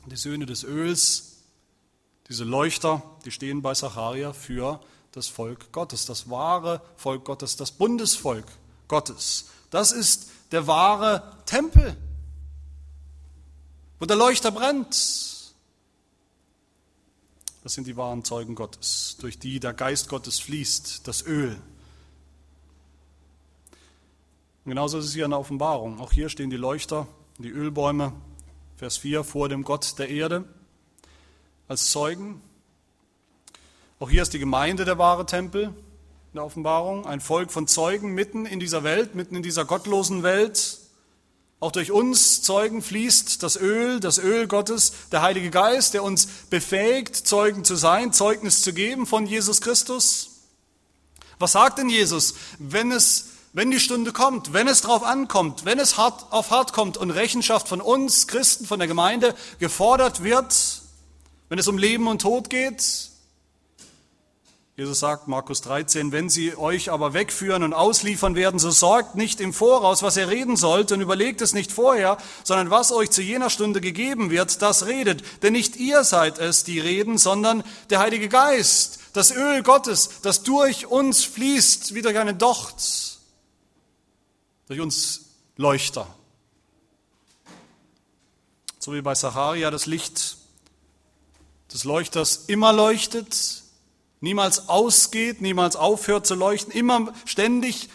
Die 0.07 0.17
Söhne 0.17 0.45
des 0.45 0.65
Öls, 0.65 1.37
diese 2.27 2.43
Leuchter, 2.43 3.01
die 3.23 3.31
stehen 3.31 3.61
bei 3.61 3.73
Sacharia 3.73 4.33
für 4.33 4.81
das 5.13 5.27
Volk 5.27 5.71
Gottes, 5.71 6.05
das 6.05 6.29
wahre 6.29 6.81
Volk 6.97 7.23
Gottes, 7.23 7.55
das 7.55 7.71
Bundesvolk 7.71 8.45
Gottes. 8.87 9.45
Das 9.69 9.91
ist 9.91 10.29
der 10.51 10.67
wahre 10.67 11.37
Tempel, 11.45 11.95
wo 13.99 14.05
der 14.05 14.17
Leuchter 14.17 14.51
brennt, 14.51 14.93
das 17.63 17.73
sind 17.73 17.87
die 17.87 17.95
wahren 17.95 18.25
Zeugen 18.25 18.55
Gottes, 18.55 19.15
durch 19.21 19.39
die 19.39 19.61
der 19.61 19.73
Geist 19.73 20.09
Gottes 20.09 20.39
fließt, 20.39 21.07
das 21.07 21.25
Öl. 21.25 21.55
Und 24.65 24.69
genauso 24.69 24.97
ist 24.97 25.05
es 25.05 25.13
hier 25.13 25.25
in 25.25 25.31
der 25.31 25.39
Offenbarung. 25.39 25.99
Auch 26.01 26.11
hier 26.11 26.27
stehen 26.27 26.49
die 26.49 26.57
Leuchter, 26.57 27.07
die 27.37 27.49
Ölbäume, 27.49 28.13
Vers 28.75 28.97
4, 28.97 29.23
vor 29.23 29.47
dem 29.47 29.63
Gott 29.63 29.97
der 29.97 30.09
Erde 30.09 30.43
als 31.69 31.89
Zeugen. 31.89 32.41
Auch 34.03 34.09
hier 34.09 34.21
ist 34.21 34.33
die 34.33 34.39
Gemeinde 34.39 34.83
der 34.83 34.97
wahre 34.97 35.25
Tempel 35.25 35.63
in 35.63 35.73
der 36.33 36.43
Offenbarung, 36.43 37.05
ein 37.05 37.21
Volk 37.21 37.51
von 37.51 37.69
Zeugen 37.69 38.13
mitten 38.13 38.45
in 38.45 38.59
dieser 38.59 38.83
Welt, 38.83 39.15
mitten 39.15 39.33
in 39.33 39.43
dieser 39.43 39.63
gottlosen 39.63 40.23
Welt, 40.23 40.79
auch 41.61 41.71
durch 41.71 41.89
uns 41.89 42.41
Zeugen 42.41 42.81
fließt 42.81 43.41
das 43.41 43.55
Öl, 43.55 44.01
das 44.01 44.17
Öl 44.17 44.49
Gottes, 44.49 44.91
der 45.13 45.21
Heilige 45.21 45.51
Geist, 45.51 45.93
der 45.93 46.03
uns 46.03 46.25
befähigt, 46.49 47.15
Zeugen 47.15 47.63
zu 47.63 47.77
sein, 47.77 48.11
Zeugnis 48.11 48.61
zu 48.61 48.73
geben 48.73 49.05
von 49.05 49.25
Jesus 49.25 49.61
Christus. 49.61 50.31
Was 51.39 51.53
sagt 51.53 51.77
denn 51.77 51.87
Jesus, 51.87 52.33
wenn 52.59 52.91
es, 52.91 53.29
wenn 53.53 53.71
die 53.71 53.79
Stunde 53.79 54.11
kommt, 54.11 54.51
wenn 54.51 54.67
es 54.67 54.81
drauf 54.81 55.03
ankommt, 55.03 55.63
wenn 55.63 55.79
es 55.79 55.97
hart 55.97 56.29
auf 56.33 56.51
hart 56.51 56.73
kommt 56.73 56.97
und 56.97 57.09
Rechenschaft 57.09 57.69
von 57.69 57.79
uns 57.79 58.27
Christen, 58.27 58.65
von 58.65 58.79
der 58.79 58.89
Gemeinde 58.89 59.33
gefordert 59.59 60.25
wird, 60.25 60.81
wenn 61.47 61.57
es 61.57 61.69
um 61.69 61.77
Leben 61.77 62.09
und 62.09 62.21
Tod 62.21 62.49
geht? 62.49 63.12
Jesus 64.75 64.99
sagt, 64.99 65.27
Markus 65.27 65.61
13, 65.61 66.11
wenn 66.11 66.29
sie 66.29 66.57
euch 66.57 66.89
aber 66.89 67.13
wegführen 67.13 67.61
und 67.61 67.73
ausliefern 67.73 68.33
werden, 68.33 68.59
so 68.59 68.71
sorgt 68.71 69.13
nicht 69.13 69.39
im 69.39 69.53
Voraus, 69.53 70.01
was 70.01 70.17
ihr 70.17 70.29
reden 70.29 70.57
sollt 70.57 70.91
und 70.91 70.99
überlegt 70.99 71.41
es 71.41 71.53
nicht 71.53 71.71
vorher, 71.71 72.17
sondern 72.43 72.71
was 72.71 72.91
euch 72.91 73.11
zu 73.11 73.21
jener 73.21 73.51
Stunde 73.51 73.81
gegeben 73.81 74.31
wird, 74.31 74.63
das 74.63 74.87
redet. 74.87 75.43
Denn 75.43 75.53
nicht 75.53 75.75
ihr 75.75 76.03
seid 76.03 76.39
es, 76.39 76.63
die 76.63 76.79
reden, 76.79 77.19
sondern 77.19 77.63
der 77.91 77.99
Heilige 77.99 78.29
Geist, 78.29 78.99
das 79.13 79.29
Öl 79.29 79.61
Gottes, 79.61 80.21
das 80.23 80.41
durch 80.41 80.87
uns 80.87 81.23
fließt, 81.23 81.93
wie 81.93 82.01
durch 82.01 82.17
einen 82.17 82.39
Docht, 82.39 83.19
durch 84.65 84.79
uns 84.79 85.25
Leuchter. 85.55 86.07
So 88.79 88.91
wie 88.93 89.03
bei 89.03 89.13
Sacharia 89.13 89.69
das 89.69 89.85
Licht 89.85 90.37
des 91.71 91.83
Leuchters 91.83 92.45
immer 92.47 92.73
leuchtet, 92.73 93.62
niemals 94.23 94.69
ausgeht, 94.69 95.41
niemals 95.41 95.75
aufhört 95.75 96.25
zu 96.25 96.33
leuchten, 96.33 96.71
immer 96.71 97.13
ständig 97.25 97.89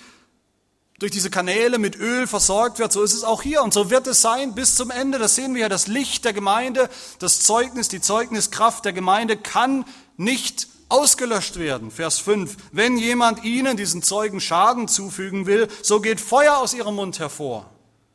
durch 0.99 1.11
diese 1.11 1.31
Kanäle 1.31 1.79
mit 1.79 1.97
Öl 1.97 2.27
versorgt 2.27 2.79
wird. 2.79 2.93
So 2.93 3.03
ist 3.03 3.15
es 3.15 3.25
auch 3.25 3.43
hier 3.43 3.63
und 3.63 3.73
so 3.73 3.89
wird 3.89 4.07
es 4.07 4.21
sein 4.21 4.55
bis 4.55 4.75
zum 4.75 4.91
Ende. 4.91 5.19
Das 5.19 5.37
sehen 5.37 5.55
wir 5.55 5.63
ja. 5.63 5.69
Das 5.71 5.87
Licht 5.87 6.27
der 6.27 6.35
Gemeinde, 6.35 6.91
das 7.19 7.41
Zeugnis, 7.41 7.89
die 7.89 8.03
Zeugniskraft 8.03 8.85
der 8.85 8.93
Gemeinde 8.93 9.39
kann 9.39 9.87
nicht 10.19 10.69
ausgelöscht 10.91 11.59
werden. 11.59 11.91
Vers 11.91 12.19
5. 12.19 12.57
Wenn 12.73 12.99
jemand 12.99 13.45
ihnen, 13.45 13.79
diesen 13.79 14.03
Zeugen, 14.03 14.41
Schaden 14.41 14.87
zufügen 14.87 15.47
will, 15.47 15.69
so 15.83 16.01
geht 16.01 16.21
Feuer 16.21 16.59
aus 16.59 16.75
ihrem 16.75 16.97
Mund 16.97 17.19
hervor. 17.21 17.71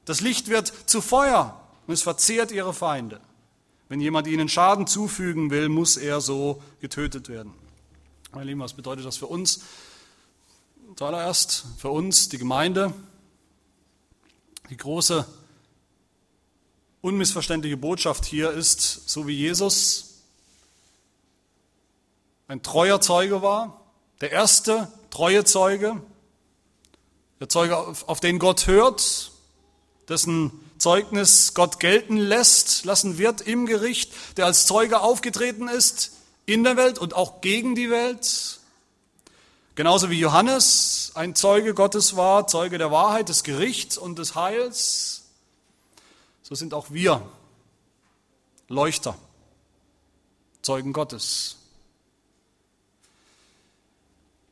Das 0.06 0.22
Licht 0.22 0.50
wird 0.50 0.72
zu 0.86 1.02
Feuer 1.02 1.60
und 1.88 1.96
es 1.96 2.04
verzehrt 2.04 2.52
ihre 2.52 2.76
Feinde. 2.76 3.22
Wenn 3.90 4.02
jemand 4.02 4.28
ihnen 4.28 4.50
Schaden 4.50 4.86
zufügen 4.86 5.50
will, 5.50 5.68
muss 5.68 5.98
er 5.98 6.22
so 6.22 6.62
getötet 6.80 7.28
werden. 7.28 7.63
Meine 8.34 8.48
Lieben, 8.48 8.62
was 8.62 8.74
bedeutet 8.74 9.06
das 9.06 9.18
für 9.18 9.28
uns? 9.28 9.60
Zuallererst 10.96 11.66
für 11.78 11.90
uns, 11.90 12.30
die 12.30 12.40
Gemeinde, 12.40 12.92
die 14.72 14.78
große, 14.78 15.24
unmissverständliche 17.02 17.78
Botschaft 17.78 18.26
hier 18.26 18.50
ist, 18.50 19.08
so 19.08 19.28
wie 19.28 19.38
Jesus 19.38 20.24
ein 22.48 22.64
treuer 22.64 23.02
Zeuge 23.02 23.44
war, 23.44 23.82
der 24.20 24.32
erste 24.32 24.92
treue 25.12 25.44
Zeuge, 25.44 26.02
der 27.40 27.50
Zeuge, 27.50 27.78
auf 27.78 28.20
den 28.20 28.40
Gott 28.40 28.66
hört, 28.66 29.32
dessen 30.10 30.52
Zeugnis 30.80 31.54
Gott 31.54 31.80
gelten 31.80 32.18
lässt, 32.18 32.84
lassen 32.84 33.20
wird 33.20 33.42
im 33.42 33.68
Gericht, 33.68 34.12
der 34.38 34.48
als 34.48 34.66
Zeuge 34.66 35.02
aufgetreten 35.02 35.68
ist, 35.68 36.14
in 36.46 36.64
der 36.64 36.78
Welt 36.78 37.00
und 37.00 37.14
auch 37.14 37.42
gegen 37.42 37.76
die 37.76 37.90
Welt. 37.90 38.60
Genauso 39.76 40.10
wie 40.10 40.20
Johannes 40.20 41.12
ein 41.16 41.36
Zeuge 41.36 41.74
Gottes 41.74 42.16
war, 42.16 42.48
Zeuge 42.48 42.78
der 42.78 42.92
Wahrheit, 42.92 43.30
des 43.30 43.44
Gerichts 43.44 43.98
und 43.98 44.20
des 44.20 44.36
Heils, 44.36 45.24
so 46.44 46.54
sind 46.56 46.74
auch 46.74 46.92
wir 46.92 47.28
Leuchter, 48.68 49.18
Zeugen 50.62 50.94
Gottes. 50.94 51.58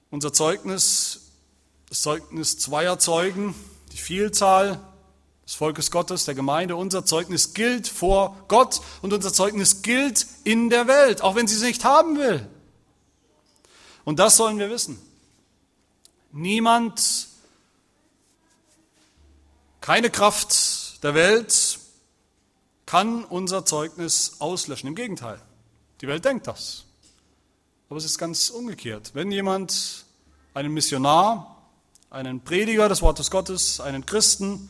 Unser 0.10 0.34
Zeugnis, 0.34 1.22
das 1.88 2.02
Zeugnis 2.02 2.58
zweier 2.58 3.00
Zeugen, 3.00 3.54
die 3.92 3.98
Vielzahl 3.98 4.80
des 5.52 5.58
Volkes 5.58 5.92
Gottes, 5.92 6.24
der 6.24 6.34
Gemeinde. 6.34 6.78
Unser 6.78 7.06
Zeugnis 7.06 7.54
gilt 7.54 7.86
vor 7.86 8.38
Gott 8.48 8.80
und 9.02 9.12
unser 9.12 9.34
Zeugnis 9.34 9.82
gilt 9.82 10.26
in 10.46 10.70
der 10.70 10.88
Welt, 10.88 11.22
auch 11.22 11.36
wenn 11.36 11.46
sie 11.46 11.58
es 11.58 11.62
nicht 11.62 11.84
haben 11.84 12.18
will. 12.18 12.48
Und 14.06 14.18
das 14.18 14.38
sollen 14.38 14.60
wir 14.60 14.70
wissen. 14.70 14.98
Niemand, 16.32 17.28
keine 19.82 20.10
Kraft 20.10 21.04
der 21.04 21.16
Welt 21.16 21.80
kann 22.86 23.26
unser 23.26 23.66
Zeugnis 23.66 24.38
auslöschen. 24.40 24.88
Im 24.88 24.96
Gegenteil, 24.96 25.42
die 26.00 26.08
Welt 26.08 26.24
denkt 26.24 26.48
das. 26.48 26.86
Aber 27.90 27.98
es 27.98 28.06
ist 28.06 28.18
ganz 28.18 28.50
umgekehrt. 28.50 29.12
Wenn 29.16 29.34
jemand 29.34 30.06
einen 30.54 30.74
Missionar, 30.74 31.58
einen 32.10 32.40
Prediger 32.40 32.88
des 32.88 33.02
Wortes 33.02 33.30
Gottes, 33.30 33.82
einen 33.82 34.06
Christen, 34.06 34.70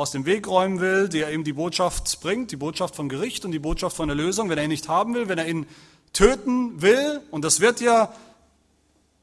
aus 0.00 0.12
dem 0.12 0.24
Weg 0.24 0.48
räumen 0.48 0.80
will, 0.80 1.10
der 1.10 1.30
ihm 1.30 1.44
die 1.44 1.52
Botschaft 1.52 2.22
bringt, 2.22 2.50
die 2.50 2.56
Botschaft 2.56 2.96
vom 2.96 3.10
Gericht 3.10 3.44
und 3.44 3.52
die 3.52 3.58
Botschaft 3.58 3.94
von 3.94 4.08
der 4.08 4.16
Lösung, 4.16 4.48
wenn 4.48 4.56
er 4.56 4.64
ihn 4.64 4.70
nicht 4.70 4.88
haben 4.88 5.14
will, 5.14 5.28
wenn 5.28 5.36
er 5.36 5.46
ihn 5.46 5.66
töten 6.14 6.80
will, 6.80 7.20
und 7.30 7.44
das 7.44 7.60
wird 7.60 7.82
ja 7.82 8.10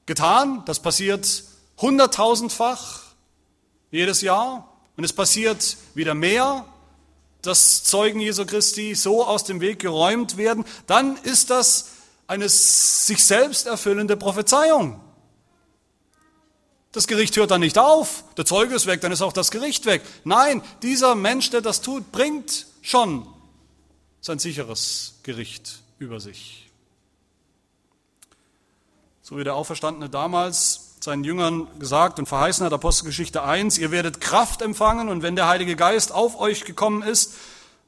getan, 0.05 0.61
das 0.65 0.79
passiert 0.79 1.43
hunderttausendfach 1.81 3.01
jedes 3.89 4.21
Jahr, 4.21 4.71
und 4.95 5.03
es 5.03 5.13
passiert 5.13 5.77
wieder 5.95 6.13
mehr, 6.13 6.63
dass 7.41 7.83
Zeugen 7.83 8.19
Jesu 8.19 8.45
Christi 8.45 8.93
so 8.93 9.25
aus 9.25 9.45
dem 9.45 9.61
Weg 9.61 9.79
geräumt 9.79 10.37
werden, 10.37 10.63
dann 10.85 11.17
ist 11.23 11.49
das 11.49 11.89
eine 12.27 12.49
sich 12.49 13.25
selbst 13.25 13.65
erfüllende 13.65 14.15
Prophezeiung. 14.15 14.99
Das 16.91 17.07
Gericht 17.07 17.35
hört 17.37 17.51
dann 17.51 17.61
nicht 17.61 17.77
auf, 17.77 18.23
der 18.37 18.45
Zeuge 18.45 18.73
ist 18.73 18.85
weg, 18.85 19.01
dann 19.01 19.11
ist 19.11 19.21
auch 19.21 19.33
das 19.33 19.51
Gericht 19.51 19.85
weg. 19.85 20.01
Nein, 20.23 20.61
dieser 20.81 21.15
Mensch, 21.15 21.49
der 21.49 21.61
das 21.61 21.81
tut, 21.81 22.11
bringt 22.11 22.65
schon 22.81 23.27
sein 24.21 24.39
sicheres 24.39 25.15
Gericht 25.23 25.79
über 25.99 26.19
sich. 26.19 26.69
So 29.21 29.37
wie 29.37 29.43
der 29.43 29.55
Auferstandene 29.55 30.09
damals 30.09 30.95
seinen 31.01 31.23
Jüngern 31.23 31.67
gesagt 31.79 32.17
und 32.17 32.27
verheißen 32.27 32.65
hat, 32.65 32.73
Apostelgeschichte 32.73 33.43
1, 33.43 33.77
ihr 33.77 33.91
werdet 33.91 34.21
Kraft 34.21 34.61
empfangen 34.61 35.09
und 35.09 35.21
wenn 35.21 35.35
der 35.35 35.47
Heilige 35.47 35.75
Geist 35.75 36.11
auf 36.11 36.39
euch 36.39 36.65
gekommen 36.65 37.03
ist, 37.03 37.33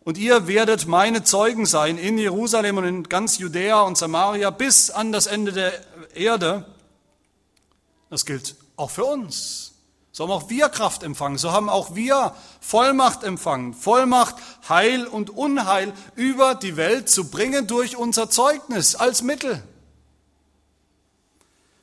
und 0.05 0.17
ihr 0.17 0.47
werdet 0.47 0.87
meine 0.87 1.23
Zeugen 1.23 1.65
sein 1.65 1.97
in 1.97 2.17
Jerusalem 2.17 2.77
und 2.77 2.83
in 2.85 3.03
ganz 3.03 3.37
Judäa 3.37 3.81
und 3.81 3.97
Samaria 3.97 4.49
bis 4.49 4.89
an 4.89 5.11
das 5.11 5.27
Ende 5.27 5.51
der 5.51 5.73
Erde. 6.15 6.65
Das 8.09 8.25
gilt 8.25 8.55
auch 8.79 8.89
für 8.89 9.05
uns. 9.05 9.73
So 10.11 10.23
haben 10.25 10.31
auch 10.31 10.49
wir 10.49 10.69
Kraft 10.69 11.03
empfangen, 11.03 11.37
so 11.37 11.51
haben 11.51 11.69
auch 11.69 11.95
wir 11.95 12.33
Vollmacht 12.59 13.23
empfangen. 13.23 13.73
Vollmacht, 13.73 14.35
Heil 14.67 15.05
und 15.05 15.29
Unheil 15.29 15.93
über 16.15 16.55
die 16.55 16.75
Welt 16.75 17.09
zu 17.09 17.29
bringen 17.29 17.67
durch 17.67 17.95
unser 17.95 18.29
Zeugnis 18.29 18.95
als 18.95 19.21
Mittel. 19.21 19.63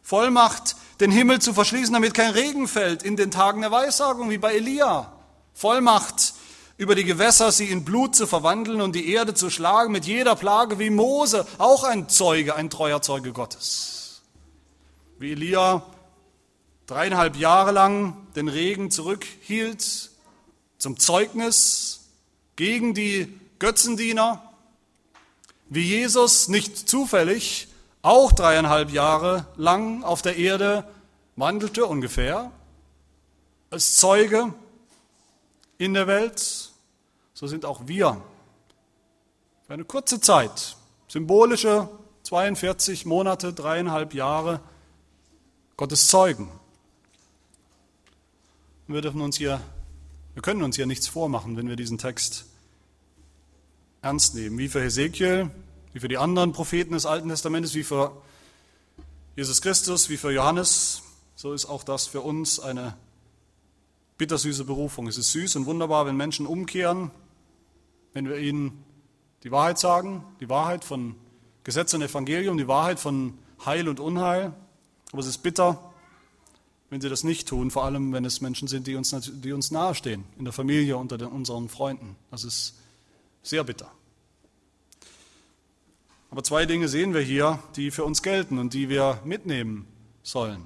Vollmacht, 0.03 0.77
den 1.01 1.11
Himmel 1.11 1.41
zu 1.41 1.55
verschließen, 1.55 1.95
damit 1.95 2.15
kein 2.15 2.33
Regen 2.33 2.69
fällt 2.69 3.03
in 3.03 3.17
den 3.17 3.31
Tagen 3.31 3.63
der 3.63 3.71
Weissagung, 3.71 4.29
wie 4.29 4.39
bei 4.39 4.55
Elia. 4.55 5.13
Vollmacht, 5.55 6.35
über 6.77 6.95
die 6.95 7.05
Gewässer 7.05 7.53
sie 7.53 7.71
in 7.71 7.85
Blut 7.85 8.15
zu 8.15 8.27
verwandeln 8.27 8.83
und 8.83 8.95
die 8.95 9.11
Erde 9.13 9.33
zu 9.33 9.49
schlagen 9.49 9.93
mit 9.93 10.05
jeder 10.05 10.37
Plage 10.37 10.79
wie 10.79 10.91
Mose, 10.91 11.47
auch 11.59 11.85
ein 11.85 12.09
Zeuge, 12.09 12.55
ein 12.55 12.69
treuer 12.71 13.01
Zeuge 13.01 13.33
Gottes. 13.33 14.21
Wie 15.19 15.33
Elia 15.33 15.83
dreieinhalb 16.87 17.37
Jahre 17.37 17.73
lang 17.73 18.17
den 18.35 18.49
Regen 18.49 18.91
zurückhielt 18.91 20.11
zum 20.79 20.99
Zeugnis 20.99 22.09
gegen 22.57 22.95
die 22.95 23.33
Götzendiener, 23.59 24.43
wie 25.69 25.83
Jesus 25.83 26.49
nicht 26.49 26.89
zufällig 26.89 27.69
auch 28.03 28.33
dreieinhalb 28.33 28.91
Jahre 28.91 29.47
lang 29.57 30.05
auf 30.05 30.23
der 30.23 30.37
Erde 30.37 30.89
wandelte 31.35 31.87
ungefähr 31.87 32.53
als 33.71 33.97
Zeuge 33.97 34.55
in 35.79 35.93
der 35.93 36.07
Welt, 36.07 36.71
so 37.35 37.47
sind 37.47 37.65
auch 37.65 37.83
wir 37.87 38.21
für 39.67 39.75
eine 39.75 39.85
kurze 39.85 40.21
Zeit, 40.21 40.77
symbolische 41.09 41.89
42 42.23 43.05
Monate, 43.05 43.53
dreieinhalb 43.53 44.15
Jahre, 44.15 44.61
Gottes 45.77 46.09
Zeugen. 46.09 46.51
Wir 48.95 49.03
dürfen 49.03 49.21
uns 49.21 49.37
hier, 49.37 49.61
wir 50.35 50.43
können 50.43 50.63
uns 50.63 50.77
hier 50.77 50.87
nichts 50.87 51.09
vormachen, 51.09 51.57
wenn 51.57 51.69
wir 51.69 51.77
diesen 51.77 51.99
Text 51.99 52.47
ernst 54.01 54.35
nehmen. 54.35 54.59
Wie 54.59 54.69
für 54.69 54.81
Hesekiel, 54.81 55.51
wie 55.93 55.99
für 55.99 56.09
die 56.09 56.19
anderen 56.19 56.53
Propheten 56.53 56.93
des 56.93 57.05
Alten 57.05 57.29
Testamentes, 57.29 57.75
wie 57.75 57.83
für 57.83 58.23
Jesus 59.35 59.61
Christus, 59.61 60.09
wie 60.09 60.17
für 60.17 60.33
Johannes, 60.33 61.03
so 61.35 61.53
ist 61.53 61.67
auch 61.67 61.83
das 61.83 62.07
für 62.07 62.21
uns 62.21 62.61
eine 62.61 62.97
bittersüße 64.19 64.65
Berufung. 64.65 65.09
Es 65.09 65.19
ist 65.19 65.33
süß 65.33 65.57
und 65.57 65.67
wunderbar, 65.67 66.07
wenn 66.07 66.17
Menschen 66.17 66.47
umkehren, 66.47 67.11
wenn 68.13 68.29
wir 68.29 68.39
ihnen 68.39 68.85
die 69.43 69.51
Wahrheit 69.51 69.79
sagen, 69.79 70.25
die 70.41 70.49
Wahrheit 70.49 70.85
von 70.85 71.17
Gesetz 71.65 71.93
und 71.93 72.03
Evangelium, 72.03 72.57
die 72.57 72.69
Wahrheit 72.69 73.01
von 73.01 73.37
Heil 73.65 73.89
und 73.89 73.99
Unheil. 73.99 74.55
Aber 75.11 75.21
es 75.21 75.27
ist 75.27 75.39
bitter, 75.39 75.93
wenn 76.91 77.01
sie 77.01 77.09
das 77.09 77.25
nicht 77.25 77.49
tun, 77.49 77.71
vor 77.71 77.85
allem 77.85 78.13
wenn 78.13 78.25
es 78.25 78.41
Menschen 78.41 78.69
sind, 78.69 78.87
die 78.87 78.95
uns, 78.95 79.15
die 79.21 79.53
uns 79.53 79.71
nahestehen, 79.71 80.25
in 80.39 80.45
der 80.45 80.53
Familie, 80.53 80.97
unter 80.97 81.19
den, 81.19 81.29
unseren 81.29 81.69
Freunden. 81.69 82.17
Das 82.31 82.45
ist 82.45 82.75
sehr 83.43 83.65
bitter. 83.65 83.91
Aber 86.31 86.43
zwei 86.43 86.67
Dinge 86.67 86.89
sehen 86.89 87.15
wir 87.15 87.21
hier, 87.21 87.63
die 87.77 87.91
für 87.91 88.05
uns 88.05 88.23
gelten 88.23 88.59
und 88.59 88.75
die 88.75 88.89
wir 88.89 89.21
mitnehmen 89.25 89.87
sollen 90.23 90.65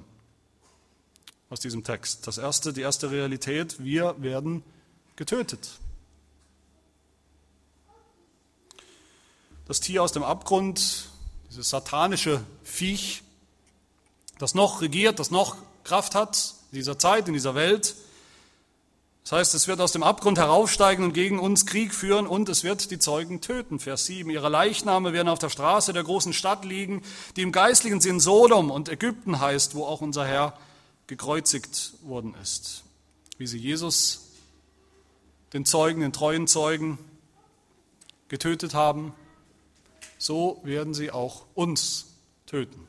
aus 1.49 1.59
diesem 1.59 1.83
Text. 1.83 2.27
Das 2.27 2.37
erste, 2.37 2.73
die 2.73 2.81
erste 2.81 3.11
Realität, 3.11 3.83
wir 3.83 4.15
werden 4.21 4.63
getötet. 5.15 5.79
Das 9.67 9.79
Tier 9.79 10.01
aus 10.01 10.11
dem 10.11 10.23
Abgrund, 10.23 11.09
dieses 11.49 11.69
satanische 11.69 12.43
Viech, 12.63 13.21
das 14.39 14.55
noch 14.55 14.81
regiert, 14.81 15.19
das 15.19 15.29
noch 15.29 15.57
Kraft 15.83 16.15
hat 16.15 16.55
in 16.71 16.77
dieser 16.77 16.97
Zeit, 16.97 17.27
in 17.27 17.33
dieser 17.33 17.55
Welt, 17.55 17.95
das 19.23 19.33
heißt, 19.33 19.55
es 19.55 19.67
wird 19.67 19.79
aus 19.79 19.91
dem 19.91 20.03
Abgrund 20.03 20.37
heraufsteigen 20.39 21.05
und 21.05 21.13
gegen 21.13 21.39
uns 21.39 21.65
Krieg 21.65 21.93
führen 21.93 22.25
und 22.25 22.49
es 22.49 22.63
wird 22.63 22.89
die 22.91 22.99
Zeugen 22.99 23.39
töten. 23.39 23.79
Vers 23.79 24.05
7. 24.07 24.29
Ihre 24.29 24.49
Leichname 24.49 25.13
werden 25.13 25.29
auf 25.29 25.39
der 25.39 25.49
Straße 25.49 25.93
der 25.93 26.03
großen 26.03 26.33
Stadt 26.33 26.65
liegen, 26.65 27.03
die 27.35 27.43
im 27.43 27.51
geistlichen 27.51 28.01
Sinn 28.01 28.19
Sodom 28.19 28.71
und 28.71 28.89
Ägypten 28.89 29.39
heißt, 29.39 29.75
wo 29.75 29.85
auch 29.85 30.01
unser 30.01 30.25
Herr 30.25 30.57
gekreuzigt 31.07 31.93
worden 32.01 32.35
ist. 32.41 32.83
Wie 33.37 33.47
sie 33.47 33.59
Jesus, 33.59 34.31
den 35.53 35.65
Zeugen, 35.65 36.01
den 36.01 36.13
treuen 36.13 36.47
Zeugen, 36.47 36.97
getötet 38.27 38.73
haben, 38.73 39.13
so 40.17 40.59
werden 40.63 40.93
sie 40.93 41.11
auch 41.11 41.45
uns 41.53 42.07
töten. 42.47 42.87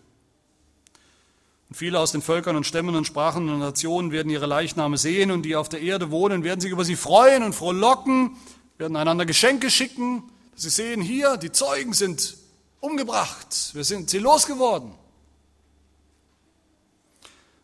Und 1.73 1.77
viele 1.77 1.99
aus 2.01 2.13
den 2.13 2.21
Völkern 2.21 2.55
und 2.55 2.67
Stämmen 2.67 2.95
und 2.97 3.07
Sprachen 3.07 3.49
und 3.49 3.59
Nationen 3.59 4.13
werden 4.13 4.29
ihre 4.29 4.45
Leichname 4.45 4.99
sehen 4.99 5.31
und 5.31 5.41
die 5.41 5.57
auf 5.57 5.71
der 5.71 5.81
Erde 5.81 6.11
wohnen, 6.11 6.45
werden 6.45 6.61
sich 6.61 6.71
über 6.71 6.85
sie 6.85 6.97
freuen 6.97 7.43
und 7.43 7.55
frohlocken, 7.55 8.37
werden 8.77 8.95
einander 8.95 9.25
Geschenke 9.25 9.71
schicken, 9.71 10.23
sie 10.55 10.69
sehen, 10.69 11.01
hier, 11.01 11.39
die 11.39 11.51
Zeugen 11.51 11.95
sind 11.95 12.37
umgebracht, 12.81 13.71
wir 13.73 13.85
sind 13.85 14.11
sie 14.11 14.19
losgeworden. 14.19 14.93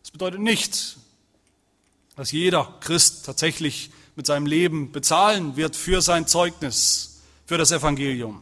Das 0.01 0.11
bedeutet 0.11 0.41
nicht, 0.41 0.97
dass 2.17 2.33
jeder 2.33 2.79
Christ 2.81 3.27
tatsächlich 3.27 3.91
mit 4.17 4.25
seinem 4.25 4.47
Leben 4.47 4.91
bezahlen 4.91 5.57
wird 5.57 5.77
für 5.77 6.01
sein 6.01 6.27
Zeugnis, 6.27 7.21
für 7.45 7.59
das 7.59 7.73
Evangelium. 7.73 8.41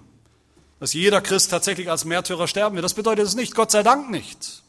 Dass 0.78 0.92
jeder 0.92 1.20
Christ 1.20 1.50
tatsächlich 1.50 1.90
als 1.90 2.04
Märtyrer 2.04 2.46
sterben 2.46 2.76
wird. 2.76 2.84
Das 2.84 2.94
bedeutet 2.94 3.26
es 3.26 3.34
nicht, 3.34 3.56
Gott 3.56 3.72
sei 3.72 3.82
Dank 3.82 4.12
nicht. 4.12 4.62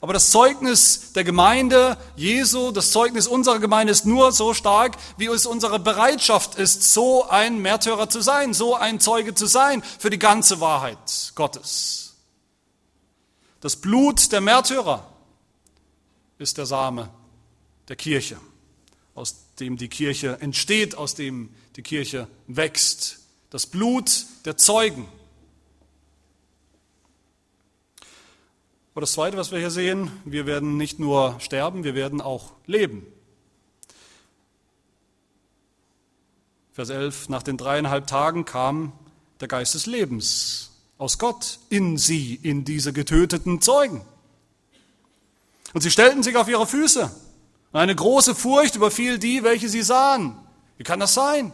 Aber 0.00 0.12
das 0.12 0.30
Zeugnis 0.30 1.12
der 1.12 1.24
Gemeinde 1.24 1.96
Jesu, 2.14 2.70
das 2.70 2.92
Zeugnis 2.92 3.26
unserer 3.26 3.58
Gemeinde 3.58 3.90
ist 3.90 4.06
nur 4.06 4.30
so 4.30 4.54
stark, 4.54 4.96
wie 5.16 5.26
es 5.26 5.44
unsere 5.44 5.80
Bereitschaft 5.80 6.54
ist, 6.54 6.92
so 6.92 7.28
ein 7.28 7.58
Märtyrer 7.58 8.08
zu 8.08 8.20
sein, 8.20 8.54
so 8.54 8.76
ein 8.76 9.00
Zeuge 9.00 9.34
zu 9.34 9.46
sein 9.46 9.82
für 9.98 10.10
die 10.10 10.18
ganze 10.18 10.60
Wahrheit 10.60 11.32
Gottes. 11.34 12.16
Das 13.60 13.74
Blut 13.74 14.30
der 14.30 14.40
Märtyrer 14.40 15.04
ist 16.38 16.58
der 16.58 16.66
Same 16.66 17.10
der 17.88 17.96
Kirche, 17.96 18.38
aus 19.16 19.34
dem 19.58 19.76
die 19.76 19.88
Kirche 19.88 20.38
entsteht, 20.40 20.94
aus 20.94 21.16
dem 21.16 21.52
die 21.74 21.82
Kirche 21.82 22.28
wächst. 22.46 23.18
Das 23.50 23.66
Blut 23.66 24.26
der 24.44 24.56
Zeugen 24.56 25.08
Aber 28.98 29.02
das 29.02 29.12
Zweite, 29.12 29.36
was 29.36 29.52
wir 29.52 29.60
hier 29.60 29.70
sehen, 29.70 30.10
wir 30.24 30.44
werden 30.44 30.76
nicht 30.76 30.98
nur 30.98 31.36
sterben, 31.38 31.84
wir 31.84 31.94
werden 31.94 32.20
auch 32.20 32.54
leben. 32.66 33.06
Vers 36.72 36.90
11, 36.90 37.28
nach 37.28 37.44
den 37.44 37.56
dreieinhalb 37.56 38.08
Tagen 38.08 38.44
kam 38.44 38.92
der 39.38 39.46
Geist 39.46 39.74
des 39.74 39.86
Lebens 39.86 40.72
aus 40.96 41.16
Gott 41.18 41.60
in 41.68 41.96
sie, 41.96 42.40
in 42.42 42.64
diese 42.64 42.92
getöteten 42.92 43.60
Zeugen. 43.60 44.04
Und 45.74 45.82
sie 45.82 45.92
stellten 45.92 46.24
sich 46.24 46.36
auf 46.36 46.48
ihre 46.48 46.66
Füße. 46.66 47.04
Und 47.04 47.78
eine 47.78 47.94
große 47.94 48.34
Furcht 48.34 48.74
überfiel 48.74 49.20
die, 49.20 49.44
welche 49.44 49.68
sie 49.68 49.82
sahen. 49.82 50.36
Wie 50.76 50.82
kann 50.82 50.98
das 50.98 51.14
sein? 51.14 51.52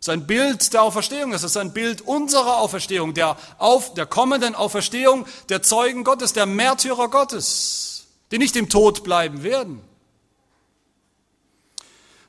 Es 0.00 0.08
ist 0.08 0.14
ein 0.14 0.26
Bild 0.26 0.72
der 0.72 0.82
Auferstehung, 0.82 1.34
es 1.34 1.42
ist 1.42 1.58
ein 1.58 1.74
Bild 1.74 2.00
unserer 2.00 2.56
Auferstehung, 2.56 3.12
der, 3.12 3.36
auf, 3.58 3.92
der 3.92 4.06
kommenden 4.06 4.54
Auferstehung 4.54 5.26
der 5.50 5.62
Zeugen 5.62 6.04
Gottes, 6.04 6.32
der 6.32 6.46
Märtyrer 6.46 7.08
Gottes, 7.10 8.06
die 8.30 8.38
nicht 8.38 8.56
im 8.56 8.70
Tod 8.70 9.04
bleiben 9.04 9.42
werden. 9.42 9.82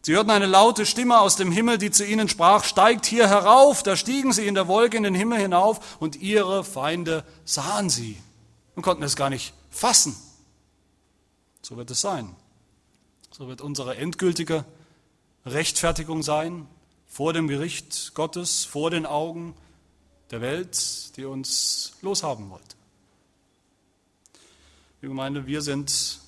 Sie 0.01 0.13
hörten 0.13 0.31
eine 0.31 0.47
laute 0.47 0.85
Stimme 0.85 1.21
aus 1.21 1.37
dem 1.37 1.49
Himmel, 1.49 1.77
die 1.77 1.91
zu 1.91 2.05
ihnen 2.05 2.27
sprach, 2.27 2.65
steigt 2.65 3.05
hier 3.05 3.29
herauf. 3.29 3.83
Da 3.83 3.95
stiegen 3.95 4.33
sie 4.33 4.47
in 4.47 4.55
der 4.55 4.67
Wolke 4.67 4.97
in 4.97 5.03
den 5.03 5.15
Himmel 5.15 5.39
hinauf 5.39 5.95
und 6.01 6.17
ihre 6.17 6.65
Feinde 6.65 7.23
sahen 7.45 7.89
sie 7.89 8.17
und 8.75 8.81
konnten 8.81 9.03
es 9.03 9.15
gar 9.15 9.29
nicht 9.29 9.53
fassen. 9.69 10.17
So 11.61 11.77
wird 11.77 11.89
es 11.89 12.01
sein. 12.01 12.35
So 13.29 13.47
wird 13.47 13.61
unsere 13.61 13.95
endgültige 13.95 14.65
Rechtfertigung 15.45 16.21
sein, 16.21 16.67
vor 17.11 17.33
dem 17.33 17.49
Gericht 17.49 18.13
Gottes, 18.13 18.63
vor 18.63 18.89
den 18.89 19.05
Augen 19.05 19.53
der 20.31 20.39
Welt, 20.39 21.17
die 21.17 21.25
uns 21.25 21.91
loshaben 22.01 22.49
wollte. 22.49 22.77
Die 25.01 25.07
Gemeinde, 25.07 25.45
wir 25.45 25.61
sind 25.61 26.21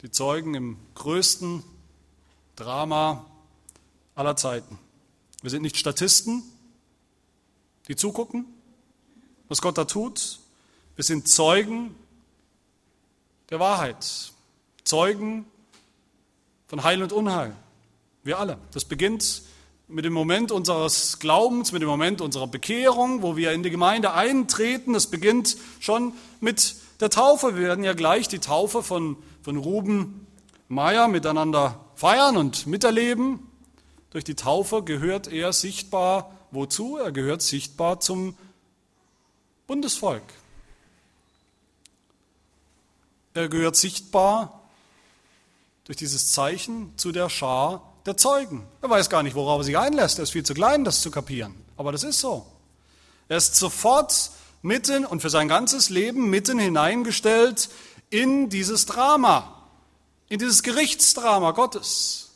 die 0.00 0.12
Zeugen 0.12 0.54
im 0.54 0.76
größten 0.94 1.64
Drama 2.54 3.26
aller 4.14 4.36
Zeiten. 4.36 4.78
Wir 5.42 5.50
sind 5.50 5.62
nicht 5.62 5.76
Statisten, 5.76 6.44
die 7.88 7.96
zugucken, 7.96 8.46
was 9.48 9.60
Gott 9.60 9.76
da 9.76 9.86
tut. 9.86 10.38
Wir 10.94 11.02
sind 11.02 11.26
Zeugen 11.26 11.96
der 13.50 13.58
Wahrheit, 13.58 14.32
Zeugen 14.84 15.46
von 16.68 16.84
Heil 16.84 17.02
und 17.02 17.12
Unheil. 17.12 17.56
Wir 18.22 18.38
alle. 18.38 18.56
Das 18.70 18.84
beginnt 18.84 19.42
mit 19.92 20.04
dem 20.04 20.12
Moment 20.12 20.50
unseres 20.50 21.18
Glaubens, 21.18 21.72
mit 21.72 21.82
dem 21.82 21.88
Moment 21.88 22.20
unserer 22.20 22.46
Bekehrung, 22.46 23.22
wo 23.22 23.36
wir 23.36 23.52
in 23.52 23.62
die 23.62 23.70
Gemeinde 23.70 24.14
eintreten. 24.14 24.94
Das 24.94 25.06
beginnt 25.06 25.56
schon 25.80 26.14
mit 26.40 26.76
der 27.00 27.10
Taufe. 27.10 27.56
Wir 27.56 27.62
werden 27.62 27.84
ja 27.84 27.92
gleich 27.92 28.26
die 28.28 28.38
Taufe 28.38 28.82
von, 28.82 29.16
von 29.42 29.56
Ruben 29.56 30.26
Meyer 30.68 31.08
miteinander 31.08 31.80
feiern 31.94 32.36
und 32.36 32.66
miterleben. 32.66 33.40
Durch 34.10 34.24
die 34.24 34.34
Taufe 34.34 34.82
gehört 34.82 35.30
er 35.30 35.52
sichtbar 35.52 36.32
wozu? 36.52 36.98
Er 36.98 37.12
gehört 37.12 37.42
sichtbar 37.42 38.00
zum 38.00 38.36
Bundesvolk. 39.66 40.22
Er 43.34 43.48
gehört 43.48 43.76
sichtbar 43.76 44.60
durch 45.84 45.96
dieses 45.96 46.30
Zeichen 46.32 46.96
zu 46.96 47.10
der 47.10 47.28
Schar 47.28 47.91
der 48.06 48.16
Zeugen. 48.16 48.66
Er 48.80 48.90
weiß 48.90 49.10
gar 49.10 49.22
nicht, 49.22 49.34
worauf 49.34 49.60
er 49.60 49.64
sich 49.64 49.78
einlässt. 49.78 50.18
Er 50.18 50.24
ist 50.24 50.30
viel 50.30 50.44
zu 50.44 50.54
klein, 50.54 50.84
das 50.84 51.02
zu 51.02 51.10
kapieren. 51.10 51.54
Aber 51.76 51.92
das 51.92 52.04
ist 52.04 52.20
so. 52.20 52.46
Er 53.28 53.36
ist 53.36 53.56
sofort 53.56 54.30
mitten 54.62 55.04
und 55.04 55.20
für 55.22 55.30
sein 55.30 55.48
ganzes 55.48 55.90
Leben 55.90 56.30
mitten 56.30 56.58
hineingestellt 56.58 57.68
in 58.10 58.48
dieses 58.48 58.86
Drama, 58.86 59.68
in 60.28 60.38
dieses 60.38 60.62
Gerichtsdrama 60.62 61.52
Gottes. 61.52 62.30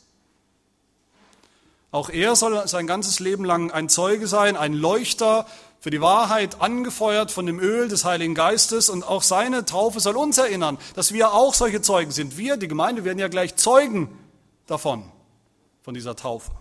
Auch 1.91 2.09
er 2.09 2.35
soll 2.35 2.67
sein 2.67 2.85
ganzes 2.85 3.19
Leben 3.19 3.45
lang 3.45 3.71
ein 3.71 3.89
Zeuge 3.89 4.27
sein, 4.27 4.57
ein 4.57 4.73
Leuchter 4.73 5.45
für 5.79 5.89
die 5.89 6.01
Wahrheit, 6.01 6.59
angefeuert 6.59 7.31
von 7.31 7.45
dem 7.45 7.59
Öl 7.59 7.87
des 7.87 8.03
Heiligen 8.03 8.35
Geistes. 8.35 8.89
Und 8.89 9.07
auch 9.07 9.23
seine 9.23 9.63
Taufe 9.63 9.99
soll 9.99 10.17
uns 10.17 10.37
erinnern, 10.37 10.77
dass 10.95 11.13
wir 11.13 11.33
auch 11.33 11.53
solche 11.53 11.81
Zeugen 11.81 12.11
sind. 12.11 12.37
Wir, 12.37 12.57
die 12.57 12.67
Gemeinde, 12.67 13.05
werden 13.05 13.19
ja 13.19 13.29
gleich 13.29 13.55
Zeugen 13.55 14.09
davon, 14.65 15.09
von 15.87 15.93
dieser 15.93 16.17
Taufe. 16.17 16.51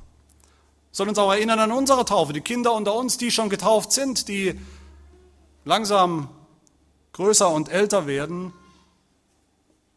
Soll 0.92 1.08
uns 1.08 1.18
auch 1.18 1.32
erinnern 1.32 1.58
an 1.58 1.72
unsere 1.72 2.04
Taufe, 2.04 2.32
die 2.32 2.42
Kinder 2.42 2.72
unter 2.72 2.94
uns, 2.94 3.18
die 3.18 3.32
schon 3.32 3.48
getauft 3.48 3.90
sind, 3.90 4.28
die 4.28 4.54
langsam 5.64 6.28
größer 7.12 7.50
und 7.50 7.68
älter 7.68 8.06
werden, 8.06 8.52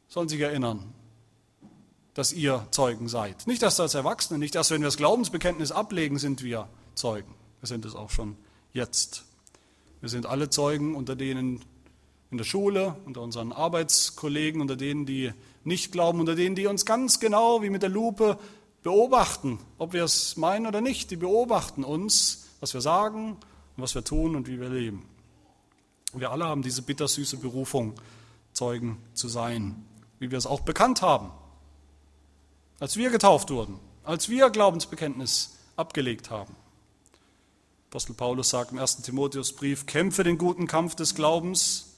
sollen 0.07 0.29
sich 0.29 0.39
erinnern 0.39 0.95
dass 2.15 2.33
ihr 2.33 2.67
Zeugen 2.71 3.07
seid. 3.07 3.45
Nicht 3.45 3.61
erst 3.61 3.79
als 3.79 3.93
Erwachsene, 3.93 4.39
nicht 4.39 4.55
erst 4.55 4.71
wenn 4.71 4.81
wir 4.81 4.87
das 4.87 4.97
Glaubensbekenntnis 4.97 5.71
ablegen, 5.71 6.17
sind 6.17 6.43
wir 6.43 6.67
Zeugen. 6.95 7.33
Wir 7.61 7.67
sind 7.67 7.85
es 7.85 7.95
auch 7.95 8.09
schon 8.09 8.35
jetzt. 8.73 9.23
Wir 10.01 10.09
sind 10.09 10.25
alle 10.25 10.49
Zeugen 10.49 10.95
unter 10.95 11.15
denen 11.15 11.63
in 12.31 12.37
der 12.37 12.45
Schule, 12.45 12.95
unter 13.05 13.21
unseren 13.21 13.53
Arbeitskollegen, 13.53 14.59
unter 14.59 14.75
denen, 14.75 15.05
die 15.05 15.31
nicht 15.63 15.91
glauben, 15.91 16.19
unter 16.19 16.35
denen, 16.35 16.55
die 16.55 16.65
uns 16.65 16.85
ganz 16.85 17.19
genau 17.19 17.61
wie 17.61 17.69
mit 17.69 17.83
der 17.83 17.89
Lupe 17.89 18.39
beobachten, 18.83 19.59
ob 19.77 19.93
wir 19.93 20.03
es 20.03 20.37
meinen 20.37 20.67
oder 20.67 20.81
nicht. 20.81 21.11
Die 21.11 21.15
beobachten 21.15 21.83
uns, 21.83 22.47
was 22.59 22.73
wir 22.73 22.81
sagen 22.81 23.31
und 23.31 23.83
was 23.83 23.95
wir 23.95 24.03
tun 24.03 24.35
und 24.35 24.47
wie 24.47 24.59
wir 24.59 24.69
leben. 24.69 25.07
Wir 26.13 26.31
alle 26.31 26.45
haben 26.45 26.61
diese 26.61 26.81
bittersüße 26.81 27.37
Berufung, 27.37 27.95
Zeugen 28.53 28.97
zu 29.13 29.27
sein, 29.27 29.85
wie 30.17 30.31
wir 30.31 30.37
es 30.37 30.47
auch 30.47 30.61
bekannt 30.61 31.01
haben 31.01 31.31
als 32.79 32.95
wir 32.97 33.09
getauft 33.09 33.51
wurden, 33.51 33.79
als 34.03 34.29
wir 34.29 34.49
Glaubensbekenntnis 34.49 35.57
abgelegt 35.75 36.29
haben. 36.29 36.55
Apostel 37.89 38.13
Paulus 38.13 38.49
sagt 38.49 38.71
im 38.71 38.79
1. 38.79 39.01
Timotheusbrief, 39.01 39.85
kämpfe 39.85 40.23
den 40.23 40.37
guten 40.37 40.67
Kampf 40.67 40.95
des 40.95 41.15
Glaubens, 41.15 41.88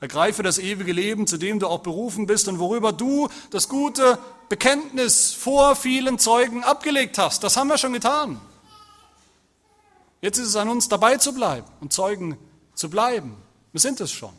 ergreife 0.00 0.42
das 0.42 0.58
ewige 0.58 0.92
Leben, 0.92 1.26
zu 1.26 1.36
dem 1.36 1.58
du 1.58 1.66
auch 1.66 1.80
berufen 1.80 2.26
bist 2.26 2.48
und 2.48 2.58
worüber 2.58 2.92
du 2.92 3.28
das 3.50 3.68
gute 3.68 4.18
Bekenntnis 4.48 5.32
vor 5.32 5.74
vielen 5.74 6.18
Zeugen 6.18 6.62
abgelegt 6.62 7.18
hast. 7.18 7.42
Das 7.42 7.56
haben 7.56 7.68
wir 7.68 7.78
schon 7.78 7.92
getan. 7.92 8.40
Jetzt 10.20 10.38
ist 10.38 10.48
es 10.48 10.56
an 10.56 10.68
uns, 10.68 10.88
dabei 10.88 11.16
zu 11.16 11.34
bleiben 11.34 11.66
und 11.80 11.92
Zeugen 11.92 12.36
zu 12.74 12.90
bleiben. 12.90 13.36
Wir 13.72 13.80
sind 13.80 14.00
es 14.00 14.12
schon. 14.12 14.32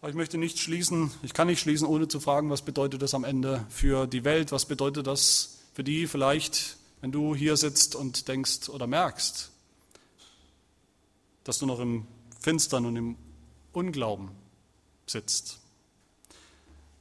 Aber 0.00 0.08
ich 0.08 0.16
möchte 0.16 0.38
nicht 0.38 0.58
schließen, 0.58 1.10
ich 1.22 1.34
kann 1.34 1.46
nicht 1.46 1.60
schließen, 1.60 1.86
ohne 1.86 2.08
zu 2.08 2.20
fragen, 2.20 2.48
was 2.48 2.62
bedeutet 2.62 3.02
das 3.02 3.12
am 3.12 3.24
Ende 3.24 3.66
für 3.68 4.06
die 4.06 4.24
Welt? 4.24 4.50
Was 4.50 4.64
bedeutet 4.64 5.06
das 5.06 5.58
für 5.74 5.84
die 5.84 6.06
vielleicht, 6.06 6.76
wenn 7.02 7.12
du 7.12 7.34
hier 7.34 7.56
sitzt 7.56 7.94
und 7.94 8.28
denkst 8.28 8.70
oder 8.70 8.86
merkst, 8.86 9.50
dass 11.44 11.58
du 11.58 11.66
noch 11.66 11.80
im 11.80 12.06
Finstern 12.40 12.86
und 12.86 12.96
im 12.96 13.16
Unglauben 13.72 14.30
sitzt? 15.06 15.60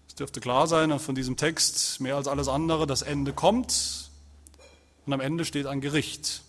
Es 0.08 0.16
dürfte 0.16 0.40
klar 0.40 0.68
sein 0.68 1.00
von 1.00 1.16
diesem 1.16 1.38
Text, 1.38 2.00
mehr 2.00 2.16
als 2.16 2.28
alles 2.28 2.48
andere, 2.48 2.86
das 2.86 3.02
Ende 3.02 3.34
kommt 3.34 4.12
und 5.06 5.14
am 5.14 5.22
Ende 5.22 5.46
steht 5.46 5.66
ein 5.66 5.82
Gericht. 5.82 6.44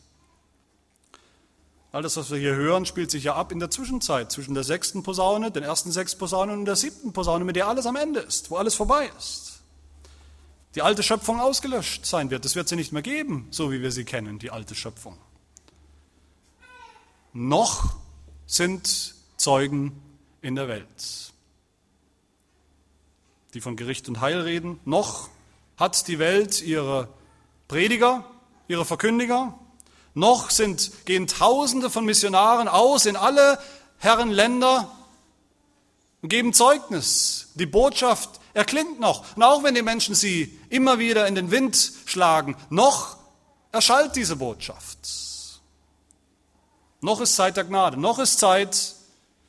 All 1.93 2.03
das, 2.03 2.17
was 2.17 2.31
wir 2.31 2.39
hier 2.39 2.55
hören, 2.55 2.87
spielt 2.87 3.11
sich 3.11 3.25
ja 3.25 3.35
ab 3.35 3.51
in 3.51 3.59
der 3.59 3.71
Zwischenzeit, 3.71 4.31
zwischen 4.31 4.55
der 4.55 4.63
sechsten 4.63 5.03
Posaune, 5.03 5.51
den 5.51 5.65
ersten 5.65 5.91
sechs 5.91 6.15
Posaunen 6.15 6.59
und 6.59 6.65
der 6.65 6.77
siebten 6.77 7.13
Posaune, 7.13 7.45
mit 7.45 7.57
der 7.57 7.67
alles 7.67 7.87
am 7.87 7.97
Ende 7.97 8.21
ist, 8.21 8.51
wo 8.51 8.57
alles 8.57 8.75
vorbei 8.75 9.11
ist. 9.19 9.61
Die 10.77 10.83
alte 10.83 11.03
Schöpfung 11.03 11.41
ausgelöscht 11.41 12.07
sein 12.07 12.31
wird. 12.31 12.45
Es 12.45 12.55
wird 12.55 12.69
sie 12.69 12.77
nicht 12.77 12.93
mehr 12.93 13.03
geben, 13.03 13.49
so 13.51 13.73
wie 13.73 13.83
wir 13.83 13.91
sie 13.91 14.05
kennen, 14.05 14.39
die 14.39 14.53
alte 14.53 14.77
Schöpfung. 14.77 15.19
Noch 17.33 17.97
sind 18.51 19.15
Zeugen 19.37 20.03
in 20.43 20.57
der 20.57 20.67
Welt, 20.67 21.33
die 23.55 23.61
von 23.61 23.77
Gericht 23.77 24.09
und 24.09 24.21
Heil 24.21 24.41
reden. 24.41 24.81
Noch 24.85 25.31
hat 25.77 26.09
die 26.09 26.19
Welt 26.19 26.61
ihre 26.61 27.09
Prediger, 27.69 28.25
ihre 28.67 28.85
Verkündiger, 28.85 29.57
noch 30.15 30.51
sind, 30.51 30.91
gehen 31.05 31.29
Tausende 31.29 31.91
von 31.91 32.05
Missionaren 32.05 32.67
aus 32.67 33.07
in 33.07 33.15
alle 33.15 33.61
Herrenländer 33.99 34.91
und 36.21 36.29
geben 36.29 36.53
Zeugnis. 36.53 37.51
Die 37.55 37.67
Botschaft 37.67 38.41
erklingt 38.53 38.99
noch. 38.99 39.37
Und 39.37 39.45
auch 39.45 39.63
wenn 39.63 39.77
die 39.77 39.83
Menschen 39.83 40.17
sie 40.17 40.59
immer 40.69 40.99
wieder 40.99 41.29
in 41.29 41.37
den 41.37 41.53
Wind 41.53 41.93
schlagen, 42.05 42.57
noch 42.69 43.17
erschallt 43.71 44.17
diese 44.17 44.35
Botschaft. 44.35 45.30
Noch 47.01 47.21
ist 47.21 47.37
Zeit 47.37 47.57
der 47.57 47.65
Gnade, 47.65 47.99
noch 47.99 48.19
ist 48.19 48.39
Zeit 48.39 48.95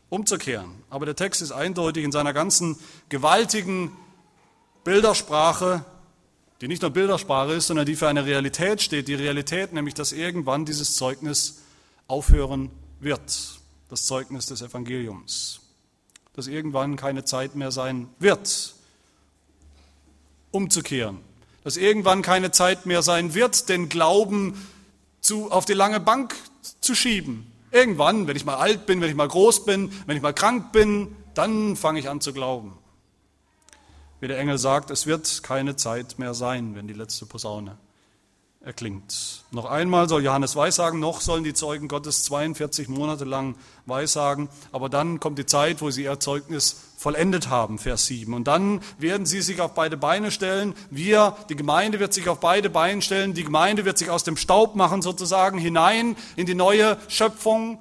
umzukehren. 0.10 0.84
Aber 0.90 1.06
der 1.06 1.16
Text 1.16 1.42
ist 1.42 1.52
eindeutig 1.52 2.04
in 2.04 2.12
seiner 2.12 2.34
ganzen 2.34 2.78
gewaltigen 3.10 3.96
Bildersprache 4.84 5.86
die 6.62 6.68
nicht 6.68 6.84
nur 6.84 6.92
Bildersprache 6.92 7.54
ist, 7.54 7.68
sondern 7.68 7.88
die 7.88 7.96
für 7.96 8.08
eine 8.08 8.26
Realität 8.26 8.84
steht. 8.84 9.08
Die 9.08 9.16
Realität, 9.16 9.74
nämlich 9.74 9.96
dass 9.96 10.12
irgendwann 10.12 10.64
dieses 10.64 10.96
Zeugnis 10.96 11.62
aufhören 12.08 12.70
wird, 13.00 13.60
das 13.90 14.06
Zeugnis 14.06 14.46
des 14.46 14.62
Evangeliums. 14.62 15.62
Dass 16.34 16.46
irgendwann 16.46 16.96
keine 16.98 17.26
Zeit 17.26 17.56
mehr 17.56 17.72
sein 17.72 18.10
wird, 18.20 18.76
umzukehren. 20.52 21.18
Dass 21.64 21.78
irgendwann 21.78 22.22
keine 22.22 22.52
Zeit 22.52 22.86
mehr 22.86 23.02
sein 23.02 23.34
wird, 23.34 23.68
den 23.68 23.90
Glauben 23.90 24.68
zu, 25.20 25.52
auf 25.52 25.66
die 25.66 25.74
lange 25.74 26.00
Bank 26.00 26.36
zu 26.62 26.96
schieben. 26.96 27.52
Irgendwann, 27.72 28.28
wenn 28.28 28.36
ich 28.36 28.46
mal 28.46 28.56
alt 28.56 28.86
bin, 28.86 29.02
wenn 29.02 29.10
ich 29.10 29.16
mal 29.16 29.28
groß 29.28 29.66
bin, 29.66 29.92
wenn 30.06 30.18
ich 30.18 30.24
mal 30.24 30.34
krank 30.34 30.72
bin, 30.72 31.16
dann 31.34 31.76
fange 31.76 32.00
ich 32.00 32.10
an 32.10 32.22
zu 32.22 32.34
glauben. 32.34 32.78
Wie 34.20 34.28
der 34.28 34.38
Engel 34.38 34.58
sagt, 34.58 34.92
es 34.92 35.06
wird 35.06 35.42
keine 35.44 35.76
Zeit 35.76 36.20
mehr 36.20 36.34
sein, 36.34 36.76
wenn 36.76 36.88
die 36.88 36.94
letzte 36.94 37.26
Posaune 37.26 37.78
erklingt. 38.64 39.44
Noch 39.52 39.66
einmal 39.66 40.08
soll 40.08 40.24
Johannes 40.24 40.56
weissagen, 40.56 41.00
noch 41.00 41.22
sollen 41.22 41.44
die 41.44 41.54
Zeugen 41.54 41.88
Gottes 41.88 42.24
42 42.24 42.90
Monate 42.90 43.26
lang 43.26 43.56
weissagen, 43.86 44.50
aber 44.72 44.88
dann 44.88 45.20
kommt 45.20 45.40
die 45.40 45.46
Zeit, 45.46 45.82
wo 45.82 45.90
sie 45.90 46.04
ihr 46.04 46.20
Zeugnis 46.20 46.78
vollendet 46.98 47.50
haben, 47.50 47.80
Vers 47.80 48.06
7. 48.06 48.34
Und 48.34 48.46
dann 48.46 48.82
werden 49.00 49.26
sie 49.26 49.42
sich 49.42 49.62
auf 49.62 49.74
beide 49.74 49.98
Beine 49.98 50.30
stellen. 50.30 50.76
Wir, 50.92 51.36
die 51.50 51.56
Gemeinde 51.56 52.00
wird 52.00 52.14
sich 52.14 52.30
auf 52.30 52.40
beide 52.40 52.70
Beine 52.70 53.02
stellen. 53.02 53.34
Die 53.34 53.44
Gemeinde 53.44 53.86
wird 53.86 53.98
sich 53.98 54.12
aus 54.12 54.24
dem 54.24 54.38
Staub 54.38 54.76
machen, 54.76 55.02
sozusagen, 55.02 55.58
hinein 55.58 56.16
in 56.36 56.46
die 56.46 56.56
neue 56.56 56.98
Schöpfung, 57.08 57.80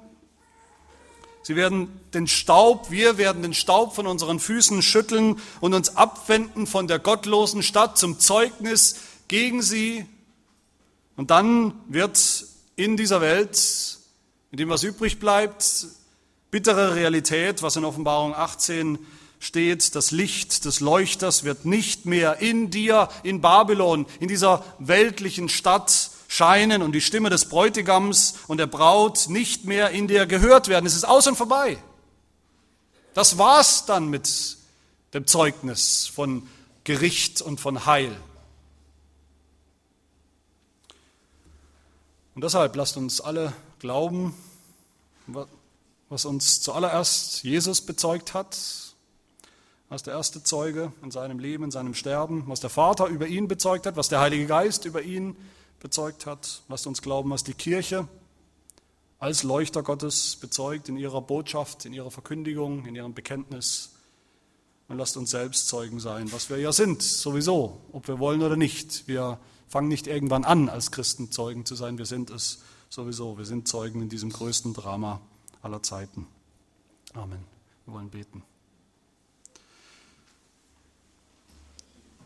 Sie 1.43 1.55
werden 1.55 1.99
den 2.13 2.27
Staub, 2.27 2.91
wir 2.91 3.17
werden 3.17 3.41
den 3.41 3.55
Staub 3.55 3.95
von 3.95 4.05
unseren 4.05 4.39
Füßen 4.39 4.81
schütteln 4.83 5.39
und 5.59 5.73
uns 5.73 5.97
abwenden 5.97 6.67
von 6.67 6.87
der 6.87 6.99
gottlosen 6.99 7.63
Stadt 7.63 7.97
zum 7.97 8.19
Zeugnis 8.19 8.97
gegen 9.27 9.63
sie. 9.63 10.05
Und 11.21 11.29
dann 11.29 11.75
wird 11.87 12.47
in 12.75 12.97
dieser 12.97 13.21
Welt, 13.21 13.99
in 14.49 14.57
dem 14.57 14.69
was 14.69 14.81
übrig 14.81 15.19
bleibt, 15.19 15.85
bittere 16.49 16.95
Realität, 16.95 17.61
was 17.61 17.75
in 17.75 17.85
Offenbarung 17.85 18.33
18 18.33 18.97
steht, 19.37 19.93
das 19.93 20.09
Licht 20.09 20.65
des 20.65 20.79
Leuchters 20.79 21.43
wird 21.43 21.63
nicht 21.63 22.07
mehr 22.07 22.39
in 22.39 22.71
dir, 22.71 23.07
in 23.21 23.39
Babylon, 23.39 24.07
in 24.19 24.29
dieser 24.29 24.65
weltlichen 24.79 25.47
Stadt 25.47 26.09
scheinen 26.27 26.81
und 26.81 26.93
die 26.93 27.01
Stimme 27.01 27.29
des 27.29 27.45
Bräutigams 27.45 28.39
und 28.47 28.57
der 28.57 28.65
Braut 28.65 29.29
nicht 29.29 29.65
mehr 29.65 29.91
in 29.91 30.07
dir 30.07 30.25
gehört 30.25 30.69
werden. 30.69 30.87
Es 30.87 30.95
ist 30.95 31.07
aus 31.07 31.27
und 31.27 31.35
vorbei. 31.35 31.77
Das 33.13 33.37
war's 33.37 33.85
dann 33.85 34.07
mit 34.07 34.57
dem 35.13 35.27
Zeugnis 35.27 36.07
von 36.11 36.47
Gericht 36.83 37.43
und 37.43 37.59
von 37.59 37.85
Heil. 37.85 38.17
Und 42.33 42.43
deshalb 42.43 42.75
lasst 42.75 42.95
uns 42.95 43.19
alle 43.19 43.53
glauben, 43.79 44.33
was 46.09 46.25
uns 46.25 46.61
zuallererst 46.61 47.43
Jesus 47.43 47.81
bezeugt 47.81 48.33
hat, 48.33 48.57
als 49.89 50.03
der 50.03 50.13
erste 50.13 50.41
Zeuge 50.41 50.93
in 51.03 51.11
seinem 51.11 51.39
Leben, 51.39 51.65
in 51.65 51.71
seinem 51.71 51.93
Sterben, 51.93 52.43
was 52.47 52.61
der 52.61 52.69
Vater 52.69 53.07
über 53.07 53.27
ihn 53.27 53.49
bezeugt 53.49 53.85
hat, 53.85 53.97
was 53.97 54.07
der 54.07 54.21
Heilige 54.21 54.45
Geist 54.45 54.85
über 54.85 55.01
ihn 55.01 55.35
bezeugt 55.81 56.25
hat. 56.25 56.61
Lasst 56.69 56.87
uns 56.87 57.01
glauben, 57.01 57.29
was 57.29 57.43
die 57.43 57.53
Kirche 57.53 58.07
als 59.19 59.43
Leuchter 59.43 59.83
Gottes 59.83 60.37
bezeugt 60.37 60.87
in 60.87 60.95
ihrer 60.95 61.21
Botschaft, 61.21 61.85
in 61.85 61.91
ihrer 61.91 62.11
Verkündigung, 62.11 62.85
in 62.85 62.95
ihrem 62.95 63.13
Bekenntnis. 63.13 63.91
Und 64.91 64.97
lasst 64.97 65.15
uns 65.15 65.31
selbst 65.31 65.69
Zeugen 65.69 66.01
sein, 66.01 66.33
was 66.33 66.49
wir 66.49 66.57
ja 66.57 66.73
sind, 66.73 67.01
sowieso, 67.01 67.79
ob 67.93 68.09
wir 68.09 68.19
wollen 68.19 68.41
oder 68.41 68.57
nicht. 68.57 69.07
Wir 69.07 69.39
fangen 69.69 69.87
nicht 69.87 70.05
irgendwann 70.05 70.43
an, 70.43 70.67
als 70.67 70.91
Christen 70.91 71.31
Zeugen 71.31 71.65
zu 71.65 71.75
sein, 71.75 71.97
wir 71.97 72.05
sind 72.05 72.29
es 72.29 72.59
sowieso. 72.89 73.37
Wir 73.37 73.45
sind 73.45 73.69
Zeugen 73.69 74.01
in 74.01 74.09
diesem 74.09 74.33
größten 74.33 74.73
Drama 74.73 75.21
aller 75.61 75.81
Zeiten. 75.81 76.27
Amen. 77.13 77.39
Wir 77.85 77.93
wollen 77.93 78.09
beten. 78.09 78.43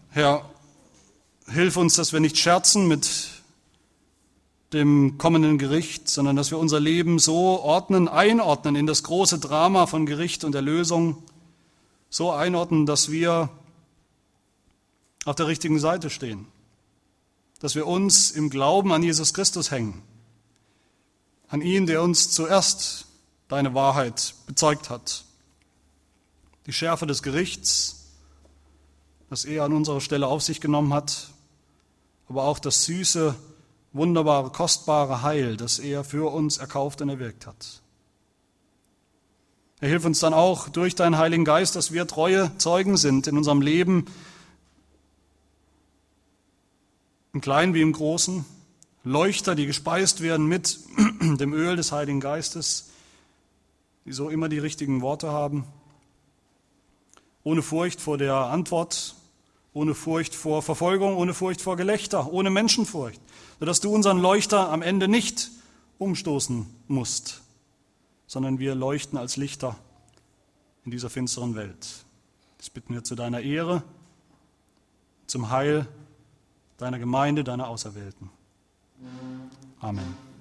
Herr, 0.09 0.49
hilf 1.47 1.77
uns, 1.77 1.93
dass 1.93 2.13
wir 2.13 2.19
nicht 2.19 2.39
scherzen 2.39 2.87
mit 2.87 3.29
dem 4.73 5.19
kommenden 5.19 5.59
Gericht, 5.59 6.09
sondern 6.09 6.35
dass 6.35 6.49
wir 6.49 6.57
unser 6.57 6.79
Leben 6.79 7.19
so 7.19 7.61
ordnen, 7.61 8.07
einordnen 8.07 8.75
in 8.75 8.87
das 8.87 9.03
große 9.03 9.37
Drama 9.37 9.85
von 9.85 10.07
Gericht 10.07 10.43
und 10.43 10.55
Erlösung, 10.55 11.21
so 12.15 12.31
einordnen, 12.31 12.85
dass 12.85 13.11
wir 13.11 13.49
auf 15.25 15.35
der 15.35 15.47
richtigen 15.47 15.79
Seite 15.79 16.09
stehen, 16.09 16.47
dass 17.59 17.75
wir 17.75 17.85
uns 17.87 18.31
im 18.31 18.49
Glauben 18.49 18.93
an 18.93 19.03
Jesus 19.03 19.33
Christus 19.33 19.69
hängen, 19.69 20.01
an 21.49 21.59
ihn, 21.59 21.87
der 21.87 22.01
uns 22.01 22.31
zuerst 22.31 23.07
deine 23.49 23.73
Wahrheit 23.73 24.33
bezeugt 24.47 24.89
hat. 24.89 25.25
Die 26.67 26.71
Schärfe 26.71 27.05
des 27.05 27.21
Gerichts, 27.21 28.05
das 29.29 29.43
er 29.43 29.65
an 29.65 29.73
unserer 29.73 29.99
Stelle 29.99 30.27
auf 30.27 30.41
sich 30.41 30.61
genommen 30.61 30.93
hat, 30.93 31.31
aber 32.29 32.45
auch 32.45 32.59
das 32.59 32.85
süße, 32.85 33.35
wunderbare, 33.91 34.51
kostbare 34.51 35.21
Heil, 35.21 35.57
das 35.57 35.79
er 35.79 36.05
für 36.05 36.31
uns 36.31 36.59
erkauft 36.59 37.01
und 37.01 37.09
erwirkt 37.09 37.45
hat. 37.45 37.81
Er 39.81 39.89
hilft 39.89 40.05
uns 40.05 40.19
dann 40.19 40.33
auch 40.33 40.69
durch 40.69 40.95
deinen 40.95 41.17
Heiligen 41.17 41.43
Geist, 41.43 41.75
dass 41.75 41.91
wir 41.91 42.07
treue 42.07 42.51
Zeugen 42.57 42.95
sind 42.95 43.27
in 43.27 43.37
unserem 43.37 43.61
Leben, 43.61 44.05
im 47.33 47.41
Kleinen 47.41 47.73
wie 47.73 47.81
im 47.81 47.91
Großen, 47.91 48.45
Leuchter, 49.03 49.53
die 49.53 49.65
gespeist 49.65 50.21
werden 50.21 50.47
mit 50.47 50.79
dem 51.21 51.53
Öl 51.53 51.75
des 51.75 51.91
Heiligen 51.91 52.21
Geistes, 52.21 52.89
die 54.05 54.13
so 54.13 54.29
immer 54.29 54.47
die 54.47 54.59
richtigen 54.59 55.01
Worte 55.01 55.31
haben, 55.31 55.65
ohne 57.43 57.61
Furcht 57.61 57.99
vor 57.99 58.17
der 58.17 58.35
Antwort, 58.35 59.15
ohne 59.73 59.93
Furcht 59.93 60.33
vor 60.33 60.61
Verfolgung, 60.61 61.17
ohne 61.17 61.33
Furcht 61.33 61.61
vor 61.61 61.75
Gelächter, 61.75 62.31
ohne 62.31 62.49
Menschenfurcht, 62.49 63.19
sodass 63.59 63.81
du 63.81 63.93
unseren 63.93 64.19
Leuchter 64.19 64.71
am 64.71 64.81
Ende 64.81 65.09
nicht 65.09 65.51
umstoßen 65.97 66.65
musst, 66.87 67.41
sondern 68.27 68.59
wir 68.59 68.75
leuchten 68.75 69.17
als 69.17 69.37
Lichter 69.37 69.75
in 70.83 70.91
dieser 70.91 71.09
finsteren 71.09 71.55
Welt. 71.55 72.05
Das 72.57 72.69
bitten 72.69 72.93
wir 72.93 73.03
zu 73.03 73.15
deiner 73.15 73.41
Ehre, 73.41 73.83
zum 75.27 75.49
Heil 75.49 75.87
deiner 76.77 76.99
Gemeinde, 76.99 77.43
deiner 77.43 77.67
Auserwählten. 77.67 78.29
Amen. 79.79 80.34